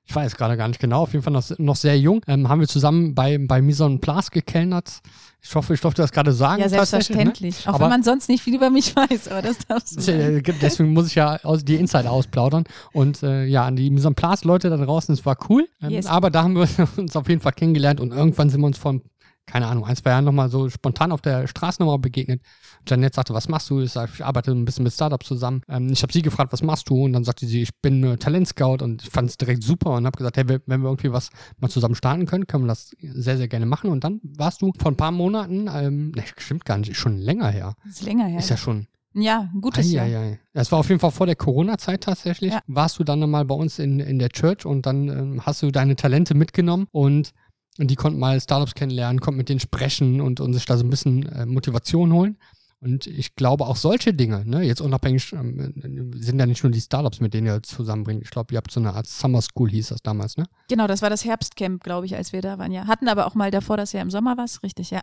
Ich 0.09 0.15
weiß 0.15 0.37
gerade 0.37 0.57
gar 0.57 0.69
nicht 0.69 0.81
genau, 0.81 1.03
auf 1.03 1.13
jeden 1.13 1.25
Fall 1.25 1.33
noch, 1.33 1.45
noch 1.59 1.77
sehr 1.77 1.99
jung, 1.99 2.23
ähm, 2.29 2.49
haben 2.49 2.61
wir 2.61 2.69
zusammen 2.69 3.15
bei, 3.15 3.39
bei 3.39 3.61
Mison 3.61 4.01
Plas 4.01 4.31
gekellnert. 4.31 5.01
Ich 5.43 5.55
hoffe, 5.55 5.75
ich 5.75 5.81
durfte 5.81 6.03
das 6.03 6.13
gerade 6.13 6.33
sagen. 6.33 6.61
Ja, 6.61 6.67
ne? 6.67 6.71
selbstverständlich. 6.71 7.67
Ne? 7.67 7.71
Auch 7.71 7.77
aber, 7.77 7.85
wenn 7.85 7.91
man 7.91 8.03
sonst 8.03 8.29
nicht 8.29 8.43
viel 8.43 8.55
über 8.55 8.71
mich 8.71 8.95
weiß, 8.97 9.29
aber 9.29 9.43
das 9.43 9.59
darfst 9.67 10.07
du. 10.07 10.13
Äh, 10.13 10.43
deswegen 10.61 10.93
muss 10.93 11.09
ich 11.09 11.17
ja 11.17 11.39
aus, 11.43 11.65
die 11.65 11.77
Insider 11.77 12.11
ausplaudern. 12.11 12.65
Und 12.93 13.23
äh, 13.23 13.45
ja, 13.45 13.65
an 13.65 13.77
die 13.77 13.91
Mison 13.91 14.15
Plas 14.15 14.45
Leute 14.45 14.71
da 14.71 14.77
draußen, 14.77 15.13
es 15.13 15.27
war 15.27 15.37
cool. 15.49 15.69
Ähm, 15.83 15.91
yes. 15.91 16.07
Aber 16.07 16.31
da 16.31 16.43
haben 16.43 16.57
wir 16.57 16.69
uns 16.97 17.17
auf 17.17 17.29
jeden 17.29 17.41
Fall 17.41 17.53
kennengelernt 17.53 18.01
und 18.01 18.13
irgendwann 18.13 18.49
sind 18.51 18.61
wir 18.61 18.67
uns 18.67 18.79
von 18.79 19.03
keine 19.47 19.69
Ahnung, 19.69 19.85
ein, 19.85 19.97
zwei 19.97 20.11
Jahren 20.11 20.25
nochmal 20.25 20.49
so 20.49 20.69
spontan 20.69 21.13
auf 21.13 21.21
der 21.21 21.47
Straße 21.47 21.81
nochmal 21.81 21.99
begegnet. 21.99 22.43
Janet 22.87 23.15
sagte, 23.15 23.33
was 23.33 23.49
machst 23.49 23.71
du? 23.71 23.81
Ich 23.81 23.93
sage, 23.93 24.11
ich 24.15 24.25
arbeite 24.25 24.51
ein 24.51 24.65
bisschen 24.65 24.85
mit 24.85 24.93
Startups 24.93 25.27
zusammen. 25.27 25.63
Ähm, 25.69 25.91
ich 25.91 26.03
habe 26.03 26.13
sie 26.13 26.23
gefragt, 26.23 26.53
was 26.53 26.63
machst 26.63 26.89
du? 26.89 27.05
Und 27.05 27.13
dann 27.13 27.25
sagte 27.25 27.47
sie, 27.47 27.63
ich 27.63 27.71
bin 27.81 28.03
äh, 28.05 28.17
Talentscout 28.17 28.83
und 28.83 29.03
fand 29.03 29.31
es 29.31 29.39
direkt 29.39 29.63
super 29.63 29.93
und 29.93 30.05
habe 30.05 30.17
gesagt, 30.17 30.37
hey, 30.37 30.49
wenn 30.49 30.83
wir 30.83 30.89
irgendwie 30.89 31.13
was 31.13 31.31
mal 31.59 31.69
zusammen 31.69 31.95
starten 31.95 32.27
können, 32.27 32.47
können 32.47 32.65
wir 32.65 32.69
das 32.69 32.91
sehr, 33.01 33.37
sehr 33.37 33.49
gerne 33.49 33.67
machen. 33.67 33.91
Und 33.91 34.05
dann 34.05 34.21
warst 34.23 34.63
du 34.63 34.73
vor 34.79 34.91
ein 34.91 34.97
paar 34.97 35.13
Monaten, 35.13 35.69
ähm, 35.73 36.11
ne, 36.11 36.25
stimmt 36.37 36.65
gar 36.65 36.79
nicht, 36.79 36.97
schon 36.97 37.17
länger 37.17 37.49
her. 37.49 37.75
Ist 37.89 38.03
länger 38.03 38.27
her. 38.27 38.41
Ist 38.41 38.51
ja 38.51 38.57
schon 38.57 38.89
ja, 39.19 39.49
ein 39.53 39.63
gutes 39.63 39.91
Jahr. 39.91 40.07
Ja, 40.07 40.23
ja. 40.23 40.37
Das 40.53 40.71
war 40.71 40.81
auf 40.81 40.89
jeden 40.91 41.01
Fall 41.01 41.11
vor 41.11 41.25
der 41.25 41.37
Corona-Zeit 41.37 42.03
tatsächlich. 42.03 42.53
Ja. 42.53 42.61
Warst 42.67 42.99
du 42.99 43.05
dann 43.05 43.19
mal 43.31 43.47
bei 43.47 43.55
uns 43.55 43.79
in, 43.79 43.99
in 43.99 44.19
der 44.19 44.29
Church 44.29 44.67
und 44.67 44.85
dann 44.85 45.09
ähm, 45.09 45.47
hast 45.47 45.63
du 45.63 45.71
deine 45.71 45.97
Talente 45.97 46.35
mitgenommen 46.35 46.87
und 46.93 47.33
und 47.79 47.91
die 47.91 47.97
konnten 47.97 48.19
mal 48.19 48.41
Startups 48.41 48.75
kennenlernen, 48.75 49.21
konnten 49.21 49.39
mit 49.39 49.49
denen 49.49 49.61
sprechen 49.61 50.21
und, 50.21 50.41
und 50.41 50.53
sich 50.55 50.67
da 50.67 50.77
so 50.77 50.85
ein 50.85 50.91
bisschen 50.91 51.27
äh, 51.27 51.47
Motivation 51.47 52.13
holen. 52.13 52.39
Und 52.81 53.07
ich 53.07 53.35
glaube 53.35 53.67
auch 53.67 53.77
solche 53.77 54.13
Dinge, 54.13 54.45
ne, 54.45 54.63
jetzt 54.63 54.81
unabhängig, 54.81 55.33
ähm, 55.33 56.13
sind 56.15 56.39
ja 56.39 56.47
nicht 56.47 56.63
nur 56.63 56.71
die 56.71 56.81
Startups, 56.81 57.21
mit 57.21 57.33
denen 57.33 57.47
ihr 57.47 57.63
zusammenbringt. 57.63 58.23
Ich 58.23 58.31
glaube, 58.31 58.53
ihr 58.53 58.59
habt 58.59 58.71
so 58.71 58.81
eine 58.81 58.93
Art 58.93 59.07
Summer 59.07 59.41
School, 59.41 59.71
hieß 59.71 59.89
das 59.89 60.03
damals, 60.03 60.37
ne? 60.37 60.45
Genau, 60.69 60.87
das 60.87 61.01
war 61.01 61.09
das 61.09 61.25
Herbstcamp, 61.25 61.83
glaube 61.83 62.07
ich, 62.07 62.17
als 62.17 62.33
wir 62.33 62.43
da 62.43 62.59
waren, 62.59 62.73
ja. 62.73 62.87
Hatten 62.87 63.09
aber 63.09 63.27
auch 63.27 63.35
mal 63.35 63.51
davor 63.51 63.79
das 63.79 63.93
Jahr 63.93 64.03
im 64.03 64.11
Sommer 64.11 64.37
was, 64.37 64.63
richtig, 64.63 64.91
ja. 64.91 65.01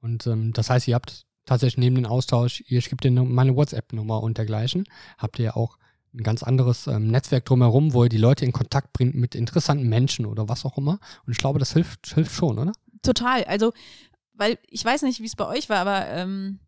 Und 0.00 0.26
ähm, 0.28 0.52
das 0.52 0.70
heißt, 0.70 0.86
ihr 0.86 0.94
habt 0.94 1.26
tatsächlich 1.44 1.78
neben 1.78 1.96
dem 1.96 2.06
Austausch, 2.06 2.62
ich 2.68 2.88
gebe 2.88 2.96
dir 2.96 3.10
meine 3.10 3.56
WhatsApp-Nummer 3.56 4.22
und 4.22 4.38
dergleichen, 4.38 4.84
habt 5.18 5.38
ihr 5.40 5.56
auch 5.56 5.78
ein 6.16 6.22
ganz 6.22 6.42
anderes 6.42 6.86
ähm, 6.86 7.08
Netzwerk 7.08 7.44
drumherum, 7.44 7.92
wo 7.92 8.04
ihr 8.04 8.08
die 8.08 8.16
Leute 8.18 8.44
in 8.44 8.52
Kontakt 8.52 8.92
bringt 8.92 9.14
mit 9.14 9.34
interessanten 9.34 9.88
Menschen 9.88 10.26
oder 10.26 10.48
was 10.48 10.64
auch 10.64 10.78
immer. 10.78 10.98
Und 11.26 11.32
ich 11.32 11.38
glaube, 11.38 11.58
das 11.58 11.72
hilft, 11.72 12.14
hilft 12.14 12.34
schon, 12.34 12.58
oder? 12.58 12.72
Total. 13.02 13.44
Also, 13.44 13.72
weil 14.34 14.58
ich 14.68 14.84
weiß 14.84 15.02
nicht, 15.02 15.20
wie 15.20 15.26
es 15.26 15.36
bei 15.36 15.46
euch 15.46 15.68
war, 15.68 15.78
aber 15.78 16.06
ähm, 16.08 16.60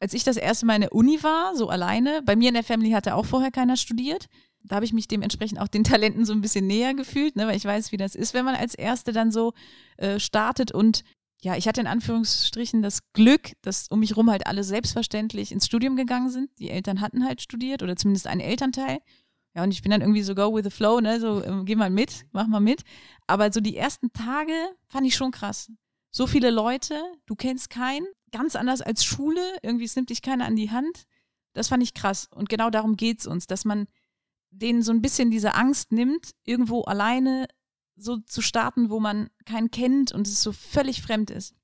als 0.00 0.14
ich 0.14 0.24
das 0.24 0.36
erste 0.36 0.66
Mal 0.66 0.76
in 0.76 0.80
der 0.82 0.94
Uni 0.94 1.22
war, 1.22 1.56
so 1.56 1.68
alleine, 1.68 2.22
bei 2.24 2.36
mir 2.36 2.48
in 2.48 2.54
der 2.54 2.64
Family 2.64 2.90
hatte 2.90 3.14
auch 3.14 3.26
vorher 3.26 3.50
keiner 3.50 3.76
studiert. 3.76 4.28
Da 4.64 4.76
habe 4.76 4.84
ich 4.84 4.92
mich 4.92 5.08
dementsprechend 5.08 5.60
auch 5.60 5.68
den 5.68 5.84
Talenten 5.84 6.24
so 6.24 6.32
ein 6.32 6.40
bisschen 6.40 6.66
näher 6.66 6.94
gefühlt, 6.94 7.36
ne, 7.36 7.46
weil 7.46 7.56
ich 7.56 7.64
weiß, 7.64 7.92
wie 7.92 7.96
das 7.96 8.14
ist, 8.14 8.34
wenn 8.34 8.44
man 8.44 8.54
als 8.54 8.74
Erste 8.74 9.12
dann 9.12 9.32
so 9.32 9.54
äh, 9.96 10.18
startet. 10.18 10.72
Und 10.72 11.04
ja, 11.44 11.56
ich 11.56 11.66
hatte 11.66 11.80
in 11.80 11.86
Anführungsstrichen 11.88 12.82
das 12.82 13.00
Glück, 13.12 13.52
dass 13.62 13.88
um 13.88 14.00
mich 14.00 14.16
rum 14.16 14.30
halt 14.30 14.46
alle 14.46 14.62
selbstverständlich 14.62 15.50
ins 15.50 15.66
Studium 15.66 15.96
gegangen 15.96 16.30
sind. 16.30 16.50
Die 16.58 16.70
Eltern 16.70 17.00
hatten 17.00 17.24
halt 17.24 17.42
studiert 17.42 17.82
oder 17.82 17.96
zumindest 17.96 18.28
ein 18.28 18.38
Elternteil. 18.38 19.00
Ja, 19.54 19.64
und 19.64 19.72
ich 19.72 19.82
bin 19.82 19.90
dann 19.90 20.00
irgendwie 20.00 20.22
so 20.22 20.34
go 20.34 20.54
with 20.54 20.64
the 20.64 20.70
flow, 20.70 21.00
ne, 21.00 21.20
so 21.20 21.42
äh, 21.42 21.64
geh 21.64 21.74
mal 21.74 21.90
mit, 21.90 22.26
mach 22.32 22.46
mal 22.46 22.60
mit. 22.60 22.82
Aber 23.26 23.52
so 23.52 23.60
die 23.60 23.76
ersten 23.76 24.12
Tage 24.12 24.54
fand 24.86 25.06
ich 25.06 25.16
schon 25.16 25.32
krass. 25.32 25.70
So 26.10 26.26
viele 26.26 26.50
Leute, 26.50 27.00
du 27.26 27.34
kennst 27.34 27.70
keinen, 27.70 28.06
ganz 28.30 28.54
anders 28.54 28.80
als 28.80 29.04
Schule, 29.04 29.42
irgendwie 29.62 29.84
es 29.84 29.96
nimmt 29.96 30.10
dich 30.10 30.22
keiner 30.22 30.46
an 30.46 30.56
die 30.56 30.70
Hand. 30.70 31.04
Das 31.54 31.68
fand 31.68 31.82
ich 31.82 31.92
krass. 31.92 32.28
Und 32.34 32.48
genau 32.48 32.70
darum 32.70 32.96
geht 32.96 33.20
es 33.20 33.26
uns, 33.26 33.46
dass 33.46 33.64
man 33.64 33.88
denen 34.50 34.82
so 34.82 34.92
ein 34.92 35.02
bisschen 35.02 35.30
diese 35.30 35.54
Angst 35.54 35.92
nimmt, 35.92 36.30
irgendwo 36.44 36.82
alleine 36.82 37.46
so 37.96 38.18
zu 38.18 38.42
starten, 38.42 38.90
wo 38.90 39.00
man 39.00 39.30
keinen 39.44 39.70
kennt 39.70 40.12
und 40.12 40.26
es 40.26 40.42
so 40.42 40.52
völlig 40.52 41.02
fremd 41.02 41.30
ist. 41.30 41.54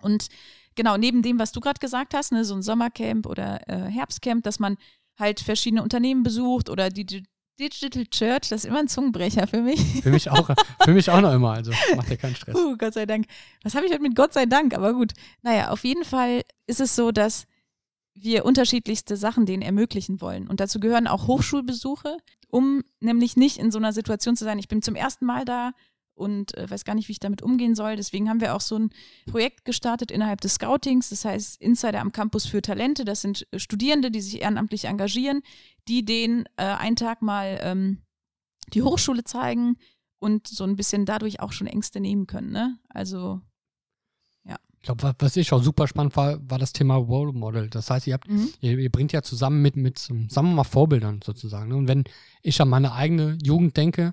Und 0.00 0.28
genau, 0.74 0.96
neben 0.96 1.22
dem, 1.22 1.38
was 1.38 1.52
du 1.52 1.60
gerade 1.60 1.80
gesagt 1.80 2.14
hast, 2.14 2.32
ne, 2.32 2.44
so 2.44 2.54
ein 2.54 2.62
Sommercamp 2.62 3.26
oder 3.26 3.68
äh, 3.68 3.90
Herbstcamp, 3.90 4.44
dass 4.44 4.58
man 4.58 4.76
halt 5.18 5.40
verschiedene 5.40 5.82
Unternehmen 5.82 6.22
besucht 6.22 6.68
oder 6.68 6.90
die, 6.90 7.06
die 7.06 7.24
Digital 7.58 8.04
Church, 8.06 8.48
das 8.48 8.64
ist 8.64 8.64
immer 8.64 8.80
ein 8.80 8.88
Zungenbrecher 8.88 9.46
für 9.46 9.60
mich. 9.60 9.80
Für 10.02 10.10
mich 10.10 10.28
auch, 10.28 10.50
für 10.82 10.92
mich 10.92 11.08
auch 11.08 11.20
noch 11.20 11.32
immer, 11.32 11.52
also 11.52 11.70
macht 11.94 12.10
ja 12.10 12.16
keinen 12.16 12.34
Stress. 12.34 12.56
Uh, 12.56 12.76
Gott 12.76 12.94
sei 12.94 13.06
Dank. 13.06 13.26
Was 13.62 13.76
habe 13.76 13.86
ich 13.86 13.92
heute 13.92 14.02
mit 14.02 14.16
Gott 14.16 14.32
sei 14.32 14.46
Dank? 14.46 14.74
Aber 14.74 14.92
gut. 14.92 15.12
Naja, 15.42 15.70
auf 15.70 15.84
jeden 15.84 16.04
Fall 16.04 16.42
ist 16.66 16.80
es 16.80 16.96
so, 16.96 17.12
dass 17.12 17.46
wir 18.14 18.44
unterschiedlichste 18.44 19.16
Sachen 19.16 19.46
denen 19.46 19.62
ermöglichen 19.62 20.20
wollen. 20.20 20.46
Und 20.46 20.60
dazu 20.60 20.80
gehören 20.80 21.06
auch 21.06 21.26
Hochschulbesuche, 21.26 22.16
um 22.48 22.82
nämlich 23.00 23.36
nicht 23.36 23.58
in 23.58 23.70
so 23.70 23.78
einer 23.78 23.92
Situation 23.92 24.36
zu 24.36 24.44
sein, 24.44 24.58
ich 24.58 24.68
bin 24.68 24.82
zum 24.82 24.94
ersten 24.94 25.26
Mal 25.26 25.44
da 25.44 25.72
und 26.14 26.56
äh, 26.56 26.70
weiß 26.70 26.84
gar 26.84 26.94
nicht, 26.94 27.08
wie 27.08 27.12
ich 27.12 27.18
damit 27.18 27.42
umgehen 27.42 27.74
soll. 27.74 27.96
Deswegen 27.96 28.28
haben 28.28 28.40
wir 28.40 28.54
auch 28.54 28.60
so 28.60 28.78
ein 28.78 28.90
Projekt 29.26 29.64
gestartet 29.64 30.10
innerhalb 30.10 30.40
des 30.40 30.54
Scoutings, 30.54 31.10
das 31.10 31.24
heißt 31.24 31.60
Insider 31.60 32.00
am 32.00 32.12
Campus 32.12 32.46
für 32.46 32.62
Talente. 32.62 33.04
Das 33.04 33.20
sind 33.20 33.46
äh, 33.50 33.58
Studierende, 33.58 34.10
die 34.10 34.20
sich 34.20 34.40
ehrenamtlich 34.40 34.84
engagieren, 34.84 35.42
die 35.88 36.04
denen 36.04 36.44
äh, 36.56 36.64
einen 36.64 36.96
Tag 36.96 37.20
mal 37.20 37.58
ähm, 37.62 38.02
die 38.72 38.82
Hochschule 38.82 39.24
zeigen 39.24 39.76
und 40.20 40.46
so 40.46 40.64
ein 40.64 40.76
bisschen 40.76 41.04
dadurch 41.04 41.40
auch 41.40 41.52
schon 41.52 41.66
Ängste 41.66 42.00
nehmen 42.00 42.26
können. 42.26 42.52
Ne? 42.52 42.78
Also 42.88 43.40
ich 44.84 44.86
glaube, 44.86 45.14
was 45.18 45.36
ich 45.36 45.50
auch 45.50 45.62
super 45.62 45.88
spannend 45.88 46.14
war, 46.14 46.38
war 46.50 46.58
das 46.58 46.74
Thema 46.74 46.96
Role 46.96 47.32
Model. 47.32 47.70
Das 47.70 47.88
heißt, 47.88 48.06
ihr 48.06 48.12
habt, 48.12 48.28
mhm. 48.28 48.50
ihr, 48.60 48.78
ihr, 48.78 48.90
bringt 48.90 49.12
ja 49.12 49.22
zusammen 49.22 49.62
mit, 49.62 49.76
mit, 49.76 49.98
sagen 49.98 50.28
wir 50.28 50.42
mal, 50.42 50.64
Vorbildern 50.64 51.20
sozusagen. 51.24 51.70
Ne? 51.70 51.76
Und 51.76 51.88
wenn 51.88 52.04
ich 52.42 52.60
an 52.60 52.68
meine 52.68 52.92
eigene 52.92 53.38
Jugend 53.42 53.78
denke, 53.78 54.12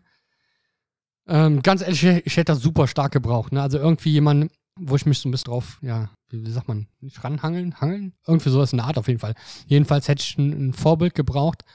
ähm, 1.28 1.62
ganz 1.62 1.82
ehrlich, 1.82 2.06
ich 2.06 2.38
hätte 2.38 2.54
das 2.54 2.62
super 2.62 2.88
stark 2.88 3.12
gebraucht. 3.12 3.52
Ne? 3.52 3.62
Also 3.62 3.80
irgendwie 3.80 4.12
jemand, 4.12 4.50
wo 4.80 4.96
ich 4.96 5.06
mich 5.06 5.20
so 5.20 5.28
ein 5.28 5.34
bisschen 5.34 5.52
drauf, 5.52 5.78
ja, 5.82 6.10
wie, 6.30 6.46
wie 6.46 6.52
sagt 6.52 6.70
man, 6.70 6.88
nicht 7.02 7.22
ranhangeln, 7.22 7.82
hangeln? 7.82 8.14
Irgendwie 8.26 8.50
sowas 8.50 8.72
in 8.72 8.78
der 8.78 8.88
Art 8.88 8.98
auf 8.98 9.10
jeden 9.10 9.20
Fall. 9.20 9.36
Jedenfalls 9.68 10.08
hätte 10.08 10.24
ich 10.24 10.38
ein, 10.38 10.70
ein 10.70 10.74
Vorbild 10.74 11.16
gebraucht, 11.16 11.66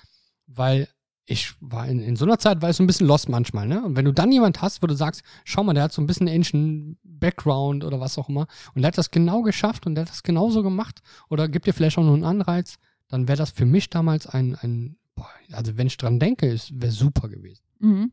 weil 0.46 0.88
ich 1.26 1.54
war 1.60 1.88
in, 1.88 1.98
in 1.98 2.14
so 2.14 2.24
einer 2.24 2.38
Zeit, 2.38 2.62
war 2.62 2.70
ich 2.70 2.76
so 2.76 2.84
ein 2.84 2.86
bisschen 2.86 3.08
lost 3.08 3.28
manchmal, 3.28 3.66
ne? 3.66 3.84
Und 3.84 3.96
wenn 3.96 4.04
du 4.04 4.12
dann 4.12 4.30
jemand 4.30 4.62
hast, 4.62 4.82
wo 4.82 4.86
du 4.86 4.94
sagst, 4.94 5.22
schau 5.44 5.64
mal, 5.64 5.74
der 5.74 5.82
hat 5.82 5.92
so 5.92 6.00
ein 6.00 6.06
bisschen 6.06 6.28
ähnlichen 6.28 6.98
Background 7.02 7.84
oder 7.84 7.98
was 7.98 8.16
auch 8.16 8.28
immer, 8.28 8.46
und 8.74 8.82
der 8.82 8.88
hat 8.88 8.98
das 8.98 9.10
genau 9.10 9.42
geschafft 9.42 9.86
und 9.86 9.96
der 9.96 10.02
hat 10.02 10.10
das 10.10 10.22
genauso 10.22 10.62
gemacht, 10.62 11.02
oder 11.28 11.48
gibt 11.48 11.66
dir 11.66 11.74
vielleicht 11.74 11.98
auch 11.98 12.04
nur 12.04 12.14
einen 12.14 12.24
Anreiz, 12.24 12.76
dann 13.08 13.26
wäre 13.26 13.36
das 13.36 13.50
für 13.50 13.66
mich 13.66 13.90
damals 13.90 14.28
ein, 14.28 14.56
ein 14.60 14.96
boah, 15.16 15.28
also 15.52 15.76
wenn 15.76 15.88
ich 15.88 15.96
dran 15.96 16.20
denke, 16.20 16.56
wäre 16.72 16.92
super 16.92 17.28
gewesen. 17.28 17.62
Mhm. 17.80 18.12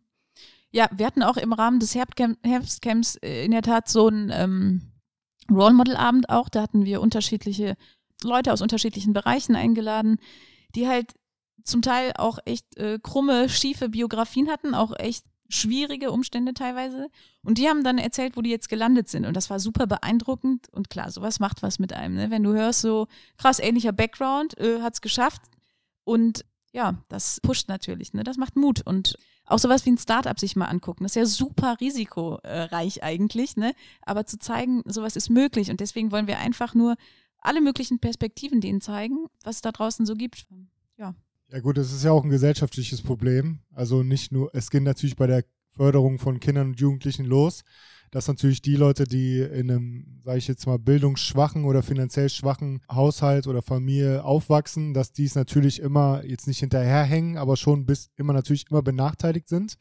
Ja, 0.71 0.89
wir 0.91 1.05
hatten 1.05 1.21
auch 1.21 1.37
im 1.37 1.53
Rahmen 1.53 1.79
des 1.79 1.93
Herbstcamps 1.93 3.17
äh, 3.17 3.45
in 3.45 3.51
der 3.51 3.61
Tat 3.61 3.89
so 3.89 4.07
einen 4.07 4.31
ähm, 4.33 4.81
Role 5.51 5.75
Model 5.75 5.95
Abend 5.95 6.29
auch. 6.29 6.49
Da 6.49 6.63
hatten 6.63 6.83
wir 6.83 6.99
unterschiedliche 6.99 7.75
Leute 8.23 8.51
aus 8.51 8.63
unterschiedlichen 8.63 9.13
Bereichen 9.13 9.55
eingeladen, 9.55 10.17
die 10.73 10.87
halt 10.87 11.13
zum 11.63 11.81
Teil 11.81 12.11
auch 12.17 12.39
echt 12.45 12.77
äh, 12.77 12.99
krumme, 13.01 13.49
schiefe 13.49 13.89
Biografien 13.89 14.49
hatten, 14.49 14.73
auch 14.75 14.93
echt 14.97 15.25
schwierige 15.49 16.11
Umstände 16.11 16.53
teilweise. 16.53 17.09
Und 17.43 17.57
die 17.57 17.67
haben 17.67 17.83
dann 17.83 17.97
erzählt, 17.97 18.35
wo 18.35 18.41
die 18.41 18.49
jetzt 18.49 18.69
gelandet 18.69 19.09
sind. 19.09 19.25
Und 19.25 19.35
das 19.35 19.49
war 19.49 19.59
super 19.59 19.87
beeindruckend. 19.87 20.67
Und 20.69 20.89
klar, 20.89 21.11
sowas 21.11 21.39
macht 21.39 21.61
was 21.61 21.79
mit 21.79 21.93
einem. 21.93 22.15
Ne? 22.15 22.31
Wenn 22.31 22.43
du 22.43 22.53
hörst, 22.53 22.81
so 22.81 23.07
krass 23.37 23.59
ähnlicher 23.59 23.91
Background, 23.91 24.57
äh, 24.57 24.79
es 24.79 25.01
geschafft. 25.01 25.41
Und 26.03 26.45
ja, 26.71 26.95
das 27.07 27.39
pusht 27.41 27.69
natürlich. 27.69 28.13
Ne? 28.13 28.23
Das 28.23 28.37
macht 28.37 28.55
Mut. 28.55 28.81
Und 28.81 29.17
auch 29.45 29.59
sowas 29.59 29.85
wie 29.85 29.91
ein 29.91 29.97
Startup 29.97 30.39
sich 30.39 30.55
mal 30.55 30.65
angucken. 30.65 31.03
Das 31.03 31.11
ist 31.11 31.15
ja 31.15 31.25
super 31.25 31.77
risikoreich 31.79 33.03
eigentlich. 33.03 33.55
Ne? 33.55 33.73
Aber 34.01 34.25
zu 34.25 34.39
zeigen, 34.39 34.81
sowas 34.85 35.15
ist 35.15 35.29
möglich. 35.29 35.69
Und 35.69 35.79
deswegen 35.79 36.11
wollen 36.11 36.27
wir 36.27 36.39
einfach 36.39 36.73
nur 36.73 36.95
alle 37.39 37.61
möglichen 37.61 37.99
Perspektiven 37.99 38.61
denen 38.61 38.81
zeigen, 38.81 39.27
was 39.43 39.57
es 39.57 39.61
da 39.61 39.71
draußen 39.71 40.05
so 40.05 40.15
gibt. 40.15 40.45
Ja. 40.97 41.13
Ja 41.53 41.59
gut, 41.59 41.77
das 41.77 41.93
ist 41.93 42.03
ja 42.03 42.11
auch 42.11 42.23
ein 42.23 42.31
gesellschaftliches 42.31 43.03
Problem. 43.03 43.59
Also 43.71 44.01
nicht 44.01 44.31
nur, 44.31 44.49
es 44.55 44.71
geht 44.71 44.81
natürlich 44.81 45.15
bei 45.15 45.27
der 45.27 45.43
Förderung 45.69 46.17
von 46.17 46.39
Kindern 46.39 46.69
und 46.69 46.79
Jugendlichen 46.79 47.25
los, 47.25 47.61
dass 48.09 48.27
natürlich 48.27 48.63
die 48.63 48.75
Leute, 48.75 49.03
die 49.03 49.41
in 49.41 49.69
einem, 49.69 50.19
sage 50.25 50.39
ich 50.39 50.47
jetzt 50.47 50.65
mal, 50.65 50.79
bildungsschwachen 50.79 51.63
oder 51.65 51.83
finanziell 51.83 52.29
schwachen 52.29 52.81
Haushalt 52.91 53.45
oder 53.45 53.61
Familie 53.61 54.23
aufwachsen, 54.23 54.95
dass 54.95 55.11
die 55.11 55.25
es 55.25 55.35
natürlich 55.35 55.79
immer 55.79 56.25
jetzt 56.25 56.47
nicht 56.47 56.57
hinterherhängen, 56.57 57.37
aber 57.37 57.55
schon 57.55 57.85
bis 57.85 58.09
immer 58.15 58.33
natürlich 58.33 58.65
immer 58.71 58.81
benachteiligt 58.81 59.47
sind. 59.47 59.77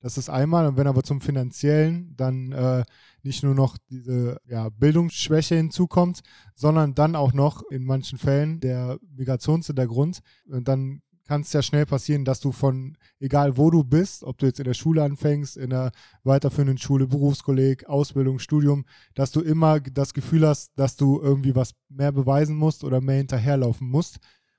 Das 0.00 0.18
ist 0.18 0.30
einmal. 0.30 0.66
Und 0.66 0.76
wenn 0.76 0.86
aber 0.86 1.02
zum 1.02 1.20
Finanziellen 1.20 2.14
dann 2.16 2.52
äh, 2.52 2.84
nicht 3.24 3.42
nur 3.42 3.56
noch 3.56 3.76
diese 3.90 4.40
ja, 4.46 4.68
Bildungsschwäche 4.68 5.56
hinzukommt, 5.56 6.20
sondern 6.54 6.94
dann 6.94 7.16
auch 7.16 7.32
noch 7.32 7.62
in 7.70 7.84
manchen 7.84 8.16
Fällen 8.16 8.60
der 8.60 9.00
Migrationshintergrund, 9.16 10.20
und 10.48 10.68
dann 10.68 11.02
kann 11.26 11.42
es 11.42 11.52
ja 11.52 11.62
schnell 11.62 11.86
passieren, 11.86 12.24
dass 12.24 12.40
du 12.40 12.52
von, 12.52 12.96
egal 13.20 13.56
wo 13.56 13.70
du 13.70 13.84
bist, 13.84 14.22
ob 14.24 14.38
du 14.38 14.46
jetzt 14.46 14.60
in 14.60 14.64
der 14.64 14.74
Schule 14.74 15.02
anfängst, 15.02 15.56
in 15.56 15.70
der 15.70 15.92
weiterführenden 16.24 16.78
Schule, 16.78 17.06
Berufskolleg, 17.06 17.86
Ausbildung, 17.86 18.38
Studium, 18.38 18.84
dass 19.14 19.32
du 19.32 19.40
immer 19.40 19.80
das 19.80 20.14
Gefühl 20.14 20.46
hast, 20.46 20.72
dass 20.76 20.96
du 20.96 21.20
irgendwie 21.20 21.54
was 21.54 21.74
mehr 21.88 22.12
beweisen 22.12 22.56
musst 22.56 22.84
oder 22.84 23.00
mehr 23.00 23.16
hinterherlaufen 23.16 23.88
musst. 23.88 24.18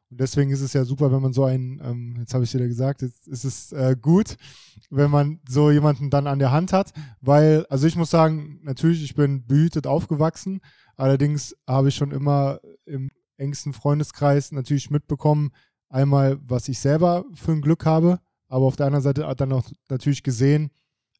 Und 0.09 0.21
deswegen 0.21 0.51
ist 0.51 0.61
es 0.61 0.73
ja 0.73 0.85
super, 0.85 1.11
wenn 1.11 1.21
man 1.21 1.33
so 1.33 1.43
einen, 1.43 1.81
ähm, 1.83 2.15
jetzt 2.19 2.33
habe 2.33 2.45
ich 2.45 2.53
wieder 2.53 2.67
gesagt, 2.67 3.01
jetzt 3.01 3.27
ist 3.27 3.43
es 3.43 3.71
äh, 3.73 3.95
gut, 3.99 4.37
wenn 4.89 5.11
man 5.11 5.41
so 5.47 5.69
jemanden 5.69 6.09
dann 6.09 6.27
an 6.27 6.39
der 6.39 6.51
Hand 6.51 6.71
hat, 6.71 6.93
weil, 7.19 7.65
also 7.69 7.87
ich 7.87 7.97
muss 7.97 8.09
sagen, 8.09 8.59
natürlich, 8.63 9.03
ich 9.03 9.15
bin 9.15 9.45
behütet 9.45 9.85
aufgewachsen, 9.85 10.61
allerdings 10.95 11.55
habe 11.67 11.89
ich 11.89 11.95
schon 11.95 12.11
immer 12.11 12.61
im 12.85 13.09
engsten 13.37 13.73
Freundeskreis 13.73 14.51
natürlich 14.51 14.89
mitbekommen, 14.89 15.51
einmal, 15.89 16.39
was 16.45 16.67
ich 16.67 16.79
selber 16.79 17.25
für 17.33 17.51
ein 17.51 17.61
Glück 17.61 17.85
habe, 17.85 18.19
aber 18.47 18.65
auf 18.65 18.75
der 18.75 18.85
anderen 18.87 19.03
Seite 19.03 19.27
hat 19.27 19.41
dann 19.41 19.51
auch 19.51 19.69
natürlich 19.89 20.23
gesehen, 20.23 20.71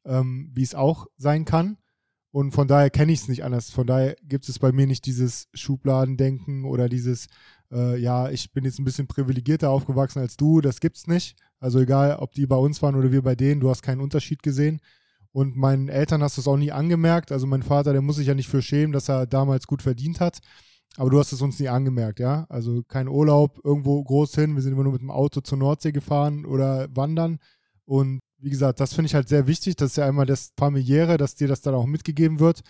ähm, 0.06 0.52
wie 0.54 0.64
es 0.64 0.76
auch 0.76 1.08
sein 1.18 1.46
kann. 1.46 1.78
Und 2.32 2.52
von 2.52 2.68
daher 2.68 2.90
kenne 2.90 3.12
ich 3.12 3.22
es 3.22 3.28
nicht 3.28 3.44
anders. 3.44 3.72
Von 3.72 3.88
daher 3.88 4.16
gibt 4.24 4.48
es 4.48 4.60
bei 4.60 4.72
mir 4.72 4.86
nicht 4.86 5.06
dieses 5.06 5.48
Schubladendenken 5.54 6.66
oder 6.66 6.90
dieses, 6.90 7.28
äh, 7.72 7.98
ja, 8.00 8.30
ich 8.30 8.52
bin 8.52 8.66
jetzt 8.66 8.80
ein 8.80 8.86
bisschen 8.86 9.08
privilegierter 9.08 9.70
aufgewachsen 9.70 10.20
als 10.20 10.38
du. 10.38 10.62
Das 10.62 10.80
gibt's 10.80 11.08
nicht. 11.08 11.38
Also 11.60 11.80
egal, 11.80 12.18
ob 12.18 12.34
die 12.34 12.46
bei 12.46 12.56
uns 12.56 12.82
waren 12.82 12.96
oder 12.96 13.12
wir 13.12 13.24
bei 13.24 13.36
denen, 13.36 13.62
du 13.62 13.70
hast 13.70 13.82
keinen 13.82 14.02
Unterschied 14.02 14.44
gesehen. 14.44 14.82
Und 15.32 15.56
meinen 15.56 15.90
Eltern 15.90 16.22
hast 16.22 16.38
du 16.38 16.42
es 16.42 16.48
auch 16.48 16.58
nie 16.58 16.72
angemerkt. 16.72 17.32
Also 17.32 17.48
mein 17.48 17.64
Vater, 17.64 17.92
der 17.92 18.02
muss 18.02 18.18
sich 18.18 18.28
ja 18.28 18.36
nicht 18.36 18.50
für 18.50 18.62
schämen, 18.62 18.92
dass 18.92 19.10
er 19.10 19.26
damals 19.26 19.68
gut 19.68 19.82
verdient 19.82 20.20
hat. 20.20 20.40
Aber 20.98 21.12
du 21.12 21.20
hast 21.20 21.32
es 21.32 21.44
uns 21.44 21.60
nie 21.60 21.70
angemerkt, 21.70 22.20
ja? 22.20 22.48
Also 22.50 22.82
kein 22.88 23.08
Urlaub 23.08 23.60
irgendwo 23.64 24.04
groß 24.04 24.34
hin. 24.34 24.56
Wir 24.56 24.64
sind 24.64 24.74
immer 24.74 24.84
nur 24.84 24.94
mit 24.94 25.02
dem 25.02 25.12
Auto 25.12 25.42
zur 25.42 25.60
Nordsee 25.60 25.92
gefahren 25.92 26.44
oder 26.44 26.88
wandern. 26.96 27.38
Und 27.86 28.20
wie 28.40 28.50
gesagt, 28.50 28.80
das 28.80 28.94
finde 28.94 29.08
ich 29.08 29.16
halt 29.16 29.30
sehr 29.30 29.46
wichtig. 29.46 29.76
Das 29.76 29.92
ist 29.92 29.98
ja 29.98 30.08
einmal 30.08 30.26
das 30.26 30.54
familiäre, 30.58 31.18
dass 31.18 31.36
dir 31.36 31.48
das 31.48 31.62
dann 31.62 31.76
auch 31.76 31.86
mitgegeben 31.86 32.40
wird. 32.40 32.62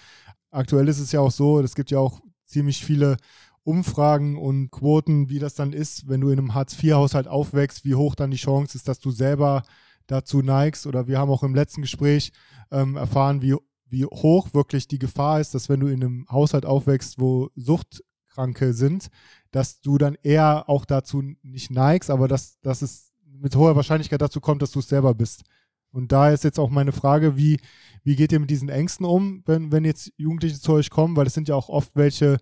Aktuell 0.51 0.89
ist 0.89 0.99
es 0.99 1.13
ja 1.13 1.21
auch 1.21 1.31
so, 1.31 1.59
es 1.61 1.73
gibt 1.73 1.89
ja 1.89 1.99
auch 1.99 2.19
ziemlich 2.45 2.83
viele 2.83 3.15
Umfragen 3.63 4.37
und 4.37 4.71
Quoten, 4.71 5.29
wie 5.29 5.39
das 5.39 5.55
dann 5.55 5.71
ist, 5.71 6.07
wenn 6.09 6.21
du 6.21 6.29
in 6.29 6.39
einem 6.39 6.53
Hartz-IV-Haushalt 6.53 7.27
aufwächst, 7.27 7.85
wie 7.85 7.95
hoch 7.95 8.15
dann 8.15 8.31
die 8.31 8.37
Chance 8.37 8.77
ist, 8.77 8.89
dass 8.89 8.99
du 8.99 9.11
selber 9.11 9.63
dazu 10.05 10.41
neigst. 10.41 10.85
Oder 10.85 11.07
wir 11.07 11.17
haben 11.17 11.31
auch 11.31 11.43
im 11.43 11.55
letzten 11.55 11.81
Gespräch 11.81 12.33
ähm, 12.71 12.97
erfahren, 12.97 13.41
wie, 13.41 13.55
wie 13.85 14.05
hoch 14.05 14.53
wirklich 14.53 14.89
die 14.89 14.99
Gefahr 14.99 15.39
ist, 15.39 15.55
dass 15.55 15.69
wenn 15.69 15.79
du 15.79 15.87
in 15.87 16.03
einem 16.03 16.25
Haushalt 16.29 16.65
aufwächst, 16.65 17.19
wo 17.19 17.49
Sucht 17.55 18.03
Kranke 18.37 18.73
sind, 18.73 19.07
dass 19.49 19.81
du 19.81 19.97
dann 19.97 20.15
eher 20.21 20.69
auch 20.69 20.85
dazu 20.85 21.23
nicht 21.41 21.71
neigst, 21.71 22.11
aber 22.11 22.27
dass, 22.27 22.59
dass 22.61 22.83
es 22.83 23.11
mit 23.23 23.55
hoher 23.55 23.75
Wahrscheinlichkeit 23.75 24.21
dazu 24.21 24.39
kommt, 24.39 24.61
dass 24.61 24.71
du 24.71 24.79
es 24.79 24.89
selber 24.89 25.15
bist. 25.15 25.41
Und 25.91 26.11
da 26.11 26.29
ist 26.29 26.43
jetzt 26.43 26.59
auch 26.59 26.69
meine 26.69 26.91
Frage, 26.91 27.35
wie, 27.35 27.59
wie 28.03 28.15
geht 28.15 28.31
ihr 28.31 28.39
mit 28.39 28.51
diesen 28.51 28.69
Ängsten 28.69 29.07
um, 29.07 29.41
wenn, 29.47 29.71
wenn 29.71 29.85
jetzt 29.85 30.11
Jugendliche 30.17 30.59
zu 30.59 30.73
euch 30.73 30.91
kommen, 30.91 31.15
weil 31.15 31.25
es 31.25 31.33
sind 31.33 31.47
ja 31.47 31.55
auch 31.55 31.69
oft 31.69 31.95
welche, 31.95 32.37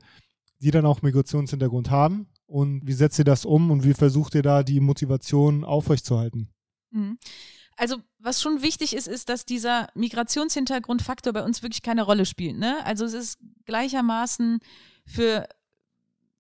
die 0.60 0.71
dann 0.71 0.86
auch 0.86 1.01
Migrationshintergrund 1.01 1.89
haben. 1.89 2.27
und 2.47 2.86
wie 2.86 2.93
setzt 2.93 3.17
ihr 3.17 3.25
das 3.25 3.45
um 3.45 3.71
und 3.71 3.86
wie 3.86 3.93
versucht 3.93 4.36
ihr 4.36 4.43
da 4.43 4.63
die 4.63 4.81
Motivation 4.81 5.63
aufrechtzuerhalten? 5.63 6.49
Mhm. 6.91 7.17
Also 7.77 7.97
was 8.19 8.41
schon 8.41 8.62
wichtig 8.62 8.95
ist, 8.95 9.08
ist, 9.08 9.29
dass 9.29 9.45
dieser 9.45 9.88
Migrationshintergrundfaktor 9.95 11.34
bei 11.34 11.43
uns 11.43 11.62
wirklich 11.63 11.81
keine 11.81 12.03
Rolle 12.03 12.25
spielt. 12.25 12.58
Ne? 12.58 12.86
Also 12.86 13.05
es 13.05 13.13
ist 13.13 13.39
gleichermaßen 13.65 14.60
für 15.05 15.47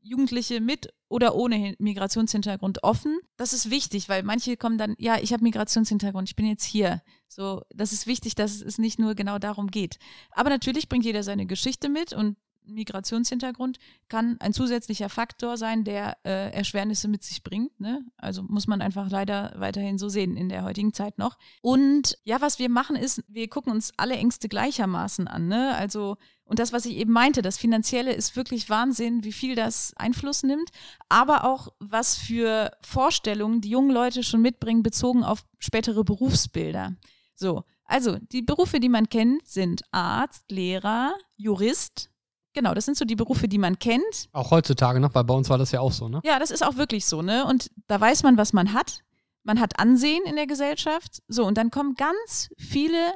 Jugendliche 0.05 0.61
mit 0.61 0.93
oder 1.09 1.35
ohne 1.35 1.75
Migrationshintergrund 1.79 2.83
offen. 2.83 3.17
Das 3.37 3.53
ist 3.53 3.69
wichtig, 3.69 4.07
weil 4.07 4.23
manche 4.23 4.55
kommen 4.55 4.77
dann, 4.77 4.95
ja, 4.99 5.17
ich 5.19 5.33
habe 5.33 5.43
Migrationshintergrund, 5.43 6.29
ich 6.29 6.35
bin 6.35 6.45
jetzt 6.45 6.63
hier. 6.63 7.01
So, 7.27 7.63
das 7.73 7.91
ist 7.91 8.05
wichtig, 8.05 8.35
dass 8.35 8.61
es 8.61 8.77
nicht 8.77 8.99
nur 8.99 9.15
genau 9.15 9.39
darum 9.39 9.67
geht. 9.67 9.97
Aber 10.31 10.49
natürlich 10.49 10.89
bringt 10.89 11.05
jeder 11.05 11.23
seine 11.23 11.47
Geschichte 11.47 11.89
mit 11.89 12.13
und 12.13 12.37
Migrationshintergrund 12.67 13.77
kann 14.07 14.37
ein 14.39 14.53
zusätzlicher 14.53 15.09
Faktor 15.09 15.57
sein, 15.57 15.83
der 15.83 16.17
äh, 16.25 16.51
Erschwernisse 16.51 17.07
mit 17.07 17.23
sich 17.23 17.43
bringt. 17.43 17.79
Ne? 17.79 18.03
Also 18.17 18.43
muss 18.43 18.67
man 18.67 18.81
einfach 18.81 19.09
leider 19.09 19.53
weiterhin 19.57 19.97
so 19.97 20.09
sehen 20.09 20.37
in 20.37 20.49
der 20.49 20.63
heutigen 20.63 20.93
Zeit 20.93 21.17
noch. 21.17 21.37
Und 21.61 22.17
ja, 22.23 22.41
was 22.41 22.59
wir 22.59 22.69
machen 22.69 22.95
ist, 22.95 23.23
wir 23.27 23.47
gucken 23.49 23.71
uns 23.71 23.91
alle 23.97 24.15
Ängste 24.15 24.49
gleichermaßen 24.49 25.27
an. 25.27 25.47
Ne? 25.47 25.75
Also 25.75 26.17
und 26.45 26.59
das, 26.59 26.71
was 26.71 26.85
ich 26.85 26.95
eben 26.97 27.11
meinte, 27.11 27.41
das 27.41 27.57
Finanzielle 27.57 28.13
ist 28.13 28.35
wirklich 28.35 28.69
Wahnsinn, 28.69 29.23
wie 29.23 29.33
viel 29.33 29.55
das 29.55 29.93
Einfluss 29.97 30.43
nimmt, 30.43 30.69
aber 31.09 31.43
auch 31.43 31.69
was 31.79 32.15
für 32.15 32.71
Vorstellungen 32.81 33.61
die 33.61 33.69
jungen 33.69 33.91
Leute 33.91 34.23
schon 34.23 34.41
mitbringen, 34.41 34.83
bezogen 34.83 35.23
auf 35.23 35.43
spätere 35.59 36.03
Berufsbilder. 36.03 36.93
So, 37.33 37.63
also 37.83 38.17
die 38.31 38.41
Berufe, 38.41 38.79
die 38.79 38.89
man 38.89 39.09
kennt, 39.09 39.47
sind 39.47 39.81
Arzt, 39.91 40.51
Lehrer, 40.51 41.15
Jurist, 41.35 42.09
Genau, 42.55 42.73
das 42.73 42.85
sind 42.85 42.97
so 42.97 43.03
die 43.03 43.17
Berufe, 43.17 43.49
die 43.49 43.57
man 43.57 43.79
kennt. 43.79 44.29
Auch 44.31 44.49
heutzutage 44.49 45.01
noch, 45.01 45.13
weil 45.13 45.25
bei 45.25 45.33
uns 45.33 45.49
war 45.49 45.57
das 45.57 45.73
ja 45.73 45.81
auch 45.81 45.91
so, 45.91 46.07
ne? 46.07 46.21
Ja, 46.23 46.39
das 46.39 46.51
ist 46.51 46.65
auch 46.65 46.77
wirklich 46.77 47.05
so, 47.05 47.21
ne? 47.21 47.45
Und 47.45 47.69
da 47.87 47.99
weiß 47.99 48.23
man, 48.23 48.37
was 48.37 48.53
man 48.53 48.71
hat. 48.71 49.01
Man 49.43 49.59
hat 49.59 49.77
Ansehen 49.77 50.23
in 50.23 50.37
der 50.37 50.47
Gesellschaft. 50.47 51.21
So, 51.27 51.45
und 51.45 51.57
dann 51.57 51.69
kommen 51.69 51.95
ganz 51.95 52.49
viele 52.57 53.13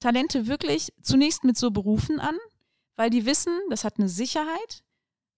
Talente 0.00 0.46
wirklich 0.46 0.94
zunächst 1.02 1.44
mit 1.44 1.58
so 1.58 1.70
Berufen 1.70 2.18
an, 2.18 2.38
weil 2.98 3.10
die 3.10 3.24
wissen, 3.24 3.56
das 3.70 3.84
hat 3.84 3.98
eine 3.98 4.08
Sicherheit, 4.08 4.82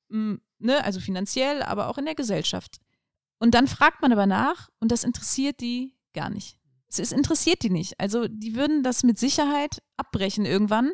mh, 0.08 0.18
mm, 0.18 0.40
ne? 0.60 0.82
Also 0.82 0.98
finanziell, 0.98 1.62
aber 1.62 1.88
auch 1.88 1.98
in 1.98 2.06
der 2.06 2.14
Gesellschaft. 2.14 2.80
Und 3.38 3.54
dann 3.54 3.68
fragt 3.68 4.02
man 4.02 4.12
aber 4.12 4.26
nach 4.26 4.70
und 4.80 4.90
das 4.90 5.04
interessiert 5.04 5.60
die 5.60 5.94
gar 6.14 6.30
nicht. 6.30 6.58
Es 6.88 7.12
interessiert 7.12 7.62
die 7.62 7.70
nicht. 7.70 8.00
Also 8.00 8.26
die 8.28 8.56
würden 8.56 8.82
das 8.82 9.04
mit 9.04 9.18
Sicherheit 9.18 9.82
abbrechen 9.96 10.44
irgendwann, 10.44 10.92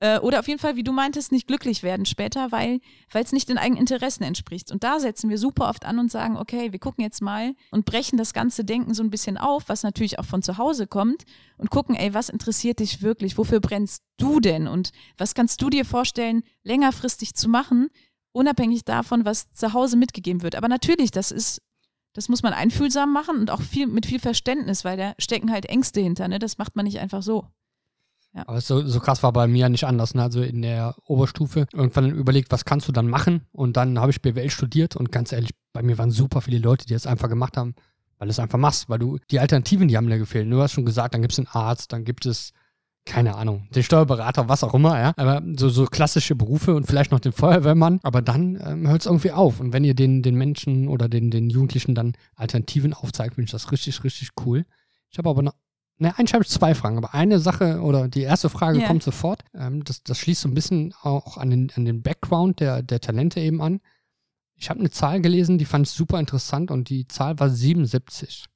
äh, 0.00 0.18
oder 0.18 0.40
auf 0.40 0.48
jeden 0.48 0.58
Fall, 0.58 0.76
wie 0.76 0.82
du 0.82 0.92
meintest, 0.92 1.30
nicht 1.30 1.46
glücklich 1.46 1.82
werden 1.82 2.06
später, 2.06 2.50
weil 2.50 2.80
es 3.12 3.32
nicht 3.32 3.48
den 3.48 3.58
eigenen 3.58 3.80
Interessen 3.80 4.24
entspricht. 4.24 4.72
Und 4.72 4.82
da 4.82 4.98
setzen 4.98 5.28
wir 5.28 5.38
super 5.38 5.68
oft 5.68 5.84
an 5.84 5.98
und 5.98 6.10
sagen, 6.10 6.36
okay, 6.36 6.72
wir 6.72 6.78
gucken 6.78 7.04
jetzt 7.04 7.20
mal 7.20 7.54
und 7.70 7.84
brechen 7.84 8.16
das 8.16 8.32
ganze 8.32 8.64
Denken 8.64 8.94
so 8.94 9.02
ein 9.02 9.10
bisschen 9.10 9.36
auf, 9.36 9.68
was 9.68 9.82
natürlich 9.82 10.18
auch 10.18 10.24
von 10.24 10.42
zu 10.42 10.56
Hause 10.56 10.86
kommt 10.86 11.24
und 11.58 11.70
gucken, 11.70 11.94
ey, 11.94 12.14
was 12.14 12.30
interessiert 12.30 12.80
dich 12.80 13.02
wirklich? 13.02 13.36
Wofür 13.36 13.60
brennst 13.60 14.02
du 14.16 14.40
denn? 14.40 14.66
Und 14.66 14.90
was 15.18 15.34
kannst 15.34 15.60
du 15.60 15.68
dir 15.68 15.84
vorstellen, 15.84 16.42
längerfristig 16.62 17.34
zu 17.34 17.48
machen, 17.48 17.88
unabhängig 18.32 18.84
davon, 18.84 19.26
was 19.26 19.52
zu 19.52 19.74
Hause 19.74 19.96
mitgegeben 19.96 20.42
wird? 20.42 20.56
Aber 20.56 20.68
natürlich, 20.68 21.10
das 21.10 21.30
ist 21.30 21.60
das 22.12 22.28
muss 22.28 22.42
man 22.42 22.52
einfühlsam 22.52 23.12
machen 23.12 23.38
und 23.38 23.52
auch 23.52 23.62
viel, 23.62 23.86
mit 23.86 24.04
viel 24.04 24.18
Verständnis, 24.18 24.84
weil 24.84 24.96
da 24.96 25.14
stecken 25.18 25.52
halt 25.52 25.66
Ängste 25.66 26.00
hinter. 26.00 26.26
Ne? 26.26 26.40
Das 26.40 26.58
macht 26.58 26.74
man 26.74 26.84
nicht 26.84 26.98
einfach 26.98 27.22
so. 27.22 27.46
Ja. 28.32 28.46
Aber 28.46 28.60
so, 28.60 28.86
so 28.86 29.00
krass 29.00 29.22
war 29.22 29.32
bei 29.32 29.48
mir 29.48 29.68
nicht 29.68 29.84
anders. 29.84 30.14
Ne? 30.14 30.22
Also 30.22 30.40
in 30.42 30.62
der 30.62 30.94
Oberstufe 31.06 31.66
irgendwann 31.72 32.10
überlegt, 32.10 32.52
was 32.52 32.64
kannst 32.64 32.86
du 32.86 32.92
dann 32.92 33.08
machen? 33.08 33.46
Und 33.52 33.76
dann 33.76 33.98
habe 33.98 34.12
ich 34.12 34.22
BWL 34.22 34.50
studiert 34.50 34.96
und 34.96 35.10
ganz 35.10 35.32
ehrlich, 35.32 35.50
bei 35.72 35.82
mir 35.82 35.98
waren 35.98 36.10
super 36.10 36.40
viele 36.40 36.58
Leute, 36.58 36.86
die 36.86 36.92
das 36.92 37.06
einfach 37.06 37.28
gemacht 37.28 37.56
haben, 37.56 37.74
weil 38.18 38.28
du 38.28 38.30
es 38.30 38.38
einfach 38.38 38.58
machst, 38.58 38.88
weil 38.88 38.98
du 38.98 39.18
die 39.30 39.40
Alternativen, 39.40 39.88
die 39.88 39.96
haben 39.96 40.08
dir 40.08 40.18
gefehlt. 40.18 40.50
Du 40.50 40.62
hast 40.62 40.72
schon 40.72 40.84
gesagt, 40.84 41.14
dann 41.14 41.22
gibt 41.22 41.32
es 41.32 41.38
einen 41.38 41.48
Arzt, 41.48 41.92
dann 41.92 42.04
gibt 42.04 42.24
es 42.26 42.52
keine 43.06 43.34
Ahnung, 43.34 43.66
den 43.74 43.82
Steuerberater, 43.82 44.48
was 44.48 44.62
auch 44.62 44.74
immer, 44.74 44.98
ja. 44.98 45.12
Aber 45.16 45.42
so, 45.56 45.68
so 45.68 45.86
klassische 45.86 46.34
Berufe 46.36 46.74
und 46.74 46.86
vielleicht 46.86 47.10
noch 47.10 47.18
den 47.18 47.32
Feuerwehrmann. 47.32 47.98
Aber 48.02 48.22
dann 48.22 48.60
ähm, 48.64 48.86
hört 48.86 49.00
es 49.00 49.06
irgendwie 49.06 49.32
auf. 49.32 49.58
Und 49.58 49.72
wenn 49.72 49.84
ihr 49.84 49.94
den, 49.94 50.22
den 50.22 50.34
Menschen 50.36 50.86
oder 50.86 51.08
den, 51.08 51.30
den 51.30 51.50
Jugendlichen 51.50 51.94
dann 51.94 52.12
Alternativen 52.36 52.92
aufzeigt, 52.92 53.34
finde 53.34 53.46
ich 53.46 53.52
das 53.52 53.72
richtig, 53.72 54.04
richtig 54.04 54.30
cool. 54.44 54.64
Ich 55.10 55.18
habe 55.18 55.28
aber 55.30 55.42
noch 55.42 55.54
Ne, 56.02 56.16
eigentlich 56.16 56.32
habe 56.32 56.42
ich 56.42 56.48
zwei 56.48 56.74
Fragen, 56.74 56.96
aber 56.96 57.12
eine 57.12 57.38
Sache 57.40 57.82
oder 57.82 58.08
die 58.08 58.22
erste 58.22 58.48
Frage 58.48 58.78
yeah. 58.78 58.86
kommt 58.86 59.02
sofort. 59.02 59.44
Ähm, 59.52 59.84
das, 59.84 60.02
das 60.02 60.18
schließt 60.18 60.40
so 60.40 60.48
ein 60.48 60.54
bisschen 60.54 60.94
auch 61.02 61.36
an 61.36 61.50
den, 61.50 61.70
an 61.76 61.84
den 61.84 62.02
Background 62.02 62.60
der, 62.60 62.82
der 62.82 63.00
Talente 63.02 63.38
eben 63.38 63.60
an. 63.60 63.82
Ich 64.54 64.70
habe 64.70 64.80
eine 64.80 64.90
Zahl 64.90 65.20
gelesen, 65.20 65.58
die 65.58 65.66
fand 65.66 65.86
ich 65.86 65.92
super 65.92 66.18
interessant 66.18 66.70
und 66.70 66.88
die 66.88 67.06
Zahl 67.06 67.38
war 67.38 67.50
77. 67.50 68.46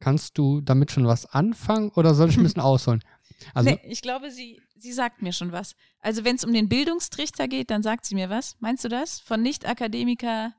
Kannst 0.00 0.38
du 0.38 0.62
damit 0.62 0.90
schon 0.90 1.06
was 1.06 1.26
anfangen 1.26 1.90
oder 1.90 2.14
soll 2.14 2.30
ich 2.30 2.38
ein 2.38 2.42
bisschen 2.42 2.62
ausholen? 2.62 3.04
Also, 3.52 3.68
nee, 3.68 3.80
ich 3.84 4.00
glaube, 4.00 4.30
sie, 4.30 4.62
sie 4.74 4.92
sagt 4.94 5.20
mir 5.20 5.34
schon 5.34 5.52
was. 5.52 5.76
Also 6.00 6.24
wenn 6.24 6.36
es 6.36 6.44
um 6.44 6.54
den 6.54 6.70
Bildungstrichter 6.70 7.46
geht, 7.46 7.70
dann 7.70 7.82
sagt 7.82 8.06
sie 8.06 8.14
mir 8.14 8.30
was. 8.30 8.56
Meinst 8.60 8.82
du 8.84 8.88
das? 8.88 9.20
Von 9.20 9.42
Nicht-Akademiker? 9.42 10.54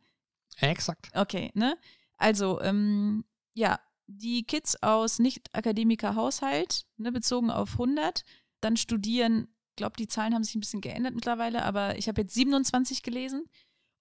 Exakt. 0.59 1.09
Okay, 1.15 1.49
ne? 1.55 1.75
Also, 2.17 2.61
ähm, 2.61 3.25
ja, 3.55 3.79
die 4.07 4.43
Kids 4.43 4.81
aus 4.81 5.19
Nicht-Akademiker-Haushalt, 5.19 6.85
ne, 6.97 7.11
bezogen 7.11 7.49
auf 7.49 7.73
100, 7.73 8.23
dann 8.61 8.77
studieren, 8.77 9.47
ich 9.71 9.75
glaube, 9.77 9.97
die 9.97 10.07
Zahlen 10.07 10.33
haben 10.33 10.43
sich 10.43 10.55
ein 10.55 10.61
bisschen 10.61 10.81
geändert 10.81 11.15
mittlerweile, 11.15 11.63
aber 11.63 11.97
ich 11.97 12.07
habe 12.07 12.21
jetzt 12.21 12.33
27 12.33 13.03
gelesen. 13.03 13.49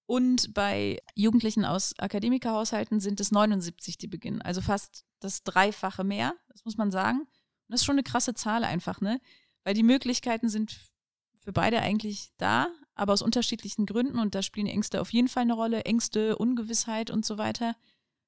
Und 0.06 0.52
bei 0.52 1.00
Jugendlichen 1.14 1.64
aus 1.64 1.98
Akademikerhaushalten 1.98 3.00
sind 3.00 3.20
es 3.20 3.32
79, 3.32 3.96
die 3.96 4.06
beginnen. 4.06 4.42
Also 4.42 4.60
fast 4.60 5.04
das 5.20 5.42
Dreifache 5.42 6.04
mehr, 6.04 6.34
das 6.48 6.64
muss 6.64 6.76
man 6.76 6.90
sagen. 6.90 7.20
Und 7.20 7.28
das 7.68 7.80
ist 7.80 7.86
schon 7.86 7.94
eine 7.94 8.02
krasse 8.02 8.34
Zahl 8.34 8.64
einfach, 8.64 9.00
ne? 9.00 9.20
Weil 9.64 9.74
die 9.74 9.82
Möglichkeiten 9.82 10.50
sind 10.50 10.78
für 11.42 11.52
beide 11.52 11.80
eigentlich 11.80 12.32
da, 12.36 12.68
aber 12.94 13.14
aus 13.14 13.22
unterschiedlichen 13.22 13.86
Gründen. 13.86 14.18
Und 14.18 14.34
da 14.34 14.42
spielen 14.42 14.66
Ängste 14.66 15.00
auf 15.00 15.12
jeden 15.12 15.28
Fall 15.28 15.42
eine 15.42 15.54
Rolle. 15.54 15.84
Ängste, 15.84 16.36
Ungewissheit 16.36 17.10
und 17.10 17.24
so 17.24 17.38
weiter. 17.38 17.74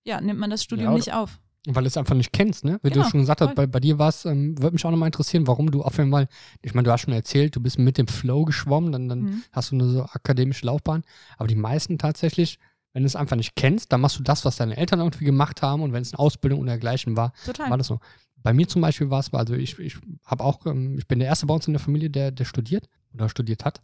Ja, 0.05 0.21
nimmt 0.21 0.41
man 0.41 0.51
das 0.51 0.65
Studium 0.65 0.93
ja, 0.93 0.97
nicht 0.97 1.13
auf. 1.13 1.41
Weil 1.67 1.83
du 1.83 1.89
es 1.89 1.97
einfach 1.97 2.15
nicht 2.15 2.33
kennst, 2.33 2.65
ne? 2.65 2.79
Wie 2.83 2.91
genau, 2.91 3.05
du 3.05 3.11
schon 3.11 3.21
gesagt 3.21 3.41
hast, 3.41 3.55
bei, 3.55 3.67
bei 3.67 3.81
dir 3.81 3.99
war 3.99 4.09
es, 4.09 4.25
ähm, 4.25 4.57
würde 4.61 4.75
mich 4.75 4.85
auch 4.85 4.91
nochmal 4.91 5.09
interessieren, 5.09 5.47
warum 5.47 5.71
du 5.71 5.83
auf 5.83 5.99
jeden 5.99 6.11
Fall, 6.11 6.29
ich 6.63 6.75
meine, 6.75 6.85
du 6.85 6.93
hast 6.93 7.03
schon 7.03 7.15
erzählt, 7.15 7.57
du 7.57 7.61
bist 7.61 7.79
mit 7.79 7.99
dem 7.99 8.07
Flow 8.07 8.45
geschwommen, 8.45 8.93
dann, 8.93 9.09
dann 9.09 9.21
mhm. 9.21 9.43
hast 9.53 9.73
du 9.73 9.75
eine 9.77 9.89
so 9.89 10.03
akademische 10.05 10.67
Laufbahn. 10.67 11.03
Aber 11.39 11.49
die 11.49 11.57
meisten 11.57 11.99
tatsächlich, 11.99 12.59
wenn 12.93 13.03
du 13.03 13.07
es 13.07 13.17
einfach 13.17 13.37
nicht 13.37 13.57
kennst, 13.57 13.93
dann 13.93 14.01
machst 14.01 14.19
du 14.19 14.23
das, 14.23 14.45
was 14.45 14.57
deine 14.57 14.77
Eltern 14.77 15.01
irgendwie 15.01 15.25
gemacht 15.25 15.61
haben 15.63 15.83
und 15.83 15.93
wenn 15.93 16.03
es 16.03 16.13
eine 16.13 16.19
Ausbildung 16.21 16.61
und 16.61 16.67
dergleichen 16.67 17.17
war, 17.17 17.33
Total. 17.45 17.69
war 17.71 17.79
das 17.79 17.89
so. 17.89 18.01
Bei 18.37 18.53
mir 18.53 18.69
zum 18.69 18.81
Beispiel 18.81 19.11
war 19.11 19.21
es, 19.21 19.35
also 19.35 19.55
ich, 19.55 19.79
ich 19.79 19.97
habe 20.25 20.45
auch, 20.45 20.67
ähm, 20.67 20.97
ich 20.99 21.09
bin 21.09 21.19
der 21.19 21.29
Erste 21.29 21.47
bei 21.47 21.55
uns 21.55 21.67
in 21.67 21.73
der 21.73 21.81
Familie, 21.81 22.11
der, 22.11 22.31
der 22.31 22.45
studiert 22.45 22.89
oder 23.13 23.29
studiert 23.29 23.65
hat. 23.65 23.83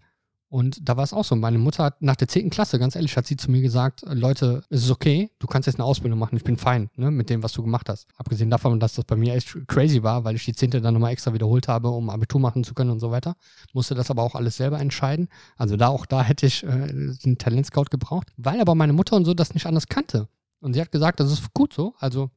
Und 0.53 0.87
da 0.87 0.99
war 0.99 1.05
es 1.05 1.15
auch 1.15 1.25
so. 1.25 1.35
Meine 1.35 1.57
Mutter 1.57 1.83
hat 1.85 2.03
nach 2.03 2.15
der 2.15 2.29
10. 2.29 2.51
Klasse, 2.51 2.79
ganz 2.79 2.95
ehrlich, 2.95 3.17
hat 3.17 3.27
sie 3.27 3.39
zu 3.39 3.51
mir 3.51 3.63
gesagt, 3.63 4.03
Leute, 4.07 4.63
es 4.69 4.85
ist 4.85 4.91
okay, 4.91 5.31
du 5.39 5.47
kannst 5.47 5.67
jetzt 5.67 5.77
eine 5.77 5.87
Ausbildung 5.87 6.19
machen, 6.19 6.37
ich 6.37 6.45
bin 6.45 6.59
fein 6.59 6.91
ne, 6.95 7.11
mit 7.11 7.31
dem, 7.31 7.43
was 7.43 7.55
du 7.55 7.63
gemacht 7.63 7.89
hast. 7.89 8.07
Abgesehen 8.19 8.51
davon, 8.51 8.79
dass 8.79 8.93
das 8.93 9.07
bei 9.07 9.17
mir 9.17 9.35
echt 9.35 9.67
crazy 9.67 10.03
war, 10.03 10.25
weil 10.25 10.37
ich 10.37 10.45
die 10.45 10.53
10. 10.53 10.73
dann 10.73 10.93
nochmal 10.93 11.13
extra 11.13 11.33
wiederholt 11.33 11.69
habe, 11.69 11.89
um 11.89 12.11
Abitur 12.11 12.39
machen 12.39 12.65
zu 12.65 12.75
können 12.75 12.91
und 12.91 13.01
so 13.01 13.11
weiter. 13.11 13.35
Musste 13.73 13.95
das 13.95 14.11
aber 14.11 14.23
auch 14.23 14.35
alles 14.35 14.59
selber 14.59 14.79
entscheiden. 14.79 15.31
Also 15.57 15.79
da 15.79 15.89
auch 15.89 16.05
da 16.05 16.23
hätte 16.23 16.45
ich 16.45 16.63
äh, 16.65 16.93
den 17.25 17.39
Talentscout 17.39 17.87
gebraucht, 17.91 18.31
weil 18.37 18.61
aber 18.61 18.75
meine 18.75 18.93
Mutter 18.93 19.17
und 19.17 19.25
so 19.25 19.33
das 19.33 19.55
nicht 19.55 19.65
anders 19.65 19.87
kannte. 19.87 20.29
Und 20.61 20.75
sie 20.75 20.83
hat 20.83 20.93
gesagt, 20.93 21.19
das 21.19 21.33
ist 21.33 21.55
gut 21.55 21.73
so. 21.73 21.95
Also 21.99 22.31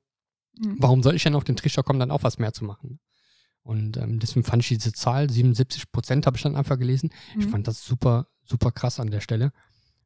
mhm. 0.57 0.77
warum 0.79 1.03
soll 1.03 1.15
ich 1.15 1.23
denn 1.23 1.35
auf 1.35 1.43
den 1.43 1.57
Trichter 1.57 1.83
kommen, 1.83 1.99
dann 1.99 2.11
auch 2.11 2.23
was 2.23 2.39
mehr 2.39 2.53
zu 2.53 2.63
machen? 2.63 2.97
Und 3.65 3.97
ähm, 3.97 4.19
deswegen 4.19 4.45
fand 4.45 4.61
ich 4.61 4.69
diese 4.69 4.93
Zahl, 4.93 5.27
77 5.27 5.91
Prozent 5.91 6.27
habe 6.27 6.37
ich 6.37 6.43
dann 6.43 6.55
einfach 6.55 6.77
gelesen. 6.77 7.09
Mhm. 7.33 7.41
Ich 7.41 7.47
fand 7.47 7.67
das 7.67 7.83
super, 7.83 8.27
super 8.43 8.71
krass 8.71 8.99
an 8.99 9.09
der 9.09 9.21
Stelle, 9.21 9.51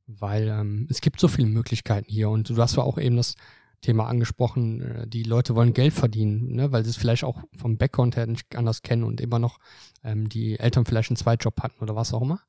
weil 0.08 0.48
ähm, 0.48 0.88
es 0.90 1.02
gibt 1.02 1.20
so 1.20 1.28
viele 1.28 1.50
Möglichkeiten 1.50 2.10
hier. 2.10 2.30
Und 2.30 2.50
du 2.50 2.58
hast 2.58 2.78
ja 2.78 2.84
auch 2.84 2.98
eben 2.98 3.18
das 3.18 3.36
Thema 3.82 4.08
angesprochen, 4.08 4.82
äh, 4.82 5.08
die 5.08 5.24
Leute 5.24 5.56
wollen 5.56 5.74
Geld 5.74 5.94
verdienen, 5.94 6.56
ne? 6.56 6.72
weil 6.72 6.86
sie 6.86 6.90
es 6.92 6.96
vielleicht 6.96 7.26
auch 7.26 7.42
vom 7.54 7.78
Background 7.78 8.16
her 8.16 8.28
nicht 8.28 8.56
anders 8.56 8.82
kennen 8.82 9.04
und 9.04 9.20
immer 9.20 9.40
noch 9.40 9.60
ähm, 10.06 10.30
die 10.30 10.58
Eltern 10.58 10.86
vielleicht 10.86 11.10
einen 11.10 11.18
Zweitjob 11.18 11.62
hatten 11.62 11.84
oder 11.84 11.98
was 11.98 12.14
auch 12.14 12.22
immer. 12.22 12.40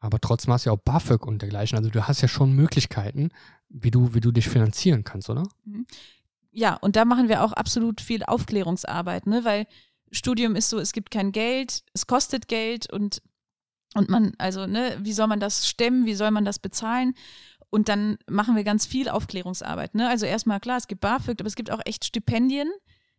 Aber 0.00 0.20
trotzdem 0.20 0.52
hast 0.52 0.66
du 0.66 0.70
ja 0.70 0.74
auch 0.74 0.82
BAföG 0.82 1.26
und 1.26 1.40
dergleichen. 1.40 1.78
Also 1.78 1.88
du 1.88 2.06
hast 2.06 2.20
ja 2.20 2.28
schon 2.28 2.52
Möglichkeiten, 2.52 3.30
wie 3.70 3.90
du, 3.90 4.12
wie 4.12 4.20
du 4.20 4.32
dich 4.32 4.50
finanzieren 4.50 5.02
kannst, 5.02 5.30
oder? 5.30 5.44
Mhm. 5.64 5.86
Ja, 6.52 6.74
und 6.74 6.96
da 6.96 7.04
machen 7.06 7.28
wir 7.28 7.42
auch 7.42 7.52
absolut 7.52 8.00
viel 8.00 8.22
Aufklärungsarbeit, 8.22 9.26
ne? 9.26 9.44
weil 9.44 9.66
Studium 10.10 10.56
ist 10.56 10.70
so, 10.70 10.78
es 10.78 10.92
gibt 10.92 11.10
kein 11.10 11.32
Geld, 11.32 11.82
es 11.92 12.06
kostet 12.06 12.48
Geld 12.48 12.92
und, 12.92 13.22
und 13.94 14.08
man, 14.08 14.32
also, 14.38 14.66
ne, 14.66 14.96
wie 15.00 15.12
soll 15.12 15.26
man 15.26 15.40
das 15.40 15.68
stemmen, 15.68 16.06
wie 16.06 16.14
soll 16.14 16.30
man 16.30 16.44
das 16.44 16.58
bezahlen? 16.58 17.14
Und 17.70 17.88
dann 17.88 18.16
machen 18.28 18.56
wir 18.56 18.64
ganz 18.64 18.86
viel 18.86 19.08
Aufklärungsarbeit. 19.08 19.94
Ne? 19.94 20.08
Also 20.08 20.24
erstmal 20.24 20.60
klar, 20.60 20.78
es 20.78 20.86
gibt 20.86 21.00
BAföG, 21.00 21.40
aber 21.40 21.48
es 21.48 21.56
gibt 21.56 21.70
auch 21.70 21.80
echt 21.84 22.04
Stipendien. 22.04 22.70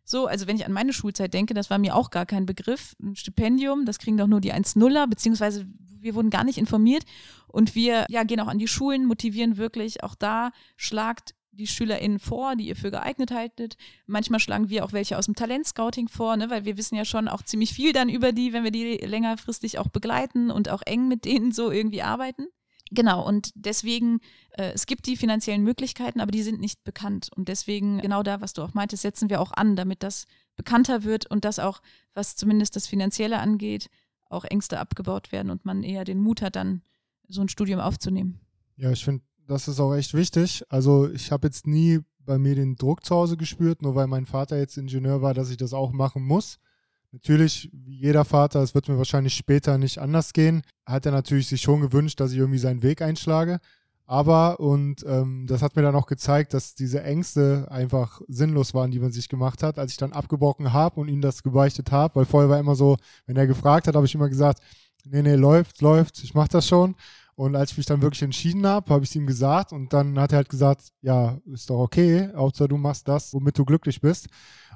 So, 0.04 0.26
also 0.26 0.46
wenn 0.46 0.56
ich 0.56 0.64
an 0.64 0.72
meine 0.72 0.94
Schulzeit 0.94 1.34
denke, 1.34 1.52
das 1.52 1.68
war 1.68 1.78
mir 1.78 1.94
auch 1.94 2.10
gar 2.10 2.24
kein 2.24 2.46
Begriff. 2.46 2.96
Ein 2.98 3.14
Stipendium, 3.14 3.84
das 3.84 3.98
kriegen 3.98 4.16
doch 4.16 4.26
nur 4.26 4.40
die 4.40 4.54
1-0er, 4.54 5.06
beziehungsweise 5.06 5.66
wir 6.00 6.14
wurden 6.14 6.30
gar 6.30 6.44
nicht 6.44 6.56
informiert. 6.56 7.04
Und 7.46 7.74
wir 7.74 8.06
ja, 8.08 8.24
gehen 8.24 8.40
auch 8.40 8.48
an 8.48 8.58
die 8.58 8.68
Schulen, 8.68 9.04
motivieren 9.04 9.58
wirklich 9.58 10.02
auch 10.02 10.14
da, 10.14 10.50
schlagt 10.76 11.34
die 11.58 11.66
SchülerInnen 11.66 12.18
vor, 12.18 12.56
die 12.56 12.68
ihr 12.68 12.76
für 12.76 12.90
geeignet 12.90 13.30
haltet. 13.30 13.76
Manchmal 14.06 14.40
schlagen 14.40 14.70
wir 14.70 14.84
auch 14.84 14.92
welche 14.92 15.18
aus 15.18 15.26
dem 15.26 15.34
Talentscouting 15.34 16.08
vor, 16.08 16.36
ne, 16.36 16.48
weil 16.50 16.64
wir 16.64 16.76
wissen 16.76 16.94
ja 16.94 17.04
schon 17.04 17.28
auch 17.28 17.42
ziemlich 17.42 17.74
viel 17.74 17.92
dann 17.92 18.08
über 18.08 18.32
die, 18.32 18.52
wenn 18.52 18.64
wir 18.64 18.70
die 18.70 18.96
längerfristig 18.96 19.78
auch 19.78 19.88
begleiten 19.88 20.50
und 20.50 20.68
auch 20.68 20.82
eng 20.86 21.08
mit 21.08 21.24
denen 21.24 21.52
so 21.52 21.70
irgendwie 21.70 22.02
arbeiten. 22.02 22.46
Genau, 22.90 23.26
und 23.26 23.50
deswegen, 23.54 24.20
äh, 24.52 24.72
es 24.72 24.86
gibt 24.86 25.06
die 25.06 25.16
finanziellen 25.16 25.62
Möglichkeiten, 25.62 26.20
aber 26.20 26.30
die 26.30 26.42
sind 26.42 26.60
nicht 26.60 26.84
bekannt. 26.84 27.28
Und 27.36 27.48
deswegen, 27.48 27.98
genau 28.00 28.22
da, 28.22 28.40
was 28.40 28.54
du 28.54 28.62
auch 28.62 28.72
meintest, 28.72 29.02
setzen 29.02 29.28
wir 29.28 29.40
auch 29.40 29.52
an, 29.52 29.76
damit 29.76 30.02
das 30.02 30.26
bekannter 30.56 31.04
wird 31.04 31.26
und 31.26 31.44
das 31.44 31.58
auch, 31.58 31.82
was 32.14 32.36
zumindest 32.36 32.76
das 32.76 32.86
Finanzielle 32.86 33.40
angeht, 33.40 33.90
auch 34.30 34.44
Ängste 34.44 34.78
abgebaut 34.78 35.32
werden 35.32 35.50
und 35.50 35.64
man 35.64 35.82
eher 35.82 36.04
den 36.04 36.20
Mut 36.20 36.40
hat, 36.40 36.56
dann 36.56 36.82
so 37.28 37.42
ein 37.42 37.48
Studium 37.48 37.80
aufzunehmen. 37.80 38.40
Ja, 38.76 38.90
ich 38.90 39.04
finde, 39.04 39.22
das 39.48 39.66
ist 39.66 39.80
auch 39.80 39.94
echt 39.94 40.14
wichtig. 40.14 40.62
Also 40.68 41.10
ich 41.10 41.32
habe 41.32 41.48
jetzt 41.48 41.66
nie 41.66 42.00
bei 42.24 42.38
mir 42.38 42.54
den 42.54 42.76
Druck 42.76 43.04
zu 43.04 43.16
Hause 43.16 43.36
gespürt, 43.36 43.82
nur 43.82 43.94
weil 43.94 44.06
mein 44.06 44.26
Vater 44.26 44.58
jetzt 44.58 44.76
Ingenieur 44.76 45.22
war, 45.22 45.34
dass 45.34 45.50
ich 45.50 45.56
das 45.56 45.72
auch 45.72 45.90
machen 45.90 46.22
muss. 46.22 46.58
Natürlich, 47.10 47.70
wie 47.72 47.96
jeder 47.96 48.26
Vater, 48.26 48.62
es 48.62 48.74
wird 48.74 48.86
mir 48.88 48.98
wahrscheinlich 48.98 49.34
später 49.34 49.78
nicht 49.78 49.98
anders 49.98 50.34
gehen, 50.34 50.62
hat 50.84 51.06
er 51.06 51.12
natürlich 51.12 51.48
sich 51.48 51.62
schon 51.62 51.80
gewünscht, 51.80 52.20
dass 52.20 52.32
ich 52.32 52.38
irgendwie 52.38 52.58
seinen 52.58 52.82
Weg 52.82 53.00
einschlage. 53.00 53.60
Aber, 54.04 54.60
und 54.60 55.04
ähm, 55.06 55.46
das 55.46 55.62
hat 55.62 55.76
mir 55.76 55.82
dann 55.82 55.94
auch 55.94 56.06
gezeigt, 56.06 56.52
dass 56.52 56.74
diese 56.74 57.02
Ängste 57.02 57.66
einfach 57.70 58.20
sinnlos 58.28 58.74
waren, 58.74 58.90
die 58.90 59.00
man 59.00 59.12
sich 59.12 59.28
gemacht 59.28 59.62
hat, 59.62 59.78
als 59.78 59.92
ich 59.92 59.98
dann 59.98 60.12
abgebrochen 60.12 60.72
habe 60.74 61.00
und 61.00 61.08
ihm 61.08 61.22
das 61.22 61.42
gebeichtet 61.42 61.90
habe, 61.92 62.14
weil 62.14 62.24
vorher 62.26 62.50
war 62.50 62.58
immer 62.58 62.74
so, 62.74 62.96
wenn 63.26 63.36
er 63.36 63.46
gefragt 63.46 63.86
hat, 63.86 63.94
habe 63.94 64.06
ich 64.06 64.14
immer 64.14 64.28
gesagt, 64.28 64.62
nee, 65.04 65.22
nee, 65.22 65.34
läuft, 65.34 65.80
läuft, 65.80 66.22
ich 66.22 66.34
mache 66.34 66.48
das 66.48 66.66
schon. 66.66 66.94
Und 67.38 67.54
als 67.54 67.70
ich 67.70 67.76
mich 67.76 67.86
dann 67.86 68.02
wirklich 68.02 68.22
entschieden 68.22 68.66
habe, 68.66 68.92
habe 68.92 69.04
ich 69.04 69.10
es 69.10 69.16
ihm 69.16 69.28
gesagt 69.28 69.72
und 69.72 69.92
dann 69.92 70.18
hat 70.18 70.32
er 70.32 70.38
halt 70.38 70.48
gesagt, 70.48 70.88
ja, 71.02 71.38
ist 71.46 71.70
doch 71.70 71.78
okay, 71.78 72.30
außer 72.34 72.66
du 72.66 72.76
machst 72.76 73.06
das, 73.06 73.32
womit 73.32 73.56
du 73.56 73.64
glücklich 73.64 74.00
bist. 74.00 74.26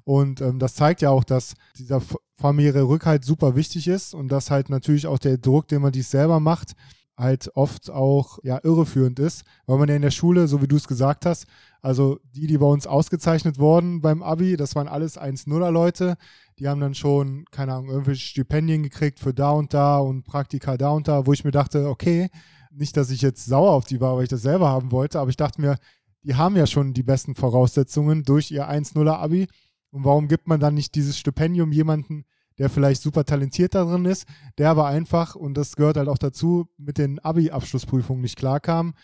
Und 0.05 0.41
ähm, 0.41 0.61
das 0.61 0.77
zeigt 0.77 1.03
ja 1.03 1.11
auch, 1.11 1.25
dass 1.25 1.55
dieser 1.77 2.01
familiäre 2.37 2.87
Rückhalt 2.87 3.25
super 3.25 3.57
wichtig 3.57 3.89
ist 3.89 4.15
und 4.15 4.29
dass 4.29 4.53
halt 4.53 4.71
natürlich 4.71 5.09
auch 5.09 5.19
der 5.19 5.39
Druck, 5.39 5.67
den 5.67 5.83
man 5.83 5.91
dies 5.91 6.13
selber 6.13 6.39
macht, 6.39 6.75
halt 7.17 7.51
oft 7.57 7.91
auch 7.91 8.39
ja 8.45 8.61
irreführend 8.63 9.19
ist, 9.19 9.43
weil 9.67 9.79
man 9.79 9.89
ja 9.89 9.97
in 9.97 10.03
der 10.03 10.13
Schule, 10.13 10.47
so 10.47 10.63
wie 10.63 10.69
du 10.69 10.77
es 10.77 10.87
gesagt 10.87 11.27
hast, 11.27 11.47
also 11.81 12.21
die, 12.33 12.47
die 12.47 12.59
bei 12.59 12.67
uns 12.67 12.87
ausgezeichnet 12.87 13.59
wurden 13.59 14.03
beim 14.03 14.23
Abi, 14.23 14.57
das 14.57 14.77
waren 14.77 14.87
alles 14.87 15.21
1-0er 15.21 15.71
Leute, 15.73 16.17
die 16.63 16.69
haben 16.69 16.81
dann 16.81 16.95
schon, 16.95 17.45
keine 17.51 17.75
Ahnung, 17.75 17.91
irgendwelche 17.91 18.25
Stipendien 18.25 18.85
gekriegt 18.85 19.19
für 19.19 19.35
da 19.35 19.51
und 19.51 19.75
da 19.75 19.99
und 19.99 20.23
Praktika 20.23 20.77
da 20.77 20.91
und 20.91 21.09
da, 21.09 21.27
wo 21.27 21.33
ich 21.33 21.43
mir 21.43 21.51
dachte, 21.51 21.89
okay, 21.89 22.29
nicht, 22.71 22.97
dass 22.97 23.11
ich 23.11 23.21
jetzt 23.21 23.47
sauer 23.47 23.73
auf 23.73 23.85
die 23.85 24.01
war, 24.01 24.15
weil 24.15 24.23
ich 24.23 24.29
das 24.29 24.43
selber 24.43 24.69
haben 24.69 24.93
wollte, 24.93 25.19
aber 25.19 25.29
ich 25.29 25.37
dachte 25.37 25.61
mir, 25.61 25.77
die 26.23 26.37
haben 26.37 26.55
ja 26.55 26.69
schon 26.69 26.95
die 26.95 27.03
besten 27.03 27.35
Voraussetzungen 27.35 28.23
durch 28.23 28.53
ihr 28.53 28.71
1-0er 28.71 29.15
Abi. 29.15 29.49
Und 29.91 30.05
warum 30.05 30.29
gibt 30.29 30.47
man 30.47 30.61
dann 30.61 30.75
nicht 30.75 30.95
dieses 30.95 31.19
Stipendium 31.19 31.73
jemanden, 31.73 32.27
der 32.59 32.71
vielleicht 32.71 33.03
super 33.03 33.25
talentiert 33.25 33.75
darin 33.75 34.05
ist, 34.05 34.29
der 34.57 34.71
aber 34.71 34.87
einfach, 34.87 35.35
und 35.35 35.55
das 35.55 35.75
gehört 35.75 35.97
halt 35.97 36.09
auch 36.09 36.19
dazu, 36.19 36.69
mit 36.77 36.97
den 36.97 37.19
Abi-Abschlussprüfungen 37.19 38.23
nicht 38.23 38.37
klarkam, 38.37 38.95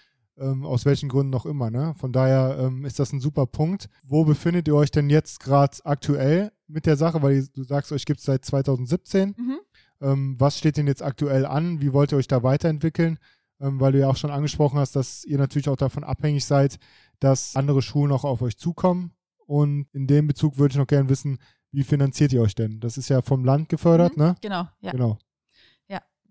ähm, 0.40 0.64
aus 0.64 0.84
welchen 0.84 1.08
Gründen 1.08 1.30
noch 1.30 1.46
immer. 1.46 1.70
Ne? 1.70 1.94
Von 1.98 2.12
daher 2.12 2.56
ähm, 2.58 2.84
ist 2.84 2.98
das 2.98 3.12
ein 3.12 3.20
super 3.20 3.46
Punkt. 3.46 3.88
Wo 4.04 4.24
befindet 4.24 4.68
ihr 4.68 4.74
euch 4.74 4.90
denn 4.90 5.10
jetzt 5.10 5.40
gerade 5.40 5.76
aktuell 5.84 6.52
mit 6.66 6.86
der 6.86 6.96
Sache? 6.96 7.22
Weil 7.22 7.46
du 7.54 7.62
sagst, 7.64 7.92
euch 7.92 8.04
gibt 8.04 8.20
es 8.20 8.26
seit 8.26 8.44
2017. 8.44 9.34
Mhm. 9.36 9.58
Ähm, 10.00 10.36
was 10.38 10.58
steht 10.58 10.76
denn 10.76 10.86
jetzt 10.86 11.02
aktuell 11.02 11.44
an? 11.46 11.80
Wie 11.80 11.92
wollt 11.92 12.12
ihr 12.12 12.18
euch 12.18 12.28
da 12.28 12.42
weiterentwickeln? 12.42 13.18
Ähm, 13.60 13.80
weil 13.80 13.92
du 13.92 13.98
ja 13.98 14.08
auch 14.08 14.16
schon 14.16 14.30
angesprochen 14.30 14.78
hast, 14.78 14.94
dass 14.94 15.24
ihr 15.24 15.38
natürlich 15.38 15.68
auch 15.68 15.76
davon 15.76 16.04
abhängig 16.04 16.44
seid, 16.44 16.78
dass 17.18 17.56
andere 17.56 17.82
Schulen 17.82 18.12
auch 18.12 18.24
auf 18.24 18.42
euch 18.42 18.56
zukommen. 18.56 19.12
Und 19.46 19.86
in 19.92 20.06
dem 20.06 20.26
Bezug 20.26 20.58
würde 20.58 20.72
ich 20.72 20.78
noch 20.78 20.86
gerne 20.86 21.08
wissen, 21.08 21.38
wie 21.72 21.82
finanziert 21.82 22.32
ihr 22.32 22.42
euch 22.42 22.54
denn? 22.54 22.80
Das 22.80 22.96
ist 22.96 23.08
ja 23.08 23.22
vom 23.22 23.44
Land 23.44 23.68
gefördert, 23.68 24.16
mhm, 24.16 24.22
ne? 24.22 24.34
Genau, 24.40 24.68
ja. 24.80 24.92
Genau. 24.92 25.18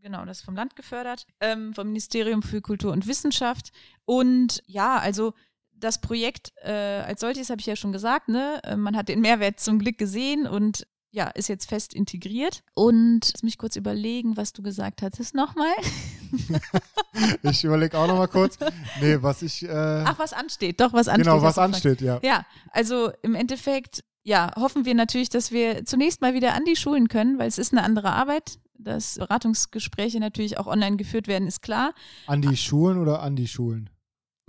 Genau, 0.02 0.26
das 0.26 0.40
ist 0.40 0.46
vom 0.46 0.56
Land 0.56 0.76
gefördert, 0.76 1.26
ähm, 1.40 1.74
vom 1.74 1.88
Ministerium 1.88 2.42
für 2.42 2.62
Kultur 2.62 2.92
und 2.92 3.08
Wissenschaft. 3.08 3.72
Und 4.06 4.62
ja, 4.68 4.98
also 4.98 5.34
das 5.74 6.00
Projekt 6.02 6.54
äh, 6.64 6.72
als 6.72 7.22
solches 7.22 7.50
habe 7.50 7.60
ich 7.60 7.66
ja 7.66 7.76
schon 7.76 7.92
gesagt, 7.92 8.30
ne? 8.30 8.62
Äh, 8.64 8.78
man 8.78 8.96
hat 8.96 9.10
den 9.10 9.22
Mehrwert 9.22 9.60
zum 9.60 9.80
Glück 9.80 9.98
gesehen 9.98 10.48
und 10.48 10.88
ja, 11.12 11.28
ist 11.30 11.48
jetzt 11.48 11.68
fest 11.68 11.94
integriert. 11.94 12.64
Und 12.76 13.32
lass 13.34 13.44
mich 13.44 13.58
kurz 13.58 13.76
überlegen, 13.76 14.38
was 14.38 14.54
du 14.54 14.62
gesagt 14.62 15.02
hattest 15.02 15.34
nochmal. 15.36 15.74
ich 17.42 17.64
überlege 17.64 17.98
auch 17.98 18.08
nochmal 18.08 18.28
kurz. 18.28 18.58
Nee, 19.02 19.18
was 19.22 19.42
ich. 19.42 19.64
Äh 19.64 20.04
Ach, 20.06 20.20
was 20.20 20.34
ansteht, 20.34 20.80
doch, 20.80 20.94
was 20.94 21.08
ansteht. 21.08 21.26
Genau, 21.26 21.42
was 21.42 21.58
ansteht, 21.58 22.02
ja. 22.02 22.20
Ja, 22.22 22.46
also 22.72 23.12
im 23.24 23.36
Endeffekt, 23.36 24.04
ja, 24.24 24.54
hoffen 24.56 24.86
wir 24.86 24.94
natürlich, 24.94 25.30
dass 25.30 25.52
wir 25.52 25.86
zunächst 25.86 26.22
mal 26.22 26.34
wieder 26.34 26.54
an 26.54 26.66
die 26.66 26.76
Schulen 26.76 27.08
können, 27.08 27.40
weil 27.40 27.48
es 27.48 27.58
ist 27.58 27.72
eine 27.72 27.84
andere 27.84 28.12
Arbeit. 28.12 28.60
Dass 28.80 29.16
Beratungsgespräche 29.16 30.20
natürlich 30.20 30.58
auch 30.58 30.68
online 30.68 30.98
geführt 30.98 31.28
werden, 31.28 31.48
ist 31.48 31.62
klar. 31.62 31.94
An 32.28 32.42
die 32.42 32.58
Schulen 32.58 33.00
oder 33.00 33.22
an 33.22 33.36
die 33.36 33.48
Schulen? 33.48 33.90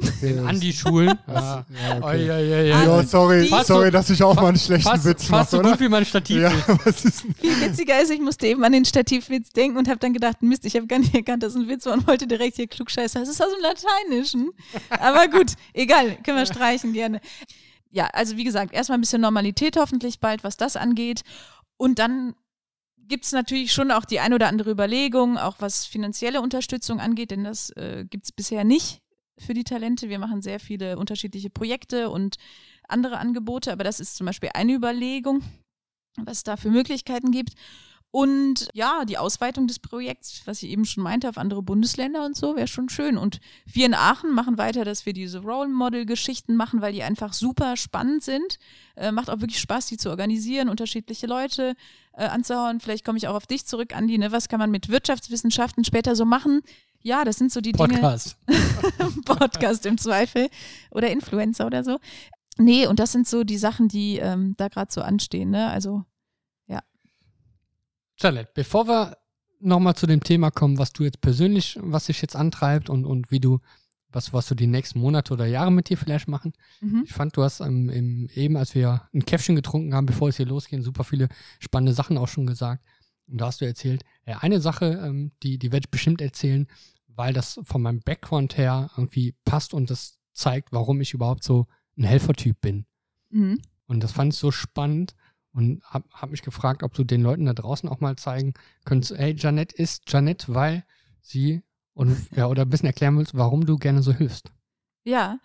Okay, 0.01 0.39
an 0.39 0.61
die 0.61 0.73
Schulen. 0.73 1.19
ja, 1.27 1.67
ja, 1.69 1.97
okay. 1.97 2.27
ja, 2.27 2.39
ja, 2.39 2.63
ja, 2.63 3.03
sorry, 3.03 3.51
sorry, 3.65 3.91
dass 3.91 4.09
ich 4.11 4.23
auch 4.23 4.37
mal 4.37 4.47
einen 4.47 4.59
schlechten 4.59 4.89
fast, 4.89 5.05
Witz 5.05 5.29
mache. 5.29 5.41
Fast 5.41 5.51
so 5.51 5.61
gut 5.61 5.81
wie 5.81 5.89
mein 5.89 6.05
Stativwitz. 6.05 7.25
Ja, 7.25 7.33
Viel 7.41 7.61
witziger 7.61 8.01
ist, 8.01 8.11
ich 8.13 8.21
musste 8.21 8.47
eben 8.47 8.63
an 8.63 8.71
den 8.71 8.85
Stativwitz 8.85 9.51
denken 9.51 9.77
und 9.77 9.89
habe 9.89 9.99
dann 9.99 10.13
gedacht, 10.13 10.41
Mist, 10.41 10.65
ich 10.67 10.77
habe 10.77 10.87
gar 10.87 11.01
nicht 11.01 11.15
erkannt, 11.15 11.43
dass 11.43 11.57
ein 11.57 11.67
Witz 11.69 11.85
war 11.87 11.95
und 11.95 12.07
wollte 12.07 12.29
direkt 12.29 12.57
hier 12.57 12.69
klugscheiße. 12.69 13.19
Das 13.19 13.29
ist 13.29 13.43
aus 13.43 13.49
dem 13.53 13.61
Lateinischen. 13.61 14.51
Aber 14.91 15.27
gut, 15.27 15.55
egal, 15.73 16.17
können 16.23 16.39
wir 16.39 16.47
streichen 16.47 16.93
gerne. 16.93 17.21
Ja, 17.91 18.07
also 18.13 18.37
wie 18.37 18.45
gesagt, 18.45 18.73
erstmal 18.73 18.99
ein 18.99 19.01
bisschen 19.01 19.21
Normalität 19.21 19.77
hoffentlich 19.77 20.21
bald, 20.21 20.45
was 20.45 20.57
das 20.57 20.77
angeht. 20.77 21.23
Und 21.77 21.99
dann 21.99 22.35
gibt 23.09 23.25
es 23.25 23.33
natürlich 23.33 23.73
schon 23.73 23.91
auch 23.91 24.05
die 24.05 24.21
ein 24.21 24.33
oder 24.33 24.49
andere 24.49 24.71
Überlegung, 24.71 25.39
auch 25.39 25.57
was 25.59 25.87
finanzielle 25.87 26.41
Unterstützung 26.41 27.01
angeht, 27.01 27.31
denn 27.31 27.45
das 27.45 27.71
äh, 27.71 28.05
gibt 28.09 28.27
es 28.27 28.33
bisher 28.33 28.65
nicht 28.65 29.01
für 29.39 29.55
die 29.55 29.65
Talente. 29.65 30.09
Wir 30.09 30.19
machen 30.19 30.43
sehr 30.43 30.61
viele 30.61 30.99
unterschiedliche 30.99 31.51
Projekte 31.51 32.11
und 32.11 32.37
andere 32.89 33.19
Angebote, 33.19 33.73
aber 33.73 33.85
das 33.85 34.01
ist 34.01 34.17
zum 34.17 34.27
Beispiel 34.27 34.51
eine 34.55 34.75
Überlegung, 34.75 35.43
was 36.17 36.39
es 36.39 36.43
da 36.45 36.57
für 36.57 36.71
Möglichkeiten 36.71 37.31
gibt. 37.31 37.55
Und 38.11 38.69
ja, 38.73 39.05
die 39.05 39.19
Ausweitung 39.19 39.67
des 39.67 39.81
Projekts, 39.81 40.43
was 40.47 40.63
ich 40.63 40.71
eben 40.71 40.87
schon 40.87 41.05
meinte, 41.05 41.29
auf 41.29 41.37
andere 41.37 41.63
Bundesländer 41.63 42.25
und 42.25 42.37
so, 42.37 42.57
wäre 42.57 42.67
schon 42.67 42.89
schön. 42.89 43.19
Und 43.19 43.39
wir 43.67 43.85
in 43.85 43.93
Aachen 43.93 44.33
machen 44.33 44.57
weiter, 44.57 44.85
dass 44.87 45.05
wir 45.05 45.13
diese 45.13 45.41
Role 45.41 45.69
Model-Geschichten 45.69 46.57
machen, 46.57 46.81
weil 46.81 46.95
die 46.95 47.03
einfach 47.03 47.35
super 47.35 47.77
spannend 47.77 48.23
sind. 48.25 48.59
Äh, 48.97 49.13
macht 49.13 49.29
auch 49.29 49.41
wirklich 49.41 49.61
Spaß, 49.61 49.87
die 49.87 49.99
zu 49.99 50.09
organisieren, 50.09 50.71
unterschiedliche 50.71 51.27
Leute 51.27 51.75
äh, 52.15 52.25
anzuhauen. 52.25 52.81
Vielleicht 52.81 53.05
komme 53.05 53.19
ich 53.19 53.29
auch 53.29 53.35
auf 53.35 53.47
dich 53.47 53.67
zurück, 53.67 53.95
Andi. 53.95 54.17
Ne? 54.17 54.33
Was 54.33 54.49
kann 54.49 54.59
man 54.59 54.71
mit 54.71 54.89
Wirtschaftswissenschaften 54.89 55.85
später 55.85 56.17
so 56.17 56.25
machen? 56.25 56.63
Ja, 57.03 57.25
das 57.25 57.37
sind 57.37 57.53
so 57.53 57.61
die 57.61 57.73
Podcast. 57.73 58.39
Dinge. 58.49 59.23
Podcast 59.27 59.85
im 59.85 59.99
Zweifel. 59.99 60.49
Oder 60.91 61.11
Influencer 61.11 61.67
oder 61.67 61.85
so. 61.85 61.99
Nee, 62.57 62.87
und 62.87 62.99
das 63.01 63.13
sind 63.13 63.29
so 63.29 63.45
die 63.45 63.59
Sachen, 63.59 63.89
die 63.89 64.17
ähm, 64.17 64.55
da 64.57 64.69
gerade 64.69 64.91
so 64.91 65.03
anstehen. 65.03 65.51
Ne? 65.51 65.69
Also. 65.69 66.05
Charlotte, 68.21 68.51
bevor 68.55 68.89
wir 68.89 69.17
nochmal 69.61 69.95
zu 69.95 70.07
dem 70.07 70.23
Thema 70.23 70.51
kommen, 70.51 70.79
was 70.79 70.93
du 70.93 71.05
jetzt 71.05 71.21
persönlich, 71.21 71.79
was 71.81 72.07
dich 72.07 72.21
jetzt 72.23 72.37
antreibt 72.37 72.91
und, 72.91 73.05
und 73.05 73.31
wie 73.31 73.41
du, 73.41 73.61
was, 74.11 74.33
was 74.33 74.47
du 74.47 74.55
die 74.55 74.67
nächsten 74.67 75.01
Monate 75.01 75.33
oder 75.33 75.47
Jahre 75.47 75.73
mit 75.73 75.89
dir 75.89 75.97
vielleicht 75.97 76.29
machen. 76.29 76.53
Mhm. 76.81 77.03
Ich 77.05 77.13
fand, 77.13 77.37
du 77.37 77.43
hast 77.43 77.61
ähm, 77.61 77.89
im, 77.89 78.29
eben, 78.35 78.57
als 78.57 78.75
wir 78.75 79.09
ein 79.13 79.25
Käffchen 79.25 79.57
getrunken 79.57 79.95
haben, 79.95 80.07
bevor 80.07 80.29
es 80.29 80.37
hier 80.37 80.47
losging, 80.47 80.83
super 80.83 81.05
viele 81.05 81.29
spannende 81.61 81.93
Sachen 81.93 82.19
auch 82.19 82.29
schon 82.29 82.47
gesagt. 82.47 82.85
Und 83.27 83.41
da 83.41 83.47
hast 83.47 83.61
du 83.61 83.67
erzählt, 83.67 84.05
ja, 84.27 84.39
eine 84.39 84.61
Sache, 84.61 85.03
ähm, 85.05 85.33
die, 85.43 85.59
die 85.59 85.73
werde 85.73 85.87
ich 85.87 85.91
bestimmt 85.91 86.21
erzählen, 86.21 86.67
weil 87.09 87.33
das 87.33 87.61
von 87.63 87.83
meinem 87.83 88.01
Background 88.01 88.57
her 88.57 88.91
irgendwie 88.97 89.35
passt 89.45 89.75
und 89.75 89.91
das 89.91 90.19
zeigt, 90.33 90.73
warum 90.73 91.01
ich 91.01 91.15
überhaupt 91.15 91.45
so 91.45 91.67
ein 91.97 92.05
Helfertyp 92.05 92.61
bin. 92.61 92.87
Mhm. 93.31 93.61
Und 93.87 94.03
das 94.05 94.13
fand 94.13 94.33
ich 94.33 94.39
so 94.39 94.51
spannend 94.51 95.15
und 95.59 95.83
habe 95.83 96.09
hab 96.13 96.31
mich 96.31 96.43
gefragt, 96.43 96.85
ob 96.85 96.95
du 96.95 97.03
den 97.03 97.21
Leuten 97.21 97.45
da 97.45 97.53
draußen 97.53 97.89
auch 97.89 97.99
mal 97.99 98.15
zeigen 98.15 98.55
könntest, 98.85 99.19
hey, 99.19 99.35
Janette 99.37 99.75
ist 99.75 100.05
Janette, 100.07 100.55
weil 100.55 100.85
sie 101.21 101.63
und 101.95 102.17
ja, 102.37 102.47
oder 102.47 102.63
ein 102.63 102.71
bisschen 102.71 102.87
erklären 102.87 103.19
willst, 103.19 103.37
warum 103.37 103.67
du 103.67 103.77
gerne 103.77 104.01
so 104.03 104.13
hilfst. 104.13 104.53
Ja. 105.03 105.41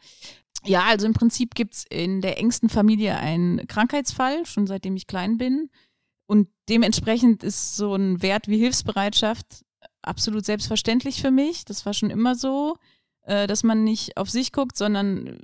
Ja, 0.65 0.83
also 0.83 1.07
im 1.07 1.13
Prinzip 1.13 1.55
gibt 1.55 1.73
es 1.73 1.85
in 1.89 2.21
der 2.21 2.37
engsten 2.37 2.69
Familie 2.69 3.17
einen 3.17 3.65
Krankheitsfall, 3.65 4.45
schon 4.45 4.67
seitdem 4.67 4.95
ich 4.95 5.07
klein 5.07 5.39
bin. 5.39 5.71
Und 6.27 6.47
dementsprechend 6.69 7.43
ist 7.43 7.75
so 7.75 7.95
ein 7.95 8.21
Wert 8.21 8.47
wie 8.47 8.59
Hilfsbereitschaft 8.59 9.65
absolut 10.03 10.45
selbstverständlich 10.45 11.21
für 11.21 11.31
mich. 11.31 11.65
Das 11.65 11.87
war 11.87 11.93
schon 11.93 12.11
immer 12.11 12.35
so, 12.35 12.77
äh, 13.23 13.47
dass 13.47 13.63
man 13.63 13.83
nicht 13.83 14.15
auf 14.15 14.29
sich 14.29 14.51
guckt, 14.51 14.77
sondern 14.77 15.39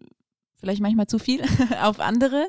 vielleicht 0.57 0.81
manchmal 0.81 1.07
zu 1.07 1.17
viel 1.17 1.41
auf 1.81 1.99
andere. 1.99 2.47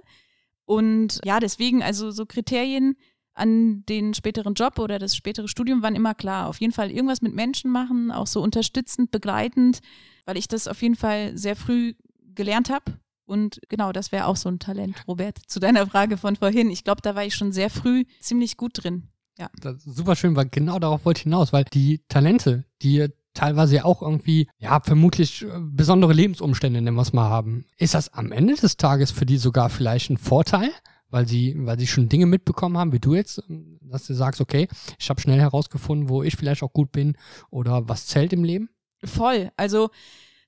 Und 0.71 1.21
ja, 1.25 1.41
deswegen, 1.41 1.83
also 1.83 2.12
so 2.12 2.27
Kriterien 2.27 2.95
an 3.35 3.85
den 3.87 4.14
späteren 4.14 4.55
Job 4.55 4.79
oder 4.79 5.01
das 5.01 5.16
spätere 5.16 5.49
Studium 5.49 5.83
waren 5.83 5.97
immer 5.97 6.14
klar. 6.14 6.47
Auf 6.47 6.61
jeden 6.61 6.73
Fall 6.73 6.93
irgendwas 6.93 7.23
mit 7.23 7.35
Menschen 7.35 7.73
machen, 7.73 8.12
auch 8.12 8.29
so 8.29 8.41
unterstützend, 8.41 9.11
begleitend, 9.11 9.81
weil 10.27 10.37
ich 10.37 10.47
das 10.47 10.68
auf 10.68 10.81
jeden 10.81 10.95
Fall 10.95 11.37
sehr 11.37 11.57
früh 11.57 11.95
gelernt 12.37 12.71
habe. 12.71 13.01
Und 13.25 13.61
genau, 13.68 13.91
das 13.91 14.12
wäre 14.12 14.27
auch 14.27 14.37
so 14.37 14.49
ein 14.49 14.61
Talent, 14.61 15.09
Robert, 15.09 15.39
zu 15.45 15.59
deiner 15.59 15.89
Frage 15.89 16.16
von 16.16 16.37
vorhin. 16.37 16.71
Ich 16.71 16.85
glaube, 16.85 17.03
da 17.03 17.16
war 17.16 17.25
ich 17.25 17.35
schon 17.35 17.51
sehr 17.51 17.68
früh 17.68 18.05
ziemlich 18.21 18.57
gut 18.57 18.85
drin. 18.85 19.09
Ja. 19.39 19.51
Super 19.77 20.14
schön, 20.14 20.37
weil 20.37 20.51
genau 20.51 20.79
darauf 20.79 21.05
wollte 21.05 21.18
ich 21.18 21.25
hinaus, 21.25 21.53
weil 21.53 21.64
die 21.64 22.01
Talente, 22.07 22.64
die 22.83 23.09
teilweise 23.35 23.76
ja 23.76 23.85
auch 23.85 24.03
irgendwie, 24.03 24.49
ja, 24.59 24.81
vermutlich 24.81 25.43
äh, 25.43 25.49
besondere 25.61 26.12
Lebensumstände, 26.12 26.81
nennen 26.81 26.97
wir 26.97 27.03
es 27.03 27.12
mal 27.12 27.28
haben. 27.28 27.64
Ist 27.76 27.95
das 27.95 28.12
am 28.12 28.33
Ende 28.33 28.55
des 28.55 28.76
Tages 28.76 29.11
für 29.11 29.26
die 29.26 29.39
sogar 29.39 29.70
vielleicht 29.70 30.11
ein 30.11 30.18
Vorteil? 30.18 30.70
Weil 31.12 31.26
sie, 31.26 31.57
weil 31.59 31.76
sie 31.76 31.89
schon 31.89 32.09
Dinge 32.09 32.26
mitbekommen 32.26 32.78
haben, 32.78 32.93
wie 32.93 33.01
du 33.01 33.16
jetzt, 33.16 33.43
dass 33.81 34.07
du 34.07 34.14
sagst, 34.14 34.41
okay, 34.41 34.68
ich 34.97 35.11
habe 35.11 35.20
schnell 35.20 35.41
herausgefunden, 35.41 36.09
wo 36.09 36.22
ich 36.22 36.37
vielleicht 36.37 36.62
auch 36.62 36.72
gut 36.72 36.93
bin 36.93 37.16
oder 37.51 37.89
was 37.89 38.07
zählt 38.07 38.33
im 38.33 38.45
Leben? 38.45 38.68
Voll. 39.05 39.51
Also 39.57 39.91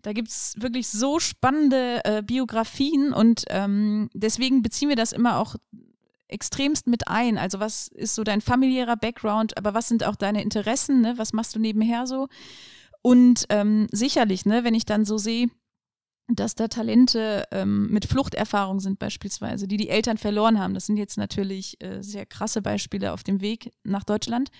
da 0.03 0.13
gibt 0.13 0.29
es 0.29 0.55
wirklich 0.59 0.89
so 0.89 1.19
spannende 1.19 2.05
äh, 2.05 2.23
Biografien 2.23 3.13
und 3.13 3.45
ähm, 3.49 4.09
deswegen 4.15 4.63
beziehen 4.63 4.89
wir 4.89 4.97
das 4.97 5.13
immer 5.13 5.39
auch 5.39 5.57
extremst 6.33 6.87
mit 6.87 7.09
ein. 7.09 7.39
Also 7.39 7.61
was 7.61 7.89
ist 7.89 8.15
so 8.15 8.25
dein 8.25 8.41
familiärer 8.41 8.97
Background, 8.97 9.57
aber 9.57 9.75
was 9.75 9.89
sind 9.89 10.05
auch 10.05 10.17
deine 10.17 10.43
Interessen, 10.43 11.01
ne? 11.01 11.15
was 11.17 11.33
machst 11.33 11.55
du 11.55 11.61
nebenher 11.61 12.07
so? 12.07 12.29
Und 13.03 13.47
ähm, 13.49 13.89
sicherlich, 13.91 14.47
ne, 14.47 14.65
wenn 14.65 14.75
ich 14.75 14.85
dann 14.85 15.05
so 15.05 15.19
sehe, 15.19 15.49
dass 16.29 16.55
da 16.55 16.69
Talente 16.69 17.47
ähm, 17.51 17.89
mit 17.91 18.07
Fluchterfahrung 18.07 18.81
sind 18.81 18.99
beispielsweise, 18.99 19.67
die 19.67 19.77
die 19.77 19.89
Eltern 19.89 20.19
verloren 20.19 20.59
haben. 20.59 20.73
Das 20.73 20.87
sind 20.87 20.97
jetzt 20.97 21.19
natürlich 21.19 21.83
äh, 21.83 22.01
sehr 22.03 22.27
krasse 22.27 22.63
Beispiele 22.63 23.13
auf 23.13 23.25
dem 23.25 23.41
Weg 23.41 23.73
nach 23.83 24.05
Deutschland. 24.05 24.51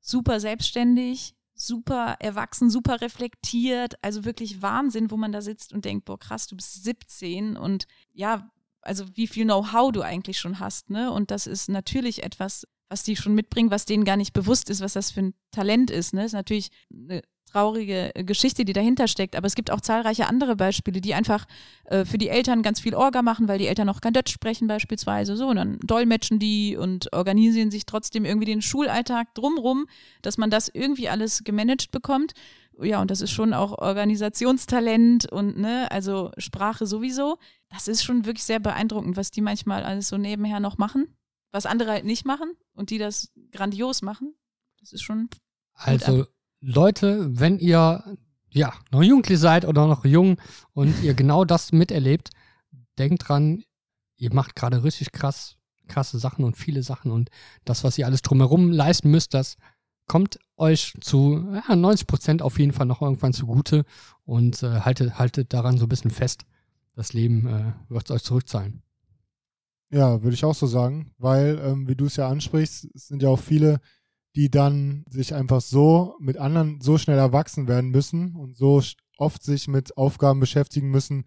Super 0.00 0.40
selbstständig, 0.40 1.34
super 1.54 2.16
erwachsen, 2.20 2.70
super 2.70 3.00
reflektiert, 3.00 3.94
also 4.02 4.24
wirklich 4.24 4.62
Wahnsinn, 4.62 5.10
wo 5.10 5.16
man 5.16 5.32
da 5.32 5.42
sitzt 5.42 5.72
und 5.72 5.84
denkt, 5.84 6.04
boah 6.04 6.18
krass, 6.18 6.46
du 6.46 6.56
bist 6.56 6.84
17 6.84 7.56
und 7.56 7.86
ja, 8.12 8.50
also 8.82 9.04
wie 9.14 9.26
viel 9.26 9.44
Know-how 9.44 9.92
du 9.92 10.02
eigentlich 10.02 10.38
schon 10.38 10.58
hast, 10.58 10.90
ne? 10.90 11.10
Und 11.10 11.30
das 11.30 11.46
ist 11.46 11.68
natürlich 11.68 12.22
etwas, 12.22 12.66
was 12.88 13.02
die 13.02 13.16
schon 13.16 13.34
mitbringen, 13.34 13.70
was 13.70 13.86
denen 13.86 14.04
gar 14.04 14.16
nicht 14.16 14.34
bewusst 14.34 14.68
ist, 14.68 14.82
was 14.82 14.92
das 14.92 15.10
für 15.10 15.20
ein 15.20 15.34
Talent 15.50 15.90
ist. 15.90 16.12
Ne? 16.12 16.26
Ist 16.26 16.34
natürlich 16.34 16.68
eine 16.92 17.22
traurige 17.52 18.12
Geschichte, 18.14 18.64
die 18.64 18.72
dahinter 18.72 19.08
steckt. 19.08 19.36
Aber 19.36 19.46
es 19.46 19.54
gibt 19.54 19.70
auch 19.70 19.80
zahlreiche 19.80 20.26
andere 20.26 20.56
Beispiele, 20.56 21.00
die 21.00 21.14
einfach 21.14 21.46
äh, 21.84 22.04
für 22.04 22.18
die 22.18 22.28
Eltern 22.28 22.62
ganz 22.62 22.80
viel 22.80 22.94
Orga 22.94 23.22
machen, 23.22 23.48
weil 23.48 23.58
die 23.58 23.66
Eltern 23.66 23.86
noch 23.86 24.00
kein 24.00 24.12
Deutsch 24.12 24.32
sprechen 24.32 24.66
beispielsweise. 24.66 25.36
So, 25.36 25.48
und 25.48 25.56
dann 25.56 25.78
dolmetschen 25.80 26.38
die 26.38 26.76
und 26.76 27.12
organisieren 27.12 27.70
sich 27.70 27.86
trotzdem 27.86 28.24
irgendwie 28.24 28.46
den 28.46 28.62
Schulalltag 28.62 29.34
drumrum, 29.34 29.86
dass 30.22 30.38
man 30.38 30.50
das 30.50 30.68
irgendwie 30.68 31.08
alles 31.08 31.44
gemanagt 31.44 31.90
bekommt. 31.90 32.32
Ja, 32.80 33.00
und 33.00 33.10
das 33.10 33.20
ist 33.20 33.30
schon 33.30 33.52
auch 33.52 33.78
Organisationstalent 33.78 35.30
und 35.30 35.58
ne, 35.58 35.90
also 35.90 36.30
Sprache 36.38 36.86
sowieso. 36.86 37.38
Das 37.68 37.88
ist 37.88 38.02
schon 38.02 38.24
wirklich 38.24 38.44
sehr 38.44 38.60
beeindruckend, 38.60 39.16
was 39.16 39.30
die 39.30 39.40
manchmal 39.40 39.84
alles 39.84 40.08
so 40.08 40.16
nebenher 40.16 40.60
noch 40.60 40.78
machen, 40.78 41.14
was 41.52 41.66
andere 41.66 41.90
halt 41.90 42.04
nicht 42.04 42.24
machen 42.24 42.52
und 42.72 42.90
die 42.90 42.98
das 42.98 43.30
grandios 43.50 44.02
machen. 44.02 44.34
Das 44.80 44.92
ist 44.92 45.02
schon. 45.02 45.28
Also 45.74 46.26
Leute, 46.60 47.28
wenn 47.38 47.58
ihr 47.58 48.16
ja 48.50 48.72
noch 48.90 49.02
jugendlich 49.02 49.38
seid 49.38 49.64
oder 49.64 49.86
noch 49.86 50.04
jung 50.04 50.38
und 50.72 51.02
ihr 51.02 51.14
genau 51.14 51.44
das 51.44 51.72
miterlebt, 51.72 52.30
denkt 52.98 53.28
dran, 53.28 53.64
ihr 54.16 54.32
macht 54.32 54.54
gerade 54.54 54.84
richtig 54.84 55.12
krass, 55.12 55.56
krasse 55.88 56.18
Sachen 56.18 56.44
und 56.44 56.56
viele 56.56 56.82
Sachen 56.82 57.10
und 57.10 57.30
das, 57.64 57.84
was 57.84 57.98
ihr 57.98 58.06
alles 58.06 58.22
drumherum 58.22 58.70
leisten 58.70 59.10
müsst, 59.10 59.34
das 59.34 59.56
kommt 60.06 60.38
euch 60.56 60.94
zu 61.00 61.44
ja, 61.68 61.74
90 61.74 62.06
Prozent 62.06 62.42
auf 62.42 62.58
jeden 62.58 62.72
Fall 62.72 62.86
noch 62.86 63.02
irgendwann 63.02 63.32
zugute 63.32 63.84
und 64.24 64.62
äh, 64.62 64.80
haltet, 64.80 65.18
haltet 65.18 65.52
daran 65.52 65.78
so 65.78 65.86
ein 65.86 65.88
bisschen 65.88 66.10
fest. 66.10 66.44
Das 66.94 67.12
Leben 67.12 67.46
äh, 67.46 67.72
wird 67.88 68.04
es 68.04 68.10
euch 68.10 68.22
zurückzahlen. 68.22 68.82
Ja, 69.90 70.22
würde 70.22 70.34
ich 70.34 70.44
auch 70.44 70.54
so 70.54 70.66
sagen, 70.66 71.12
weil, 71.18 71.60
ähm, 71.62 71.88
wie 71.88 71.96
du 71.96 72.06
es 72.06 72.16
ja 72.16 72.28
ansprichst, 72.28 72.88
es 72.94 73.08
sind 73.08 73.22
ja 73.22 73.28
auch 73.28 73.38
viele, 73.38 73.80
die 74.34 74.50
dann 74.50 75.04
sich 75.10 75.34
einfach 75.34 75.60
so 75.60 76.16
mit 76.18 76.38
anderen 76.38 76.80
so 76.80 76.96
schnell 76.96 77.18
erwachsen 77.18 77.68
werden 77.68 77.90
müssen 77.90 78.34
und 78.34 78.56
so 78.56 78.82
oft 79.18 79.42
sich 79.42 79.68
mit 79.68 79.96
Aufgaben 79.96 80.40
beschäftigen 80.40 80.90
müssen, 80.90 81.24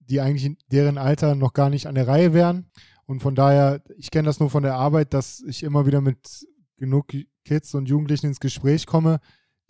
die 0.00 0.20
eigentlich 0.20 0.44
in 0.44 0.58
deren 0.70 0.98
Alter 0.98 1.34
noch 1.34 1.54
gar 1.54 1.70
nicht 1.70 1.86
an 1.86 1.94
der 1.94 2.06
Reihe 2.06 2.34
wären. 2.34 2.70
Und 3.06 3.20
von 3.20 3.34
daher, 3.34 3.82
ich 3.96 4.10
kenne 4.10 4.26
das 4.26 4.40
nur 4.40 4.50
von 4.50 4.62
der 4.62 4.74
Arbeit, 4.74 5.14
dass 5.14 5.42
ich 5.46 5.62
immer 5.62 5.86
wieder 5.86 6.00
mit 6.00 6.46
genug 6.76 7.14
Kids 7.44 7.74
und 7.74 7.88
Jugendlichen 7.88 8.26
ins 8.26 8.40
Gespräch 8.40 8.86
komme, 8.86 9.20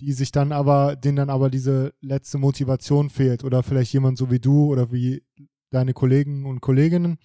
die 0.01 0.13
sich 0.13 0.33
dann 0.33 0.53
aber, 0.53 0.97
denen 0.97 1.17
dann 1.17 1.31
aber 1.31 1.51
diese 1.51 1.95
letzte 2.01 2.39
Motivation 2.39 3.11
fehlt 3.11 3.45
oder 3.45 3.63
vielleicht 3.63 3.93
jemand 3.93 4.19
so 4.19 4.31
wie 4.31 4.41
du 4.41 4.67
oder 4.67 4.91
wie 4.91 5.23
deine 5.71 5.95
Kollegen 5.95 6.45
und 6.45 6.61
Kolleginnen, 6.61 7.19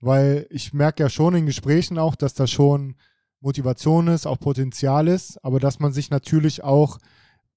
weil 0.00 0.46
ich 0.50 0.72
merke 0.72 1.02
ja 1.02 1.08
schon 1.08 1.34
in 1.34 1.46
Gesprächen 1.46 1.98
auch, 1.98 2.14
dass 2.14 2.34
da 2.34 2.46
schon 2.46 2.96
Motivation 3.40 4.08
ist, 4.08 4.26
auch 4.26 4.38
Potenzial 4.38 5.08
ist, 5.08 5.42
aber 5.44 5.60
dass 5.60 5.78
man 5.80 5.92
sich 5.92 6.10
natürlich 6.10 6.64
auch, 6.64 6.98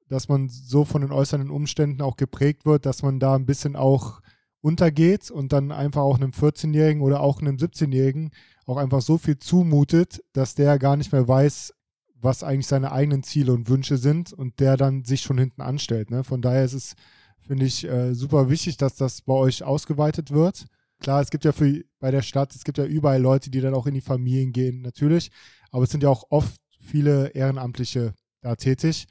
dass 0.09 0.28
man 0.28 0.49
so 0.49 0.86
von 0.86 1.01
den 1.01 1.11
äußeren 1.11 1.49
Umständen 1.49 2.01
auch 2.01 2.17
geprägt 2.17 2.65
wird, 2.65 2.86
dass 2.86 3.03
man 3.03 3.19
da 3.19 3.36
ein 3.36 3.45
bisschen 3.45 3.75
auch 3.75 4.21
untergeht 4.61 5.32
und 5.32 5.53
dann 5.53 5.71
einfach 5.71 6.01
auch 6.01 6.17
einem 6.17 6.32
14-Jährigen 6.32 7.01
oder 7.01 7.21
auch 7.21 7.41
einem 7.41 7.55
17-Jährigen 7.55 8.32
auch 8.65 8.78
einfach 8.78 9.01
so 9.01 9.17
viel 9.17 9.38
zumutet, 9.38 10.21
dass 10.34 10.55
der 10.55 10.78
gar 10.78 10.97
nicht 10.97 11.11
mehr 11.13 11.28
weiß, 11.28 11.73
was 12.22 12.43
eigentlich 12.43 12.68
seine 12.68 12.91
eigenen 12.91 13.24
Ziele 13.24 13.53
und 13.53 13.70
Wünsche 13.70 13.97
sind 13.97 14.34
und 14.34 14.59
der 14.59 14.78
dann 14.78 15.05
sich 15.05 15.22
schon 15.22 15.38
hinten 15.38 15.61
anstellt. 15.61 16.09
Ne? 16.09 16.24
Von 16.24 16.41
daher 16.41 16.65
ist 16.65 16.74
es, 16.74 16.95
finde 17.38 17.65
ich, 17.65 17.86
äh, 17.86 18.13
super 18.13 18.49
wichtig, 18.49 18.78
dass 18.78 18.95
das 18.95 19.22
bei 19.22 19.34
euch 19.34 19.63
ausgeweitet 19.63 20.32
wird. 20.32 20.65
Klar, 20.99 21.22
es 21.22 21.30
gibt 21.30 21.45
ja 21.45 21.51
für, 21.51 21.84
bei 21.99 22.11
der 22.11 22.24
Stadt, 22.24 22.55
es 22.55 22.63
gibt 22.63 22.80
ja 22.80 22.86
überall 22.86 23.22
Leute, 23.22 23.51
die 23.51 23.61
dann 23.61 23.76
auch 23.76 23.86
in 23.86 23.93
die 23.93 24.01
Familien 24.01 24.51
gehen, 24.51 24.82
natürlich. 24.82 25.30
Aber 25.72 25.84
es 25.84 25.91
sind 25.91 26.03
ja 26.03 26.09
auch 26.09 26.26
oft 26.30 26.59
viele 26.80 27.28
Ehrenamtliche 27.30 28.13
da 28.41 28.55
tätig, 28.55 29.07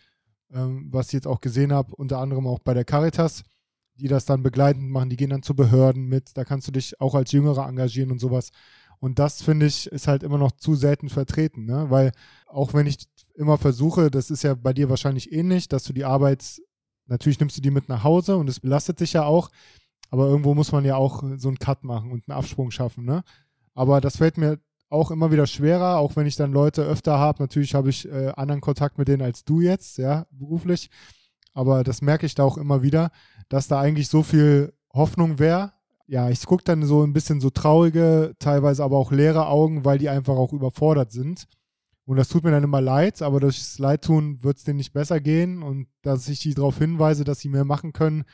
ähm, 0.52 0.88
was 0.90 1.08
ich 1.08 1.12
jetzt 1.14 1.26
auch 1.26 1.40
gesehen 1.40 1.72
habe, 1.72 1.94
unter 1.94 2.18
anderem 2.18 2.46
auch 2.46 2.58
bei 2.58 2.74
der 2.74 2.84
Caritas, 2.84 3.44
die 3.94 4.08
das 4.08 4.24
dann 4.24 4.42
begleitend 4.42 4.90
machen, 4.90 5.10
die 5.10 5.16
gehen 5.16 5.30
dann 5.30 5.42
zu 5.42 5.54
Behörden 5.54 6.06
mit, 6.06 6.36
da 6.36 6.44
kannst 6.44 6.68
du 6.68 6.72
dich 6.72 7.00
auch 7.00 7.14
als 7.14 7.32
Jüngerer 7.32 7.68
engagieren 7.68 8.10
und 8.10 8.18
sowas. 8.18 8.50
Und 8.98 9.18
das, 9.18 9.42
finde 9.42 9.66
ich, 9.66 9.86
ist 9.86 10.08
halt 10.08 10.22
immer 10.22 10.38
noch 10.38 10.52
zu 10.52 10.74
selten 10.74 11.08
vertreten, 11.08 11.66
ne? 11.66 11.86
weil 11.90 12.12
auch 12.46 12.74
wenn 12.74 12.86
ich 12.86 12.98
immer 13.34 13.58
versuche, 13.58 14.10
das 14.10 14.30
ist 14.30 14.42
ja 14.42 14.54
bei 14.54 14.72
dir 14.72 14.88
wahrscheinlich 14.88 15.32
ähnlich, 15.32 15.68
dass 15.68 15.84
du 15.84 15.92
die 15.92 16.04
Arbeit, 16.04 16.60
natürlich 17.06 17.38
nimmst 17.38 17.56
du 17.56 17.60
die 17.60 17.70
mit 17.70 17.88
nach 17.88 18.04
Hause 18.04 18.36
und 18.36 18.48
es 18.48 18.60
belastet 18.60 19.00
dich 19.00 19.12
ja 19.12 19.24
auch, 19.24 19.50
aber 20.10 20.26
irgendwo 20.26 20.54
muss 20.54 20.72
man 20.72 20.84
ja 20.84 20.96
auch 20.96 21.22
so 21.36 21.48
einen 21.48 21.58
Cut 21.58 21.84
machen 21.84 22.10
und 22.10 22.28
einen 22.28 22.38
Absprung 22.38 22.70
schaffen. 22.70 23.04
Ne? 23.04 23.22
Aber 23.74 24.00
das 24.00 24.16
fällt 24.16 24.38
mir 24.38 24.58
auch 24.88 25.10
immer 25.10 25.32
wieder 25.32 25.46
schwerer, 25.46 25.98
auch 25.98 26.16
wenn 26.16 26.26
ich 26.26 26.36
dann 26.36 26.52
Leute 26.52 26.82
öfter 26.82 27.18
habe. 27.18 27.42
Natürlich 27.42 27.74
habe 27.74 27.90
ich 27.90 28.08
äh, 28.08 28.28
anderen 28.36 28.60
Kontakt 28.60 28.98
mit 28.98 29.08
denen 29.08 29.22
als 29.22 29.44
du 29.44 29.60
jetzt, 29.60 29.98
ja, 29.98 30.26
beruflich. 30.30 30.90
Aber 31.54 31.84
das 31.84 32.02
merke 32.02 32.26
ich 32.26 32.34
da 32.34 32.44
auch 32.44 32.56
immer 32.56 32.82
wieder, 32.82 33.10
dass 33.48 33.68
da 33.68 33.80
eigentlich 33.80 34.08
so 34.08 34.22
viel 34.22 34.72
Hoffnung 34.92 35.38
wäre. 35.38 35.72
Ja, 36.08 36.30
ich 36.30 36.44
gucke 36.46 36.64
dann 36.64 36.84
so 36.84 37.02
ein 37.02 37.12
bisschen 37.12 37.40
so 37.40 37.50
traurige, 37.50 38.34
teilweise 38.38 38.84
aber 38.84 38.96
auch 38.96 39.10
leere 39.10 39.48
Augen, 39.48 39.84
weil 39.84 39.98
die 39.98 40.08
einfach 40.08 40.36
auch 40.36 40.52
überfordert 40.52 41.10
sind. 41.10 41.46
Und 42.04 42.16
das 42.16 42.28
tut 42.28 42.44
mir 42.44 42.52
dann 42.52 42.62
immer 42.62 42.80
leid, 42.80 43.20
aber 43.22 43.40
durch 43.40 43.58
das 43.58 43.78
Leidtun 43.80 44.42
wird 44.44 44.58
es 44.58 44.64
denen 44.64 44.76
nicht 44.76 44.92
besser 44.92 45.20
gehen. 45.20 45.62
Und 45.62 45.88
dass 46.02 46.28
ich 46.28 46.38
die 46.38 46.54
darauf 46.54 46.78
hinweise, 46.78 47.24
dass 47.24 47.40
sie 47.40 47.48
mehr 47.48 47.64
machen 47.64 47.92
können, 47.92 48.24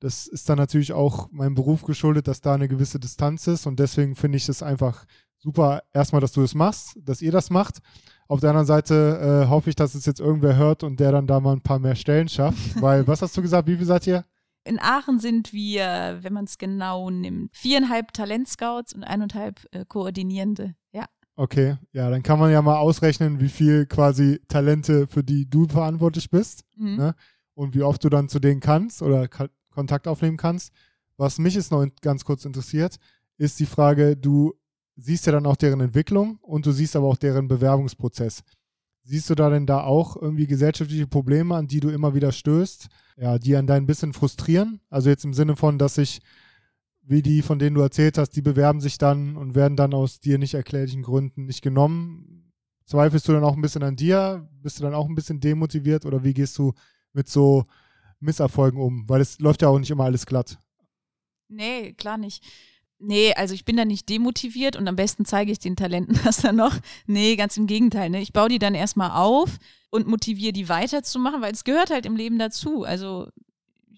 das 0.00 0.26
ist 0.26 0.48
dann 0.48 0.58
natürlich 0.58 0.92
auch 0.92 1.30
meinem 1.30 1.54
Beruf 1.54 1.84
geschuldet, 1.84 2.26
dass 2.26 2.40
da 2.40 2.54
eine 2.54 2.68
gewisse 2.68 2.98
Distanz 2.98 3.46
ist. 3.46 3.66
Und 3.66 3.78
deswegen 3.78 4.16
finde 4.16 4.36
ich 4.36 4.48
es 4.48 4.62
einfach 4.62 5.06
super 5.38 5.82
erstmal, 5.92 6.20
dass 6.20 6.32
du 6.32 6.40
das 6.40 6.54
machst, 6.54 6.98
dass 7.00 7.22
ihr 7.22 7.32
das 7.32 7.50
macht. 7.50 7.78
Auf 8.26 8.40
der 8.40 8.50
anderen 8.50 8.66
Seite 8.66 9.44
äh, 9.44 9.48
hoffe 9.48 9.70
ich, 9.70 9.76
dass 9.76 9.94
es 9.94 10.06
jetzt 10.06 10.20
irgendwer 10.20 10.56
hört 10.56 10.82
und 10.82 10.98
der 10.98 11.12
dann 11.12 11.26
da 11.26 11.38
mal 11.38 11.52
ein 11.52 11.60
paar 11.60 11.78
mehr 11.78 11.94
Stellen 11.94 12.28
schafft. 12.28 12.58
Weil, 12.82 13.06
was 13.06 13.22
hast 13.22 13.36
du 13.36 13.42
gesagt? 13.42 13.68
Wie 13.68 13.76
viel 13.76 13.86
seid 13.86 14.06
ihr? 14.06 14.24
In 14.64 14.78
Aachen 14.80 15.18
sind 15.20 15.52
wir, 15.52 16.18
wenn 16.22 16.32
man 16.32 16.44
es 16.44 16.58
genau 16.58 17.10
nimmt, 17.10 17.54
viereinhalb 17.54 18.12
Talentscouts 18.12 18.94
und 18.94 19.04
eineinhalb 19.04 19.66
äh, 19.72 19.84
Koordinierende. 19.86 20.74
Ja. 20.92 21.06
Okay, 21.36 21.76
ja, 21.92 22.08
dann 22.10 22.22
kann 22.22 22.38
man 22.38 22.50
ja 22.50 22.62
mal 22.62 22.78
ausrechnen, 22.78 23.40
wie 23.40 23.48
viel 23.48 23.86
quasi 23.86 24.40
Talente, 24.48 25.06
für 25.06 25.22
die 25.22 25.48
du 25.48 25.68
verantwortlich 25.68 26.30
bist. 26.30 26.64
Mhm. 26.76 26.96
Ne? 26.96 27.14
Und 27.54 27.74
wie 27.74 27.82
oft 27.82 28.02
du 28.02 28.08
dann 28.08 28.28
zu 28.28 28.40
denen 28.40 28.60
kannst 28.60 29.02
oder 29.02 29.28
Kontakt 29.74 30.08
aufnehmen 30.08 30.36
kannst. 30.36 30.72
Was 31.16 31.38
mich 31.38 31.54
jetzt 31.54 31.70
noch 31.70 31.86
ganz 32.00 32.24
kurz 32.24 32.44
interessiert, 32.44 32.96
ist 33.36 33.60
die 33.60 33.66
Frage, 33.66 34.16
du 34.16 34.54
siehst 34.96 35.26
ja 35.26 35.32
dann 35.32 35.46
auch 35.46 35.56
deren 35.56 35.80
Entwicklung 35.80 36.38
und 36.40 36.66
du 36.66 36.72
siehst 36.72 36.96
aber 36.96 37.08
auch 37.08 37.16
deren 37.16 37.48
Bewerbungsprozess. 37.48 38.42
Siehst 39.06 39.28
du 39.28 39.34
da 39.34 39.50
denn 39.50 39.66
da 39.66 39.82
auch 39.82 40.16
irgendwie 40.16 40.46
gesellschaftliche 40.46 41.06
Probleme, 41.06 41.54
an 41.54 41.66
die 41.66 41.80
du 41.80 41.90
immer 41.90 42.14
wieder 42.14 42.32
stößt, 42.32 42.88
ja, 43.18 43.38
die 43.38 43.54
an 43.54 43.66
dein 43.66 43.84
bisschen 43.86 44.14
frustrieren? 44.14 44.80
Also 44.88 45.10
jetzt 45.10 45.26
im 45.26 45.34
Sinne 45.34 45.56
von, 45.56 45.78
dass 45.78 45.96
sich, 45.96 46.22
wie 47.02 47.20
die, 47.20 47.42
von 47.42 47.58
denen 47.58 47.74
du 47.74 47.82
erzählt 47.82 48.16
hast, 48.16 48.30
die 48.30 48.40
bewerben 48.40 48.80
sich 48.80 48.96
dann 48.96 49.36
und 49.36 49.54
werden 49.54 49.76
dann 49.76 49.92
aus 49.92 50.20
dir 50.20 50.38
nicht 50.38 50.54
erklärlichen 50.54 51.02
Gründen 51.02 51.44
nicht 51.44 51.60
genommen. 51.60 52.50
zweifelst 52.86 53.28
du 53.28 53.32
dann 53.32 53.44
auch 53.44 53.56
ein 53.56 53.60
bisschen 53.60 53.82
an 53.82 53.96
dir? 53.96 54.48
Bist 54.62 54.78
du 54.78 54.84
dann 54.84 54.94
auch 54.94 55.06
ein 55.06 55.14
bisschen 55.14 55.38
demotiviert 55.38 56.06
oder 56.06 56.24
wie 56.24 56.32
gehst 56.32 56.56
du 56.56 56.72
mit 57.12 57.28
so 57.28 57.66
Misserfolgen 58.20 58.80
um? 58.80 59.06
Weil 59.06 59.20
es 59.20 59.38
läuft 59.38 59.60
ja 59.60 59.68
auch 59.68 59.78
nicht 59.78 59.90
immer 59.90 60.04
alles 60.04 60.24
glatt. 60.24 60.58
Nee, 61.48 61.92
klar 61.92 62.16
nicht. 62.16 62.42
Nee, 62.98 63.34
also 63.34 63.54
ich 63.54 63.64
bin 63.64 63.76
da 63.76 63.84
nicht 63.84 64.08
demotiviert 64.08 64.76
und 64.76 64.88
am 64.88 64.96
besten 64.96 65.24
zeige 65.24 65.52
ich 65.52 65.58
den 65.58 65.76
Talenten 65.76 66.18
das 66.24 66.38
dann 66.38 66.56
noch. 66.56 66.74
Nee, 67.06 67.36
ganz 67.36 67.56
im 67.56 67.66
Gegenteil. 67.66 68.10
Ne? 68.10 68.20
Ich 68.20 68.32
baue 68.32 68.48
die 68.48 68.58
dann 68.58 68.74
erstmal 68.74 69.10
auf 69.10 69.58
und 69.90 70.06
motiviere 70.06 70.52
die 70.52 70.68
weiterzumachen, 70.68 71.42
weil 71.42 71.52
es 71.52 71.64
gehört 71.64 71.90
halt 71.90 72.06
im 72.06 72.16
Leben 72.16 72.38
dazu. 72.38 72.84
Also 72.84 73.28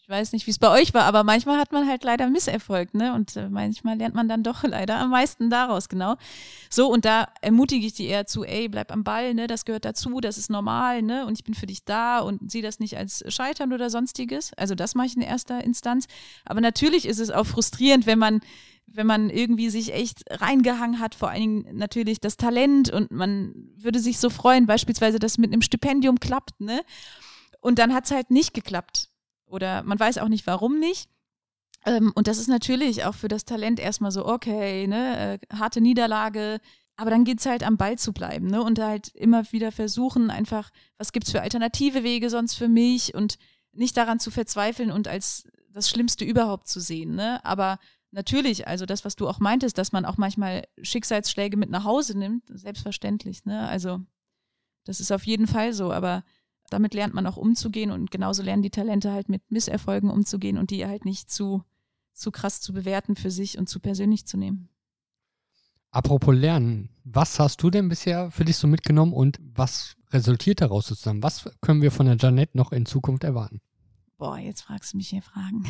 ich 0.06 0.10
weiß 0.10 0.32
nicht, 0.34 0.46
wie 0.46 0.52
es 0.52 0.60
bei 0.60 0.70
euch 0.70 0.94
war, 0.94 1.02
aber 1.02 1.24
manchmal 1.24 1.58
hat 1.58 1.72
man 1.72 1.88
halt 1.88 2.04
leider 2.04 2.28
Misserfolg, 2.30 2.94
ne? 2.94 3.12
Und 3.12 3.34
äh, 3.34 3.48
manchmal 3.48 3.98
lernt 3.98 4.14
man 4.14 4.28
dann 4.28 4.44
doch 4.44 4.62
leider 4.62 4.98
am 4.98 5.10
meisten 5.10 5.50
daraus, 5.50 5.88
genau. 5.88 6.14
So, 6.70 6.86
und 6.92 7.04
da 7.04 7.26
ermutige 7.40 7.84
ich 7.84 7.94
die 7.94 8.06
eher 8.06 8.24
zu, 8.24 8.44
ey, 8.44 8.68
bleib 8.68 8.92
am 8.92 9.02
Ball, 9.02 9.34
ne? 9.34 9.48
Das 9.48 9.64
gehört 9.64 9.84
dazu, 9.84 10.20
das 10.20 10.38
ist 10.38 10.48
normal, 10.48 11.02
ne? 11.02 11.26
Und 11.26 11.36
ich 11.36 11.42
bin 11.42 11.54
für 11.54 11.66
dich 11.66 11.84
da 11.84 12.20
und 12.20 12.52
sehe 12.52 12.62
das 12.62 12.78
nicht 12.78 12.96
als 12.96 13.24
Scheitern 13.34 13.72
oder 13.72 13.90
sonstiges. 13.90 14.52
Also 14.56 14.76
das 14.76 14.94
mache 14.94 15.08
ich 15.08 15.16
in 15.16 15.22
erster 15.22 15.64
Instanz. 15.64 16.06
Aber 16.44 16.60
natürlich 16.60 17.04
ist 17.04 17.18
es 17.18 17.32
auch 17.32 17.46
frustrierend, 17.46 18.06
wenn 18.06 18.20
man 18.20 18.40
wenn 18.86 19.08
man 19.08 19.28
irgendwie 19.28 19.68
sich 19.68 19.92
echt 19.92 20.22
reingehangen 20.30 21.00
hat, 21.00 21.16
vor 21.16 21.30
allen 21.30 21.40
Dingen 21.40 21.76
natürlich 21.76 22.20
das 22.20 22.36
Talent 22.36 22.88
und 22.92 23.10
man 23.10 23.52
würde 23.76 23.98
sich 23.98 24.20
so 24.20 24.30
freuen, 24.30 24.66
beispielsweise, 24.66 25.18
dass 25.18 25.36
mit 25.36 25.52
einem 25.52 25.62
Stipendium 25.62 26.20
klappt, 26.20 26.60
ne? 26.60 26.80
Und 27.60 27.80
dann 27.80 27.92
hat 27.92 28.04
es 28.04 28.12
halt 28.12 28.30
nicht 28.30 28.54
geklappt. 28.54 29.10
Oder 29.46 29.82
man 29.82 29.98
weiß 29.98 30.18
auch 30.18 30.28
nicht, 30.28 30.46
warum 30.46 30.78
nicht. 30.78 31.08
Ähm, 31.84 32.12
und 32.14 32.26
das 32.26 32.38
ist 32.38 32.48
natürlich 32.48 33.04
auch 33.04 33.14
für 33.14 33.28
das 33.28 33.44
Talent 33.44 33.80
erstmal 33.80 34.10
so, 34.10 34.26
okay, 34.26 34.86
ne, 34.86 35.38
äh, 35.50 35.56
harte 35.56 35.80
Niederlage, 35.80 36.60
aber 36.96 37.10
dann 37.10 37.24
geht 37.24 37.40
es 37.40 37.46
halt 37.46 37.62
am 37.62 37.76
Ball 37.76 37.98
zu 37.98 38.12
bleiben, 38.12 38.46
ne? 38.48 38.62
Und 38.62 38.78
halt 38.78 39.08
immer 39.08 39.50
wieder 39.52 39.70
versuchen, 39.70 40.30
einfach, 40.30 40.70
was 40.98 41.12
gibt 41.12 41.26
es 41.26 41.32
für 41.32 41.42
alternative 41.42 42.02
Wege 42.02 42.30
sonst 42.30 42.54
für 42.54 42.68
mich 42.68 43.14
und 43.14 43.36
nicht 43.72 43.96
daran 43.96 44.18
zu 44.18 44.30
verzweifeln 44.30 44.90
und 44.90 45.06
als 45.06 45.46
das 45.70 45.90
Schlimmste 45.90 46.24
überhaupt 46.24 46.68
zu 46.68 46.80
sehen, 46.80 47.14
ne? 47.14 47.44
Aber 47.44 47.78
natürlich, 48.10 48.66
also 48.66 48.86
das, 48.86 49.04
was 49.04 49.14
du 49.14 49.28
auch 49.28 49.40
meintest, 49.40 49.76
dass 49.76 49.92
man 49.92 50.06
auch 50.06 50.16
manchmal 50.16 50.66
Schicksalsschläge 50.80 51.58
mit 51.58 51.70
nach 51.70 51.84
Hause 51.84 52.18
nimmt, 52.18 52.44
selbstverständlich, 52.48 53.44
ne? 53.44 53.68
Also 53.68 54.00
das 54.84 55.00
ist 55.00 55.12
auf 55.12 55.26
jeden 55.26 55.46
Fall 55.46 55.74
so, 55.74 55.92
aber 55.92 56.24
damit 56.70 56.94
lernt 56.94 57.14
man 57.14 57.26
auch 57.26 57.36
umzugehen 57.36 57.90
und 57.90 58.10
genauso 58.10 58.42
lernen 58.42 58.62
die 58.62 58.70
Talente 58.70 59.12
halt 59.12 59.28
mit 59.28 59.50
Misserfolgen 59.50 60.10
umzugehen 60.10 60.58
und 60.58 60.70
die 60.70 60.86
halt 60.86 61.04
nicht 61.04 61.30
zu, 61.30 61.62
zu 62.12 62.30
krass 62.30 62.60
zu 62.60 62.72
bewerten 62.72 63.16
für 63.16 63.30
sich 63.30 63.58
und 63.58 63.68
zu 63.68 63.80
persönlich 63.80 64.26
zu 64.26 64.36
nehmen. 64.36 64.68
Apropos 65.90 66.34
Lernen, 66.34 66.90
was 67.04 67.38
hast 67.38 67.62
du 67.62 67.70
denn 67.70 67.88
bisher 67.88 68.30
für 68.30 68.44
dich 68.44 68.56
so 68.56 68.66
mitgenommen 68.66 69.12
und 69.12 69.38
was 69.40 69.96
resultiert 70.10 70.60
daraus 70.60 70.86
sozusagen? 70.86 71.22
Was 71.22 71.48
können 71.62 71.80
wir 71.80 71.90
von 71.90 72.06
der 72.06 72.16
Janette 72.16 72.56
noch 72.56 72.72
in 72.72 72.84
Zukunft 72.84 73.24
erwarten? 73.24 73.60
Boah, 74.18 74.38
jetzt 74.38 74.62
fragst 74.62 74.92
du 74.92 74.96
mich 74.96 75.08
hier 75.08 75.22
Fragen. 75.22 75.64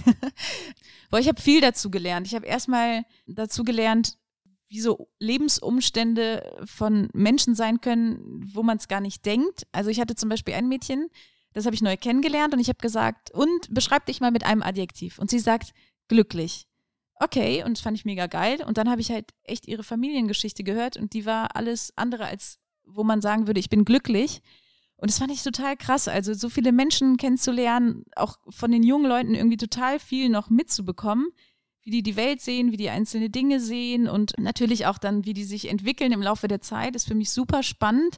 Boah, 1.11 1.19
ich 1.19 1.29
habe 1.29 1.41
viel 1.41 1.61
dazu 1.61 1.91
gelernt. 1.91 2.27
Ich 2.27 2.35
habe 2.35 2.47
erstmal 2.47 3.05
dazu 3.27 3.65
gelernt, 3.65 4.19
wie 4.69 4.81
so 4.81 5.09
Lebensumstände 5.19 6.59
von 6.65 7.09
Menschen 7.13 7.55
sein 7.55 7.81
können, 7.81 8.51
wo 8.53 8.63
man 8.63 8.79
es 8.79 8.89
gar 8.89 9.01
nicht 9.01 9.25
denkt. 9.25 9.67
Also 9.73 9.91
ich 9.91 10.01
hatte 10.01 10.15
zum 10.15 10.29
Beispiel 10.29 10.55
ein 10.55 10.69
Mädchen, 10.69 11.09
das 11.53 11.67
habe 11.67 11.75
ich 11.75 11.83
neu 11.83 11.97
kennengelernt 11.97 12.53
und 12.53 12.61
ich 12.61 12.69
habe 12.69 12.79
gesagt, 12.79 13.31
und 13.31 13.73
beschreib 13.73 14.07
dich 14.07 14.21
mal 14.21 14.31
mit 14.31 14.45
einem 14.45 14.63
Adjektiv. 14.63 15.19
Und 15.19 15.31
sie 15.31 15.39
sagt, 15.39 15.73
glücklich. 16.09 16.67
Okay, 17.19 17.65
und 17.65 17.79
das 17.79 17.83
fand 17.83 17.97
ich 17.97 18.05
mega 18.05 18.27
geil. 18.27 18.63
Und 18.67 18.77
dann 18.77 18.91
habe 18.91 19.01
ich 19.01 19.11
halt 19.11 19.31
echt 19.45 19.67
ihre 19.67 19.83
Familiengeschichte 19.83 20.65
gehört 20.65 20.97
und 20.97 21.15
die 21.15 21.25
war 21.25 21.57
alles 21.57 21.93
andere 21.97 22.27
als, 22.27 22.59
wo 22.85 23.05
man 23.05 23.23
sagen 23.23 23.47
würde, 23.47 23.61
ich 23.61 23.71
bin 23.71 23.85
glücklich. 23.85 24.43
Und 24.97 25.11
das 25.11 25.19
fand 25.19 25.31
ich 25.31 25.43
total 25.43 25.77
krass. 25.77 26.09
Also 26.09 26.35
so 26.35 26.49
viele 26.49 26.73
Menschen 26.73 27.17
kennenzulernen, 27.17 28.05
auch 28.17 28.37
von 28.49 28.71
den 28.71 28.83
jungen 28.83 29.07
Leuten 29.07 29.35
irgendwie 29.35 29.57
total 29.57 29.99
viel 29.99 30.29
noch 30.29 30.51
mitzubekommen 30.51 31.29
wie 31.87 31.91
die 31.91 32.03
die 32.03 32.17
Welt 32.17 32.41
sehen, 32.41 32.73
wie 32.73 32.77
die 32.77 32.91
einzelne 32.91 33.31
Dinge 33.31 33.61
sehen 33.61 34.09
und 34.09 34.33
natürlich 34.39 34.87
auch 34.87 34.99
dann, 34.99 35.25
wie 35.25 35.35
die 35.35 35.45
sich 35.45 35.71
entwickeln 35.71 36.11
im 36.11 36.21
Laufe 36.21 36.49
der 36.49 36.61
Zeit, 36.61 36.97
ist 36.97 37.07
für 37.07 37.15
mich 37.15 37.31
super 37.31 37.63
spannend. 37.63 38.17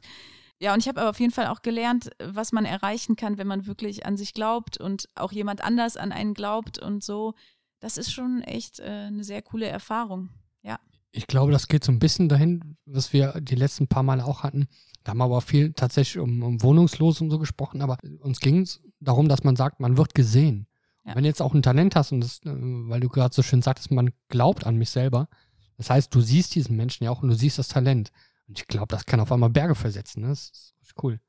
Ja, 0.59 0.73
und 0.73 0.79
ich 0.79 0.87
habe 0.87 0.99
aber 0.99 1.11
auf 1.11 1.19
jeden 1.19 1.31
Fall 1.31 1.47
auch 1.47 1.61
gelernt, 1.61 2.09
was 2.17 2.51
man 2.51 2.65
erreichen 2.65 3.15
kann, 3.15 3.37
wenn 3.37 3.45
man 3.45 3.67
wirklich 3.67 4.07
an 4.07 4.17
sich 4.17 4.33
glaubt 4.33 4.79
und 4.79 5.07
auch 5.13 5.31
jemand 5.31 5.63
anders 5.63 5.97
an 5.97 6.11
einen 6.11 6.33
glaubt 6.33 6.79
und 6.79 7.03
so. 7.03 7.35
Das 7.79 7.97
ist 7.97 8.11
schon 8.11 8.41
echt 8.41 8.79
äh, 8.79 9.07
eine 9.07 9.23
sehr 9.23 9.43
coole 9.43 9.67
Erfahrung. 9.67 10.29
Ja. 10.63 10.79
Ich 11.11 11.27
glaube, 11.27 11.51
das 11.51 11.67
geht 11.67 11.83
so 11.83 11.91
ein 11.91 11.99
bisschen 11.99 12.27
dahin, 12.27 12.75
was 12.85 13.13
wir 13.13 13.39
die 13.39 13.55
letzten 13.55 13.87
paar 13.87 14.03
Male 14.03 14.25
auch 14.25 14.41
hatten. 14.41 14.67
Da 15.03 15.11
haben 15.11 15.19
wir 15.19 15.25
aber 15.25 15.41
viel 15.41 15.73
tatsächlich 15.73 16.17
um, 16.17 16.41
um 16.41 16.61
Wohnungslos 16.63 17.21
und 17.21 17.29
so 17.29 17.37
gesprochen, 17.37 17.83
aber 17.83 17.97
uns 18.21 18.39
ging 18.39 18.61
es 18.61 18.81
darum, 18.99 19.29
dass 19.29 19.43
man 19.43 19.55
sagt, 19.55 19.79
man 19.79 19.95
wird 19.95 20.15
gesehen. 20.15 20.65
Ja. 21.09 21.15
Wenn 21.15 21.23
du 21.23 21.29
jetzt 21.29 21.41
auch 21.41 21.55
ein 21.55 21.63
Talent 21.63 21.95
hast 21.95 22.11
und 22.11 22.21
das, 22.21 22.39
äh, 22.45 22.51
weil 22.53 22.99
du 22.99 23.09
gerade 23.09 23.33
so 23.33 23.41
schön 23.41 23.63
sagtest, 23.63 23.89
man 23.89 24.11
glaubt 24.27 24.65
an 24.65 24.75
mich 24.75 24.91
selber. 24.91 25.27
Das 25.77 25.89
heißt, 25.89 26.13
du 26.13 26.21
siehst 26.21 26.53
diesen 26.53 26.75
Menschen 26.75 27.03
ja 27.03 27.09
auch 27.09 27.23
und 27.23 27.29
du 27.29 27.35
siehst 27.35 27.57
das 27.57 27.67
Talent. 27.67 28.11
Und 28.47 28.59
ich 28.59 28.67
glaube, 28.67 28.87
das 28.89 29.05
kann 29.05 29.19
auf 29.19 29.31
einmal 29.31 29.49
Berge 29.49 29.73
versetzen. 29.73 30.21
Ne? 30.21 30.27
Das 30.27 30.51
ist 30.81 30.93
cool. 31.01 31.19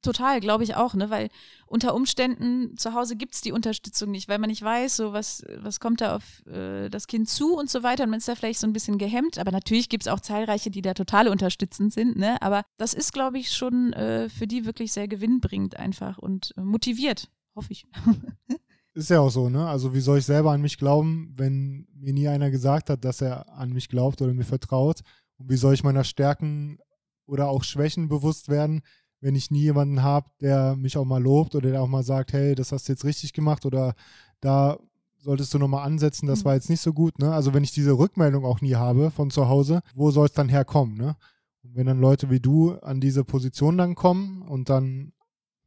Total, 0.00 0.40
glaube 0.40 0.64
ich 0.64 0.74
auch, 0.74 0.94
ne? 0.94 1.10
Weil 1.10 1.28
unter 1.66 1.94
Umständen 1.94 2.78
zu 2.78 2.94
Hause 2.94 3.16
gibt 3.16 3.34
es 3.34 3.42
die 3.42 3.52
Unterstützung 3.52 4.10
nicht, 4.10 4.30
weil 4.30 4.38
man 4.38 4.48
nicht 4.48 4.62
weiß, 4.62 4.96
so 4.96 5.12
was, 5.12 5.44
was 5.58 5.80
kommt 5.80 6.00
da 6.00 6.16
auf 6.16 6.46
äh, 6.46 6.88
das 6.88 7.06
Kind 7.06 7.28
zu 7.28 7.54
und 7.54 7.68
so 7.68 7.82
weiter. 7.82 8.04
Und 8.04 8.10
man 8.10 8.20
ist 8.20 8.28
da 8.28 8.34
vielleicht 8.34 8.60
so 8.60 8.66
ein 8.66 8.72
bisschen 8.72 8.96
gehemmt. 8.96 9.38
Aber 9.38 9.50
natürlich 9.50 9.90
gibt 9.90 10.04
es 10.04 10.08
auch 10.08 10.20
zahlreiche, 10.20 10.70
die 10.70 10.80
da 10.80 10.94
total 10.94 11.28
unterstützend 11.28 11.92
sind, 11.92 12.16
ne? 12.16 12.40
Aber 12.40 12.62
das 12.78 12.94
ist, 12.94 13.12
glaube 13.12 13.38
ich, 13.38 13.52
schon 13.52 13.92
äh, 13.92 14.30
für 14.30 14.46
die 14.46 14.64
wirklich 14.64 14.92
sehr 14.92 15.08
gewinnbringend 15.08 15.76
einfach 15.76 16.16
und 16.16 16.54
äh, 16.56 16.62
motiviert, 16.62 17.28
hoffe 17.54 17.72
ich. 17.72 17.84
Ist 19.00 19.08
ja 19.08 19.20
auch 19.20 19.30
so, 19.30 19.48
ne? 19.48 19.66
Also 19.66 19.94
wie 19.94 20.00
soll 20.00 20.18
ich 20.18 20.26
selber 20.26 20.50
an 20.52 20.60
mich 20.60 20.76
glauben, 20.76 21.32
wenn 21.34 21.86
mir 21.94 22.12
nie 22.12 22.28
einer 22.28 22.50
gesagt 22.50 22.90
hat, 22.90 23.02
dass 23.02 23.22
er 23.22 23.50
an 23.56 23.72
mich 23.72 23.88
glaubt 23.88 24.20
oder 24.20 24.34
mir 24.34 24.44
vertraut? 24.44 25.00
Und 25.38 25.48
wie 25.48 25.56
soll 25.56 25.72
ich 25.72 25.82
meiner 25.82 26.04
Stärken 26.04 26.78
oder 27.24 27.48
auch 27.48 27.64
Schwächen 27.64 28.10
bewusst 28.10 28.50
werden, 28.50 28.82
wenn 29.22 29.34
ich 29.34 29.50
nie 29.50 29.62
jemanden 29.62 30.02
habe, 30.02 30.28
der 30.42 30.76
mich 30.76 30.98
auch 30.98 31.06
mal 31.06 31.22
lobt 31.22 31.54
oder 31.54 31.70
der 31.70 31.80
auch 31.80 31.88
mal 31.88 32.02
sagt, 32.02 32.34
hey, 32.34 32.54
das 32.54 32.72
hast 32.72 32.88
du 32.88 32.92
jetzt 32.92 33.06
richtig 33.06 33.32
gemacht 33.32 33.64
oder 33.64 33.94
da 34.42 34.78
solltest 35.16 35.54
du 35.54 35.58
nochmal 35.58 35.86
ansetzen, 35.86 36.26
das 36.26 36.40
mhm. 36.40 36.44
war 36.44 36.54
jetzt 36.56 36.68
nicht 36.68 36.82
so 36.82 36.92
gut, 36.92 37.18
ne? 37.18 37.32
Also 37.32 37.54
wenn 37.54 37.64
ich 37.64 37.72
diese 37.72 37.92
Rückmeldung 37.92 38.44
auch 38.44 38.60
nie 38.60 38.74
habe 38.74 39.10
von 39.10 39.30
zu 39.30 39.48
Hause, 39.48 39.80
wo 39.94 40.10
soll 40.10 40.26
es 40.26 40.34
dann 40.34 40.50
herkommen, 40.50 40.98
ne? 40.98 41.16
Und 41.62 41.74
wenn 41.74 41.86
dann 41.86 42.00
Leute 42.00 42.28
wie 42.28 42.40
du 42.40 42.72
an 42.80 43.00
diese 43.00 43.24
Position 43.24 43.78
dann 43.78 43.94
kommen 43.94 44.42
und 44.42 44.68
dann 44.68 45.14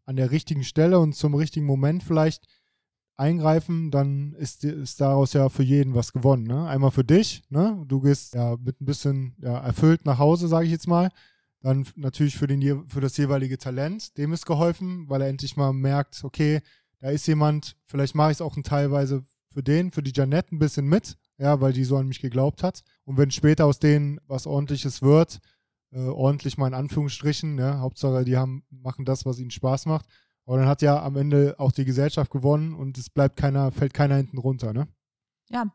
an 0.05 0.17
der 0.17 0.29
richtigen 0.29 0.63
Stelle 0.63 0.99
und 0.99 1.15
zum 1.15 1.33
richtigen 1.33 1.65
Moment 1.65 2.03
vielleicht 2.03 2.45
eingreifen, 3.15 3.91
dann 3.91 4.33
ist, 4.33 4.63
ist 4.63 4.99
daraus 4.99 5.33
ja 5.33 5.49
für 5.49 5.63
jeden 5.63 5.93
was 5.93 6.13
gewonnen. 6.13 6.43
Ne? 6.45 6.67
Einmal 6.67 6.91
für 6.91 7.03
dich, 7.03 7.43
ne? 7.49 7.83
du 7.87 8.01
gehst 8.01 8.33
ja 8.33 8.57
mit 8.57 8.81
ein 8.81 8.85
bisschen 8.85 9.35
ja, 9.39 9.57
erfüllt 9.59 10.05
nach 10.05 10.19
Hause, 10.19 10.47
sage 10.47 10.65
ich 10.65 10.71
jetzt 10.71 10.87
mal. 10.87 11.09
Dann 11.61 11.87
natürlich 11.95 12.37
für, 12.37 12.47
den, 12.47 12.87
für 12.89 13.01
das 13.01 13.15
jeweilige 13.17 13.57
Talent, 13.57 14.17
dem 14.17 14.33
ist 14.33 14.45
geholfen, 14.45 15.09
weil 15.09 15.21
er 15.21 15.29
endlich 15.29 15.55
mal 15.55 15.71
merkt, 15.71 16.23
okay, 16.23 16.61
da 16.99 17.09
ist 17.09 17.27
jemand, 17.27 17.77
vielleicht 17.85 18.15
mache 18.15 18.31
ich 18.31 18.37
es 18.37 18.41
auch 18.41 18.55
teilweise 18.63 19.23
für 19.51 19.63
den, 19.63 19.91
für 19.91 20.03
die 20.03 20.13
Janette 20.13 20.55
ein 20.55 20.59
bisschen 20.59 20.87
mit, 20.87 21.15
ja, 21.37 21.61
weil 21.61 21.73
die 21.73 21.83
so 21.83 21.97
an 21.97 22.07
mich 22.07 22.19
geglaubt 22.19 22.63
hat. 22.63 22.83
Und 23.05 23.17
wenn 23.17 23.31
später 23.31 23.65
aus 23.65 23.79
denen 23.79 24.19
was 24.27 24.47
ordentliches 24.47 25.01
wird, 25.01 25.39
äh, 25.91 25.99
ordentlich 25.99 26.57
mal 26.57 26.67
in 26.67 26.73
Anführungsstrichen, 26.73 27.57
ja, 27.57 27.79
Hauptsache 27.79 28.25
die 28.25 28.37
haben, 28.37 28.63
machen 28.69 29.05
das, 29.05 29.25
was 29.25 29.39
ihnen 29.39 29.51
Spaß 29.51 29.85
macht, 29.85 30.05
aber 30.45 30.57
dann 30.57 30.67
hat 30.67 30.81
ja 30.81 31.01
am 31.01 31.15
Ende 31.15 31.55
auch 31.57 31.71
die 31.71 31.85
Gesellschaft 31.85 32.31
gewonnen 32.31 32.73
und 32.73 32.97
es 32.97 33.09
bleibt 33.09 33.37
keiner, 33.37 33.71
fällt 33.71 33.93
keiner 33.93 34.15
hinten 34.15 34.37
runter, 34.37 34.73
ne? 34.73 34.87
Ja, 35.49 35.71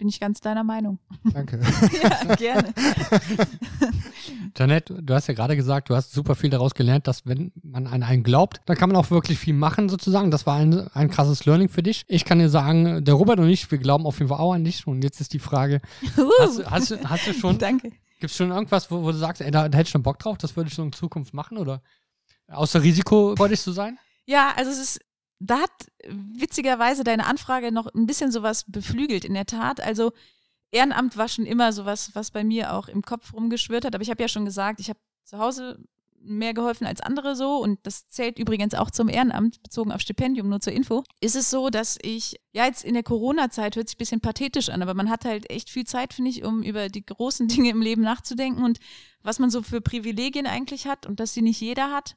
bin 0.00 0.08
ich 0.08 0.18
ganz 0.18 0.40
deiner 0.40 0.64
Meinung. 0.64 0.98
Danke. 1.34 1.60
ja, 2.02 2.34
gerne. 2.34 2.72
Janette, 4.56 5.02
du 5.02 5.14
hast 5.14 5.26
ja 5.26 5.34
gerade 5.34 5.56
gesagt, 5.56 5.90
du 5.90 5.94
hast 5.94 6.12
super 6.12 6.34
viel 6.34 6.48
daraus 6.48 6.72
gelernt, 6.72 7.06
dass 7.06 7.26
wenn 7.26 7.52
man 7.62 7.86
an 7.86 8.02
einen 8.02 8.22
glaubt, 8.22 8.62
dann 8.64 8.78
kann 8.78 8.88
man 8.88 8.96
auch 8.96 9.10
wirklich 9.10 9.38
viel 9.38 9.52
machen 9.52 9.90
sozusagen. 9.90 10.30
Das 10.30 10.46
war 10.46 10.56
ein, 10.56 10.88
ein 10.94 11.10
krasses 11.10 11.44
Learning 11.44 11.68
für 11.68 11.82
dich. 11.82 12.04
Ich 12.08 12.24
kann 12.24 12.38
dir 12.38 12.48
sagen, 12.48 13.04
der 13.04 13.12
Robert 13.12 13.40
und 13.40 13.50
ich, 13.50 13.70
wir 13.70 13.76
glauben 13.76 14.06
auf 14.06 14.18
jeden 14.18 14.30
Fall 14.30 14.38
auch 14.38 14.54
an 14.54 14.64
dich. 14.64 14.86
Und 14.86 15.04
jetzt 15.04 15.20
ist 15.20 15.34
die 15.34 15.38
Frage, 15.38 15.82
hast, 16.38 16.64
hast, 16.70 17.04
hast, 17.04 17.26
du 17.26 17.34
schon, 17.34 17.58
Danke. 17.58 17.90
gibt 18.20 18.30
es 18.30 18.36
schon 18.36 18.50
irgendwas, 18.50 18.90
wo, 18.90 19.02
wo, 19.02 19.12
du 19.12 19.18
sagst, 19.18 19.42
ey, 19.42 19.50
da, 19.50 19.68
da 19.68 19.76
hätte 19.76 19.88
ich 19.88 19.92
schon 19.92 20.02
Bock 20.02 20.18
drauf, 20.18 20.38
das 20.38 20.56
würde 20.56 20.68
ich 20.68 20.74
so 20.74 20.82
in 20.82 20.92
Zukunft 20.92 21.34
machen 21.34 21.58
oder? 21.58 21.82
Außer 22.50 22.82
risikofreudig 22.82 23.60
zu 23.60 23.72
sein? 23.72 23.98
Ja, 24.26 24.52
also 24.56 24.70
es 24.70 24.78
ist, 24.78 25.00
da 25.38 25.60
hat 25.60 25.70
witzigerweise 26.06 27.04
deine 27.04 27.26
Anfrage 27.26 27.72
noch 27.72 27.86
ein 27.94 28.06
bisschen 28.06 28.30
sowas 28.30 28.64
beflügelt, 28.66 29.24
in 29.24 29.34
der 29.34 29.46
Tat. 29.46 29.80
Also 29.80 30.12
Ehrenamt 30.72 31.16
war 31.16 31.28
schon 31.28 31.46
immer 31.46 31.72
sowas, 31.72 32.10
was 32.14 32.30
bei 32.30 32.44
mir 32.44 32.72
auch 32.74 32.88
im 32.88 33.02
Kopf 33.02 33.32
rumgeschwört 33.32 33.84
hat. 33.84 33.94
Aber 33.94 34.02
ich 34.02 34.10
habe 34.10 34.22
ja 34.22 34.28
schon 34.28 34.44
gesagt, 34.44 34.80
ich 34.80 34.88
habe 34.88 35.00
zu 35.24 35.38
Hause 35.38 35.78
mehr 36.22 36.54
geholfen 36.54 36.86
als 36.86 37.00
andere 37.00 37.34
so 37.34 37.56
und 37.56 37.78
das 37.84 38.08
zählt 38.08 38.38
übrigens 38.38 38.74
auch 38.74 38.90
zum 38.90 39.08
Ehrenamt, 39.08 39.62
bezogen 39.62 39.90
auf 39.90 40.00
Stipendium, 40.00 40.48
nur 40.48 40.60
zur 40.60 40.72
Info, 40.72 41.02
ist 41.20 41.36
es 41.36 41.50
so, 41.50 41.70
dass 41.70 41.98
ich, 42.02 42.38
ja 42.52 42.66
jetzt 42.66 42.84
in 42.84 42.94
der 42.94 43.02
Corona-Zeit 43.02 43.76
hört 43.76 43.88
sich 43.88 43.96
ein 43.96 43.98
bisschen 43.98 44.20
pathetisch 44.20 44.68
an, 44.68 44.82
aber 44.82 44.94
man 44.94 45.08
hat 45.08 45.24
halt 45.24 45.50
echt 45.50 45.70
viel 45.70 45.86
Zeit, 45.86 46.12
finde 46.12 46.30
ich, 46.30 46.44
um 46.44 46.62
über 46.62 46.88
die 46.88 47.04
großen 47.04 47.48
Dinge 47.48 47.70
im 47.70 47.82
Leben 47.82 48.02
nachzudenken 48.02 48.62
und 48.62 48.78
was 49.22 49.38
man 49.38 49.50
so 49.50 49.62
für 49.62 49.80
Privilegien 49.80 50.46
eigentlich 50.46 50.86
hat 50.86 51.06
und 51.06 51.20
dass 51.20 51.34
sie 51.34 51.42
nicht 51.42 51.60
jeder 51.60 51.90
hat. 51.90 52.16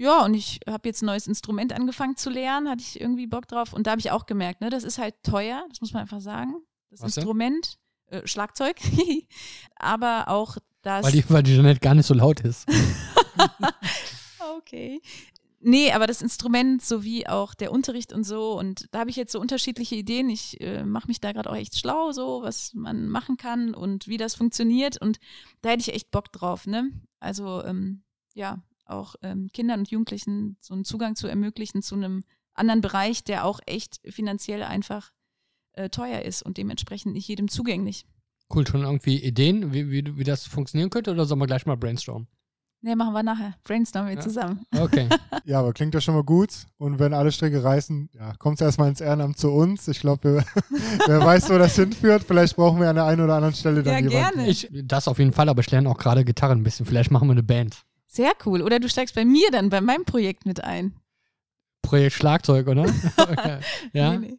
Ja, 0.00 0.24
und 0.24 0.32
ich 0.32 0.60
habe 0.66 0.88
jetzt 0.88 1.02
ein 1.02 1.06
neues 1.06 1.26
Instrument 1.26 1.74
angefangen 1.74 2.16
zu 2.16 2.30
lernen, 2.30 2.70
hatte 2.70 2.80
ich 2.80 2.98
irgendwie 2.98 3.26
Bock 3.26 3.46
drauf 3.46 3.74
und 3.74 3.86
da 3.86 3.90
habe 3.90 4.00
ich 4.00 4.10
auch 4.10 4.24
gemerkt, 4.24 4.62
ne, 4.62 4.70
das 4.70 4.82
ist 4.82 4.96
halt 4.96 5.14
teuer, 5.22 5.66
das 5.68 5.82
muss 5.82 5.92
man 5.92 6.00
einfach 6.00 6.22
sagen. 6.22 6.54
Das 6.88 7.02
Was? 7.02 7.18
Instrument, 7.18 7.78
äh, 8.06 8.26
Schlagzeug, 8.26 8.76
aber 9.76 10.28
auch 10.28 10.56
das. 10.80 11.04
Weil 11.04 11.12
die, 11.12 11.28
weil 11.28 11.42
die 11.42 11.54
Jeanette 11.54 11.80
gar 11.80 11.94
nicht 11.94 12.06
so 12.06 12.14
laut 12.14 12.40
ist. 12.40 12.66
Okay. 14.58 15.00
Nee, 15.60 15.92
aber 15.92 16.06
das 16.06 16.22
Instrument 16.22 16.82
sowie 16.82 17.26
auch 17.26 17.54
der 17.54 17.72
Unterricht 17.72 18.12
und 18.12 18.24
so. 18.24 18.58
Und 18.58 18.88
da 18.92 19.00
habe 19.00 19.10
ich 19.10 19.16
jetzt 19.16 19.32
so 19.32 19.40
unterschiedliche 19.40 19.94
Ideen. 19.94 20.28
Ich 20.28 20.60
äh, 20.60 20.84
mache 20.84 21.08
mich 21.08 21.20
da 21.20 21.32
gerade 21.32 21.50
auch 21.50 21.56
echt 21.56 21.78
schlau, 21.78 22.12
so 22.12 22.42
was 22.42 22.72
man 22.74 23.08
machen 23.08 23.36
kann 23.36 23.74
und 23.74 24.06
wie 24.06 24.16
das 24.16 24.34
funktioniert. 24.34 25.00
Und 25.00 25.18
da 25.60 25.70
hätte 25.70 25.80
ich 25.80 25.94
echt 25.94 26.10
Bock 26.10 26.32
drauf, 26.32 26.66
ne? 26.66 26.90
Also, 27.20 27.62
ähm, 27.64 28.02
ja, 28.34 28.62
auch 28.90 29.14
ähm, 29.22 29.48
Kindern 29.52 29.80
und 29.80 29.90
Jugendlichen 29.90 30.56
so 30.60 30.74
einen 30.74 30.84
Zugang 30.84 31.16
zu 31.16 31.26
ermöglichen 31.26 31.82
zu 31.82 31.94
einem 31.94 32.24
anderen 32.54 32.80
Bereich, 32.80 33.24
der 33.24 33.44
auch 33.44 33.60
echt 33.66 34.00
finanziell 34.08 34.62
einfach 34.62 35.12
äh, 35.72 35.88
teuer 35.88 36.22
ist 36.22 36.42
und 36.42 36.58
dementsprechend 36.58 37.12
nicht 37.14 37.28
jedem 37.28 37.48
zugänglich. 37.48 38.06
Cool, 38.52 38.66
schon 38.66 38.82
irgendwie 38.82 39.22
Ideen, 39.22 39.72
wie, 39.72 39.90
wie, 39.90 40.18
wie 40.18 40.24
das 40.24 40.44
funktionieren 40.46 40.90
könnte 40.90 41.12
oder 41.12 41.24
sollen 41.24 41.40
wir 41.40 41.46
gleich 41.46 41.66
mal 41.66 41.76
brainstormen? 41.76 42.26
Nee, 42.82 42.96
machen 42.96 43.12
wir 43.12 43.22
nachher. 43.22 43.54
Brainstormen 43.62 44.08
wir 44.08 44.16
Ja. 44.16 44.22
zusammen. 44.22 44.64
Okay. 44.76 45.08
Ja, 45.44 45.60
aber 45.60 45.72
klingt 45.72 45.94
ja 45.94 46.00
schon 46.02 46.14
mal 46.14 46.22
gut. 46.24 46.50
Und 46.76 46.98
wenn 46.98 47.14
alle 47.14 47.32
Stricke 47.32 47.62
reißen, 47.64 48.10
ja, 48.12 48.34
kommt 48.36 48.60
es 48.60 48.64
erstmal 48.64 48.88
ins 48.90 49.00
Ehrenamt 49.00 49.38
zu 49.38 49.50
uns. 49.50 49.88
Ich 49.88 50.00
glaube, 50.00 50.44
wer 51.06 51.24
weiß, 51.24 51.48
wo 51.50 51.58
das 51.58 51.74
hinführt. 51.76 52.24
Vielleicht 52.24 52.56
brauchen 52.56 52.78
wir 52.80 52.88
an 52.90 52.96
der 52.96 53.06
einen 53.06 53.22
oder 53.22 53.36
anderen 53.36 53.54
Stelle 53.54 53.82
dann 53.82 54.04
Ja, 54.04 54.10
jemanden. 54.10 54.34
gerne. 54.38 54.50
Ich, 54.50 54.68
das 54.84 55.08
auf 55.08 55.18
jeden 55.18 55.32
Fall, 55.32 55.48
aber 55.48 55.60
ich 55.60 55.70
lerne 55.70 55.88
auch 55.88 55.96
gerade 55.98 56.24
Gitarre 56.24 56.52
ein 56.52 56.62
bisschen. 56.62 56.84
Vielleicht 56.86 57.10
machen 57.10 57.28
wir 57.28 57.32
eine 57.32 57.42
Band. 57.42 57.84
Sehr 58.12 58.32
cool. 58.44 58.60
Oder 58.62 58.80
du 58.80 58.88
steigst 58.88 59.14
bei 59.14 59.24
mir 59.24 59.50
dann 59.52 59.70
bei 59.70 59.80
meinem 59.80 60.04
Projekt 60.04 60.44
mit 60.44 60.62
ein. 60.64 60.94
Projekt 61.82 62.14
Schlagzeug, 62.16 62.66
oder? 62.66 62.82
okay. 63.16 63.58
Ja. 63.92 64.12
Nee, 64.14 64.18
nee. 64.18 64.38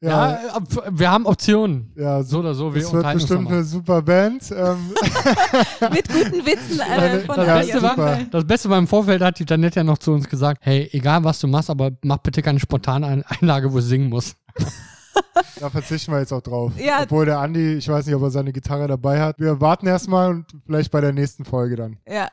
Ja, 0.00 0.32
Ja, 0.42 0.62
wir 0.90 1.10
haben 1.10 1.24
Optionen. 1.24 1.92
ja, 1.96 2.22
So 2.22 2.40
oder 2.40 2.54
so, 2.54 2.74
wir 2.74 2.82
es 2.82 2.92
wird 2.92 3.10
bestimmt 3.12 3.48
eine 3.48 3.62
super 3.64 4.02
Band. 4.02 4.50
Ähm, 4.50 4.92
Mit 5.92 6.08
guten 6.08 6.44
Witzen 6.46 6.80
äh, 6.80 7.20
von 7.20 7.36
Das 7.36 7.66
Beste. 7.66 7.80
Fall. 7.80 8.26
das 8.30 8.46
Beste 8.46 8.68
war 8.70 8.78
im 8.78 8.86
Vorfeld, 8.86 9.22
hat 9.22 9.38
die 9.38 9.46
Janette 9.48 9.80
ja 9.80 9.84
noch 9.84 9.96
zu 9.98 10.12
uns 10.12 10.28
gesagt, 10.28 10.60
hey, 10.64 10.88
egal 10.92 11.24
was 11.24 11.38
du 11.40 11.46
machst, 11.46 11.70
aber 11.70 11.90
mach 12.02 12.18
bitte 12.18 12.42
keine 12.42 12.58
spontane 12.60 13.06
Ein- 13.06 13.22
Einlage, 13.24 13.72
wo 13.72 13.78
ich 13.78 13.84
singen 13.84 14.08
muss. 14.10 14.34
da 15.60 15.70
verzichten 15.70 16.12
wir 16.12 16.20
jetzt 16.20 16.32
auch 16.32 16.42
drauf. 16.42 16.72
Ja. 16.78 17.02
Obwohl 17.02 17.24
der 17.24 17.38
Andi, 17.38 17.74
ich 17.74 17.88
weiß 17.88 18.04
nicht, 18.04 18.14
ob 18.14 18.22
er 18.22 18.30
seine 18.30 18.52
Gitarre 18.52 18.86
dabei 18.88 19.20
hat. 19.22 19.38
Wir 19.38 19.58
warten 19.60 19.86
erstmal 19.86 20.30
und 20.30 20.46
vielleicht 20.66 20.90
bei 20.90 21.00
der 21.00 21.12
nächsten 21.12 21.44
Folge 21.46 21.76
dann. 21.76 21.98
Ja. 22.06 22.28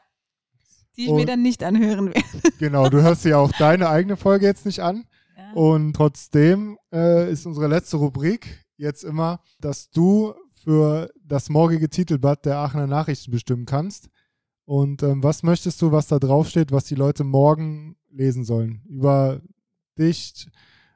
Die 0.98 1.04
ich 1.04 1.10
Und- 1.10 1.18
mir 1.18 1.26
dann 1.26 1.42
nicht 1.42 1.64
anhören 1.64 2.08
werde. 2.08 2.22
Genau, 2.60 2.90
du 2.90 3.02
hörst 3.02 3.26
ja 3.26 3.38
auch 3.38 3.52
deine 3.54 3.90
eigene 3.90 4.18
Folge 4.18 4.46
jetzt 4.46 4.66
nicht 4.66 4.80
an. 4.82 5.06
Ja. 5.38 5.54
Und 5.54 5.94
trotzdem 5.94 6.78
äh, 6.94 7.32
ist 7.32 7.46
unsere 7.46 7.68
letzte 7.68 7.98
Rubrik 7.98 8.64
jetzt 8.78 9.04
immer, 9.04 9.40
dass 9.60 9.90
du 9.90 10.34
für 10.64 11.10
das 11.26 11.50
morgige 11.50 11.90
Titelblatt 11.90 12.46
der 12.46 12.58
Aachener 12.58 12.88
Nachrichten 12.88 13.32
bestimmen 13.32 13.66
kannst. 13.66 14.10
Und 14.66 15.02
ähm, 15.04 15.24
was 15.24 15.42
möchtest 15.44 15.82
du, 15.82 15.92
was 15.92 16.08
da 16.08 16.20
draufsteht, 16.20 16.72
was 16.72 16.86
die 16.86 16.96
Leute 16.96 17.24
morgen 17.24 17.96
lesen 18.12 18.44
sollen? 18.44 18.82
Über 18.88 19.42
dich, 19.98 20.48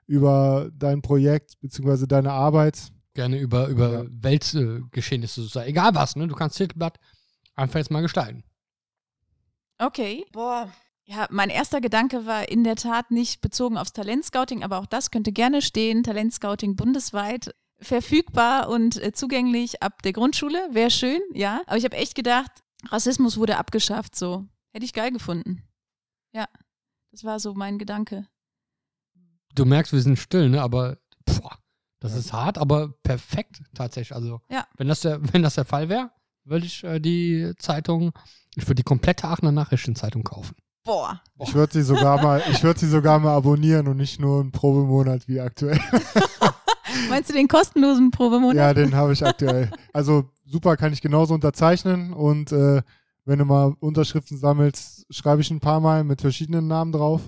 über 0.05 0.69
dein 0.77 1.01
Projekt 1.01 1.59
beziehungsweise 1.61 2.07
deine 2.07 2.31
Arbeit. 2.31 2.91
Gerne 3.15 3.39
über, 3.39 3.67
über 3.69 4.03
Ja. 4.03 4.09
Weltgeschehnisse, 4.11 5.41
sozusagen. 5.41 5.67
egal 5.69 5.95
was, 5.95 6.15
ne? 6.15 6.27
Du 6.27 6.35
kannst 6.35 6.57
Titelblatt 6.57 6.99
einfach 7.55 7.79
jetzt 7.79 7.89
mal 7.91 8.01
gestalten. 8.01 8.43
Okay. 9.77 10.25
Boah. 10.31 10.71
Ja, 11.07 11.27
mein 11.29 11.49
erster 11.51 11.81
Gedanke 11.81 12.25
war 12.25 12.49
in 12.49 12.63
der 12.63 12.75
Tat 12.75 13.11
nicht 13.11 13.41
bezogen 13.41 13.77
aufs 13.77 13.93
Talentscouting, 13.93 14.63
aber 14.63 14.79
auch 14.79 14.87
das 14.87 15.11
könnte 15.11 15.31
gerne 15.31 15.61
stehen. 15.61 16.03
Talentscouting 16.03 16.75
bundesweit 16.75 17.53
verfügbar 17.79 18.69
und 18.69 19.01
äh, 19.01 19.11
zugänglich 19.11 19.83
ab 19.83 20.01
der 20.01 20.13
Grundschule. 20.13 20.57
Wäre 20.71 20.89
schön, 20.89 21.21
ja. 21.33 21.61
Aber 21.67 21.77
ich 21.77 21.83
habe 21.85 21.95
echt 21.97 22.15
gedacht, 22.15 22.51
Rassismus 22.87 23.37
wurde 23.37 23.57
abgeschafft, 23.57 24.15
so. 24.15 24.45
Hätte 24.71 24.85
ich 24.85 24.93
geil 24.93 25.11
gefunden. 25.11 25.63
Ja. 26.33 26.47
Das 27.11 27.23
war 27.23 27.39
so 27.39 27.53
mein 27.53 27.77
Gedanke. 27.77 28.27
Du 29.53 29.63
merkst, 29.65 29.93
wir 29.93 30.01
sind 30.01 30.17
still, 30.17 30.49
ne? 30.49 30.61
Aber 30.61 30.97
boah, 31.25 31.57
das 31.99 32.13
Ja. 32.13 32.19
ist 32.19 32.33
hart, 32.33 32.57
aber 32.57 32.89
perfekt 33.03 33.61
tatsächlich. 33.73 34.15
Also, 34.15 34.41
Ja. 34.49 34.67
wenn, 34.77 34.87
das 34.87 35.01
der, 35.01 35.19
wenn 35.33 35.43
das 35.43 35.55
der 35.55 35.65
Fall 35.65 35.87
wäre, 35.87 36.11
würde 36.45 36.65
ich 36.65 36.83
äh, 36.83 36.99
die 36.99 37.53
Zeitung, 37.57 38.11
ich 38.55 38.63
würde 38.63 38.75
die 38.75 38.83
komplette 38.83 39.27
Aachener 39.27 39.51
Nachrichtenzeitung 39.51 40.23
kaufen. 40.23 40.55
Boah. 40.83 41.19
Ich 41.39 41.53
würde 41.53 41.73
sie 41.73 41.81
sogar 41.81 42.21
mal, 42.21 42.43
ich 42.51 42.61
würde 42.63 42.79
sie 42.79 42.87
sogar 42.87 43.19
mal 43.19 43.35
abonnieren 43.35 43.87
und 43.87 43.97
nicht 43.97 44.19
nur 44.19 44.41
einen 44.41 44.51
Probemonat 44.51 45.27
wie 45.27 45.39
aktuell. 45.39 45.79
Meinst 47.09 47.29
du 47.29 47.33
den 47.33 47.47
kostenlosen 47.47 48.11
Probemonat? 48.11 48.55
Ja, 48.55 48.73
den 48.73 48.95
habe 48.95 49.13
ich 49.13 49.25
aktuell. 49.25 49.71
Also 49.93 50.29
super, 50.45 50.77
kann 50.77 50.93
ich 50.93 51.01
genauso 51.01 51.33
unterzeichnen 51.33 52.13
und 52.13 52.51
äh, 52.51 52.81
wenn 53.25 53.39
du 53.39 53.45
mal 53.45 53.75
Unterschriften 53.79 54.37
sammelst, 54.37 55.07
schreibe 55.09 55.41
ich 55.41 55.49
ein 55.49 55.59
paar 55.59 55.79
Mal 55.79 56.03
mit 56.03 56.21
verschiedenen 56.21 56.67
Namen 56.67 56.91
drauf. 56.91 57.21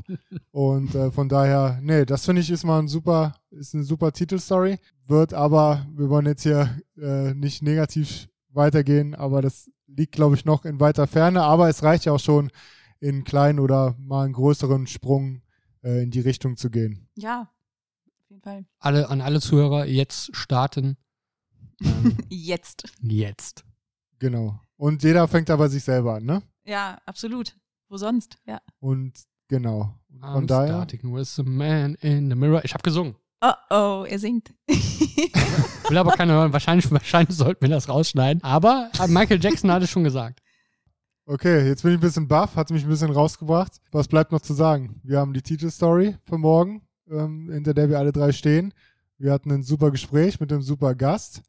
Und 0.51 0.93
äh, 0.93 1.09
von 1.09 1.27
daher, 1.27 1.79
nee, 1.81 2.05
das 2.05 2.25
finde 2.25 2.43
ich 2.43 2.51
ist 2.51 2.63
mal 2.63 2.79
ein 2.79 2.87
super, 2.87 3.33
ist 3.49 3.73
eine 3.73 3.83
super 3.83 4.11
Titelstory. 4.11 4.77
Wird 5.07 5.33
aber, 5.33 5.87
wir 5.95 6.09
wollen 6.09 6.27
jetzt 6.27 6.43
hier 6.43 6.79
äh, 7.01 7.33
nicht 7.33 7.63
negativ 7.63 8.27
weitergehen, 8.49 9.15
aber 9.15 9.41
das 9.41 9.71
liegt, 9.87 10.13
glaube 10.13 10.35
ich, 10.35 10.45
noch 10.45 10.65
in 10.65 10.79
weiter 10.79 11.07
Ferne. 11.07 11.43
Aber 11.43 11.69
es 11.69 11.83
reicht 11.83 12.05
ja 12.05 12.13
auch 12.13 12.19
schon, 12.19 12.51
in 12.99 13.15
einen 13.15 13.23
kleinen 13.23 13.59
oder 13.59 13.95
mal 13.99 14.25
einen 14.25 14.33
größeren 14.33 14.87
Sprung 14.87 15.41
äh, 15.83 16.03
in 16.03 16.11
die 16.11 16.19
Richtung 16.19 16.57
zu 16.57 16.69
gehen. 16.69 17.07
Ja. 17.15 17.51
Auf 18.07 18.29
jeden 18.29 18.41
Fall. 18.41 18.65
Alle, 18.79 19.09
an 19.09 19.21
alle 19.21 19.39
Zuhörer, 19.39 19.85
jetzt 19.85 20.35
starten. 20.35 20.97
Ähm, 21.81 22.17
Jetzt. 22.29 22.91
jetzt. 23.01 23.63
Genau. 24.19 24.59
Und 24.77 25.03
jeder 25.03 25.27
fängt 25.27 25.49
aber 25.49 25.69
sich 25.69 25.83
selber 25.83 26.15
an, 26.15 26.25
ne? 26.25 26.41
Ja, 26.65 26.97
absolut. 27.05 27.55
Wo 27.87 27.97
sonst? 27.97 28.37
Ja. 28.45 28.61
Und 28.79 29.13
genau. 29.47 29.95
Und 30.09 30.21
von 30.21 30.43
I'm 30.43 30.47
daher, 30.47 30.67
starting 30.69 31.13
with 31.13 31.35
the 31.35 31.43
man 31.43 31.95
in 31.95 32.29
the 32.29 32.35
mirror. 32.35 32.65
Ich 32.65 32.73
habe 32.73 32.81
gesungen. 32.81 33.15
Oh 33.41 33.53
oh, 33.69 34.05
er 34.07 34.17
singt. 34.17 34.53
Will 34.67 35.97
aber 35.97 36.11
keiner 36.13 36.33
hören. 36.33 36.53
Wahrscheinlich, 36.53 36.89
wahrscheinlich 36.91 37.37
sollten 37.37 37.61
wir 37.61 37.69
das 37.69 37.87
rausschneiden. 37.87 38.43
Aber 38.43 38.89
Michael 39.07 39.41
Jackson 39.41 39.71
hat 39.71 39.83
es 39.83 39.89
schon 39.91 40.03
gesagt. 40.03 40.41
okay, 41.27 41.67
jetzt 41.67 41.83
bin 41.83 41.91
ich 41.91 41.97
ein 41.97 42.01
bisschen 42.01 42.27
baff, 42.27 42.55
hat 42.55 42.71
mich 42.71 42.83
ein 42.83 42.89
bisschen 42.89 43.11
rausgebracht. 43.11 43.73
Was 43.91 44.07
bleibt 44.07 44.31
noch 44.31 44.41
zu 44.41 44.53
sagen? 44.53 44.99
Wir 45.03 45.19
haben 45.19 45.33
die 45.33 45.41
Titelstory 45.41 46.15
für 46.25 46.37
morgen, 46.37 46.81
ähm, 47.09 47.49
hinter 47.51 47.73
der 47.73 47.89
wir 47.89 47.99
alle 47.99 48.11
drei 48.11 48.31
stehen. 48.31 48.73
Wir 49.19 49.31
hatten 49.33 49.51
ein 49.51 49.63
super 49.63 49.91
Gespräch 49.91 50.39
mit 50.39 50.51
einem 50.51 50.61
super 50.61 50.95
Gast. 50.95 51.41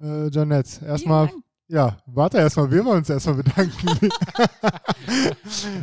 Äh, 0.00 0.28
Janette, 0.30 0.84
erstmal, 0.84 1.30
ja, 1.68 1.96
warte 2.06 2.38
erstmal, 2.38 2.70
wir 2.70 2.84
wollen 2.84 2.98
uns 2.98 3.10
erstmal 3.10 3.36
bedanken. 3.36 3.88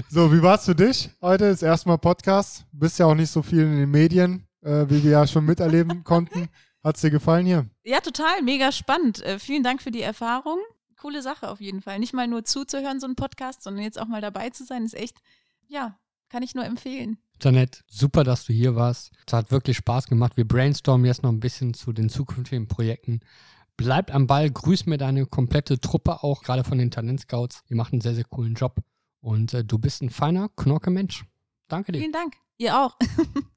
so, 0.09 0.31
wie 0.31 0.41
war 0.41 0.55
es 0.55 0.65
für 0.65 0.75
dich 0.75 1.09
heute? 1.21 1.49
Das 1.49 1.61
erste 1.61 1.89
Mal 1.89 1.97
Podcast. 1.97 2.65
Bist 2.71 2.99
ja 2.99 3.05
auch 3.05 3.15
nicht 3.15 3.31
so 3.31 3.41
viel 3.41 3.61
in 3.61 3.77
den 3.77 3.89
Medien, 3.89 4.45
äh, 4.61 4.89
wie 4.89 5.03
wir 5.03 5.11
ja 5.11 5.27
schon 5.27 5.45
miterleben 5.45 6.03
konnten. 6.03 6.49
Hat 6.83 6.95
es 6.95 7.01
dir 7.01 7.11
gefallen 7.11 7.45
hier? 7.45 7.69
Ja, 7.83 7.99
total, 8.01 8.41
mega 8.41 8.71
spannend. 8.71 9.23
Äh, 9.23 9.39
vielen 9.39 9.63
Dank 9.63 9.81
für 9.81 9.91
die 9.91 10.01
Erfahrung. 10.01 10.57
Coole 10.97 11.21
Sache 11.21 11.49
auf 11.49 11.61
jeden 11.61 11.81
Fall. 11.81 11.99
Nicht 11.99 12.13
mal 12.13 12.27
nur 12.27 12.43
zuzuhören, 12.43 12.99
so 12.99 13.07
ein 13.07 13.15
Podcast, 13.15 13.63
sondern 13.63 13.83
jetzt 13.83 13.99
auch 13.99 14.07
mal 14.07 14.21
dabei 14.21 14.49
zu 14.49 14.63
sein, 14.63 14.83
ist 14.83 14.95
echt, 14.95 15.17
ja, 15.67 15.97
kann 16.29 16.43
ich 16.43 16.55
nur 16.55 16.65
empfehlen. 16.65 17.17
Janette, 17.41 17.79
super, 17.87 18.23
dass 18.23 18.45
du 18.45 18.53
hier 18.53 18.75
warst. 18.75 19.11
Es 19.27 19.33
hat 19.33 19.51
wirklich 19.51 19.77
Spaß 19.77 20.07
gemacht. 20.07 20.37
Wir 20.37 20.47
brainstormen 20.47 21.05
jetzt 21.05 21.23
noch 21.23 21.31
ein 21.31 21.39
bisschen 21.39 21.73
zu 21.73 21.91
den 21.91 22.09
zukünftigen 22.09 22.67
Projekten. 22.67 23.19
Bleib 23.77 24.13
am 24.13 24.27
Ball, 24.27 24.49
grüß 24.49 24.85
mir 24.85 24.97
deine 24.97 25.25
komplette 25.25 25.79
Truppe 25.79 26.23
auch, 26.23 26.43
gerade 26.43 26.63
von 26.63 26.77
den 26.77 26.91
Talentscouts. 26.91 27.63
Ihr 27.67 27.75
macht 27.75 27.93
einen 27.93 28.01
sehr, 28.01 28.13
sehr 28.13 28.25
coolen 28.25 28.53
Job. 28.53 28.79
Und 29.21 29.53
äh, 29.53 29.63
du 29.63 29.77
bist 29.77 30.01
ein 30.01 30.09
feiner, 30.09 30.49
knorke 30.49 30.91
Mensch. 30.91 31.25
Danke 31.67 31.91
dir. 31.91 31.99
Vielen 31.99 32.11
Dank. 32.11 32.35
Ihr 32.57 32.77
auch. 32.77 32.97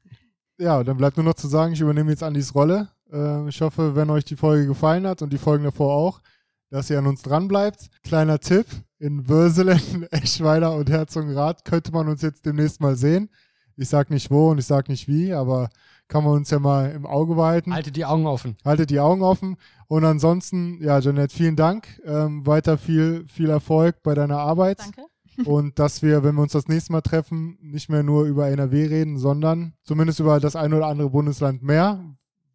Ja, 0.65 0.83
dann 0.83 0.97
bleibt 0.97 1.19
nur 1.19 1.25
noch 1.25 1.35
zu 1.35 1.47
sagen, 1.47 1.75
ich 1.75 1.81
übernehme 1.83 2.11
jetzt 2.11 2.23
Andis 2.23 2.55
Rolle. 2.55 2.89
Äh, 3.13 3.47
ich 3.51 3.61
hoffe, 3.61 3.95
wenn 3.97 4.09
euch 4.09 4.25
die 4.25 4.35
Folge 4.35 4.67
gefallen 4.67 5.07
hat 5.07 5.21
und 5.21 5.31
die 5.31 5.39
Folgen 5.39 5.65
davor 5.65 5.95
auch, 5.95 6.23
dass 6.71 6.89
ihr 6.89 6.99
an 6.99 7.07
uns 7.07 7.21
dran 7.21 7.49
bleibt. 7.49 7.91
Kleiner 8.03 8.39
Tipp, 8.41 8.65
in 8.99 9.29
Würselen, 9.29 10.07
Eschweiler 10.11 10.75
und 10.75 10.89
Herzogenrath 10.89 11.67
könnte 11.67 11.93
man 11.93 12.09
uns 12.09 12.23
jetzt 12.23 12.47
demnächst 12.47 12.81
mal 12.81 12.97
sehen. 12.97 13.29
Ich 13.77 13.91
sag 13.91 14.09
nicht 14.09 14.31
wo 14.31 14.53
und 14.53 14.59
ich 14.59 14.65
sag 14.65 14.89
nicht 14.89 15.07
wie, 15.07 15.35
aber 15.35 15.69
kann 16.09 16.25
man 16.25 16.33
uns 16.33 16.49
ja 16.49 16.59
mal 16.59 16.93
im 16.93 17.05
Auge 17.05 17.35
behalten. 17.35 17.75
Halte 17.75 17.93
die 17.93 18.07
Augen 18.07 18.27
offen. 18.27 18.57
Haltet 18.65 18.89
die 18.89 19.01
Augen 19.01 19.23
offen. 19.23 19.59
Und 19.87 20.07
ansonsten, 20.07 20.83
ja, 20.83 20.99
Jeanette, 20.99 21.37
vielen 21.37 21.57
Dank. 21.57 22.01
Ähm, 22.07 22.47
weiter 22.47 22.79
viel, 22.79 23.27
viel 23.29 23.51
Erfolg 23.51 24.03
bei 24.03 24.15
deiner 24.15 24.39
Arbeit. 24.39 24.81
Danke. 24.81 25.03
Und 25.45 25.79
dass 25.79 26.03
wir, 26.03 26.23
wenn 26.23 26.35
wir 26.35 26.43
uns 26.43 26.53
das 26.53 26.69
nächste 26.69 26.93
Mal 26.93 27.01
treffen, 27.01 27.59
nicht 27.61 27.89
mehr 27.89 28.03
nur 28.03 28.25
über 28.25 28.49
NRW 28.49 28.87
reden, 28.87 29.19
sondern 29.19 29.75
zumindest 29.83 30.21
über 30.21 30.41
das 30.41 30.57
ein 30.57 30.73
oder 30.73 30.87
andere 30.87 31.11
Bundesland 31.11 31.63
mehr, 31.63 32.05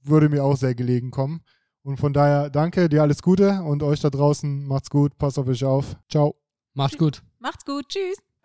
würde 0.04 0.30
mir 0.30 0.44
auch 0.44 0.58
sehr 0.58 0.76
gelegen 0.76 1.12
kommen. 1.12 1.42
Und 1.82 1.98
von 1.98 2.14
daher 2.14 2.50
danke, 2.50 2.90
dir 2.90 3.02
alles 3.02 3.22
Gute 3.22 3.62
und 3.64 3.84
euch 3.84 4.00
da 4.00 4.10
draußen 4.10 4.66
macht's 4.66 4.90
gut, 4.90 5.18
passt 5.18 5.40
auf 5.40 5.48
euch 5.48 5.64
auf. 5.64 5.96
Ciao. 6.10 6.36
Macht's 6.74 6.98
gut. 6.98 7.24
Macht's 7.40 7.66
gut. 7.66 7.88
Tschüss. 7.90 8.29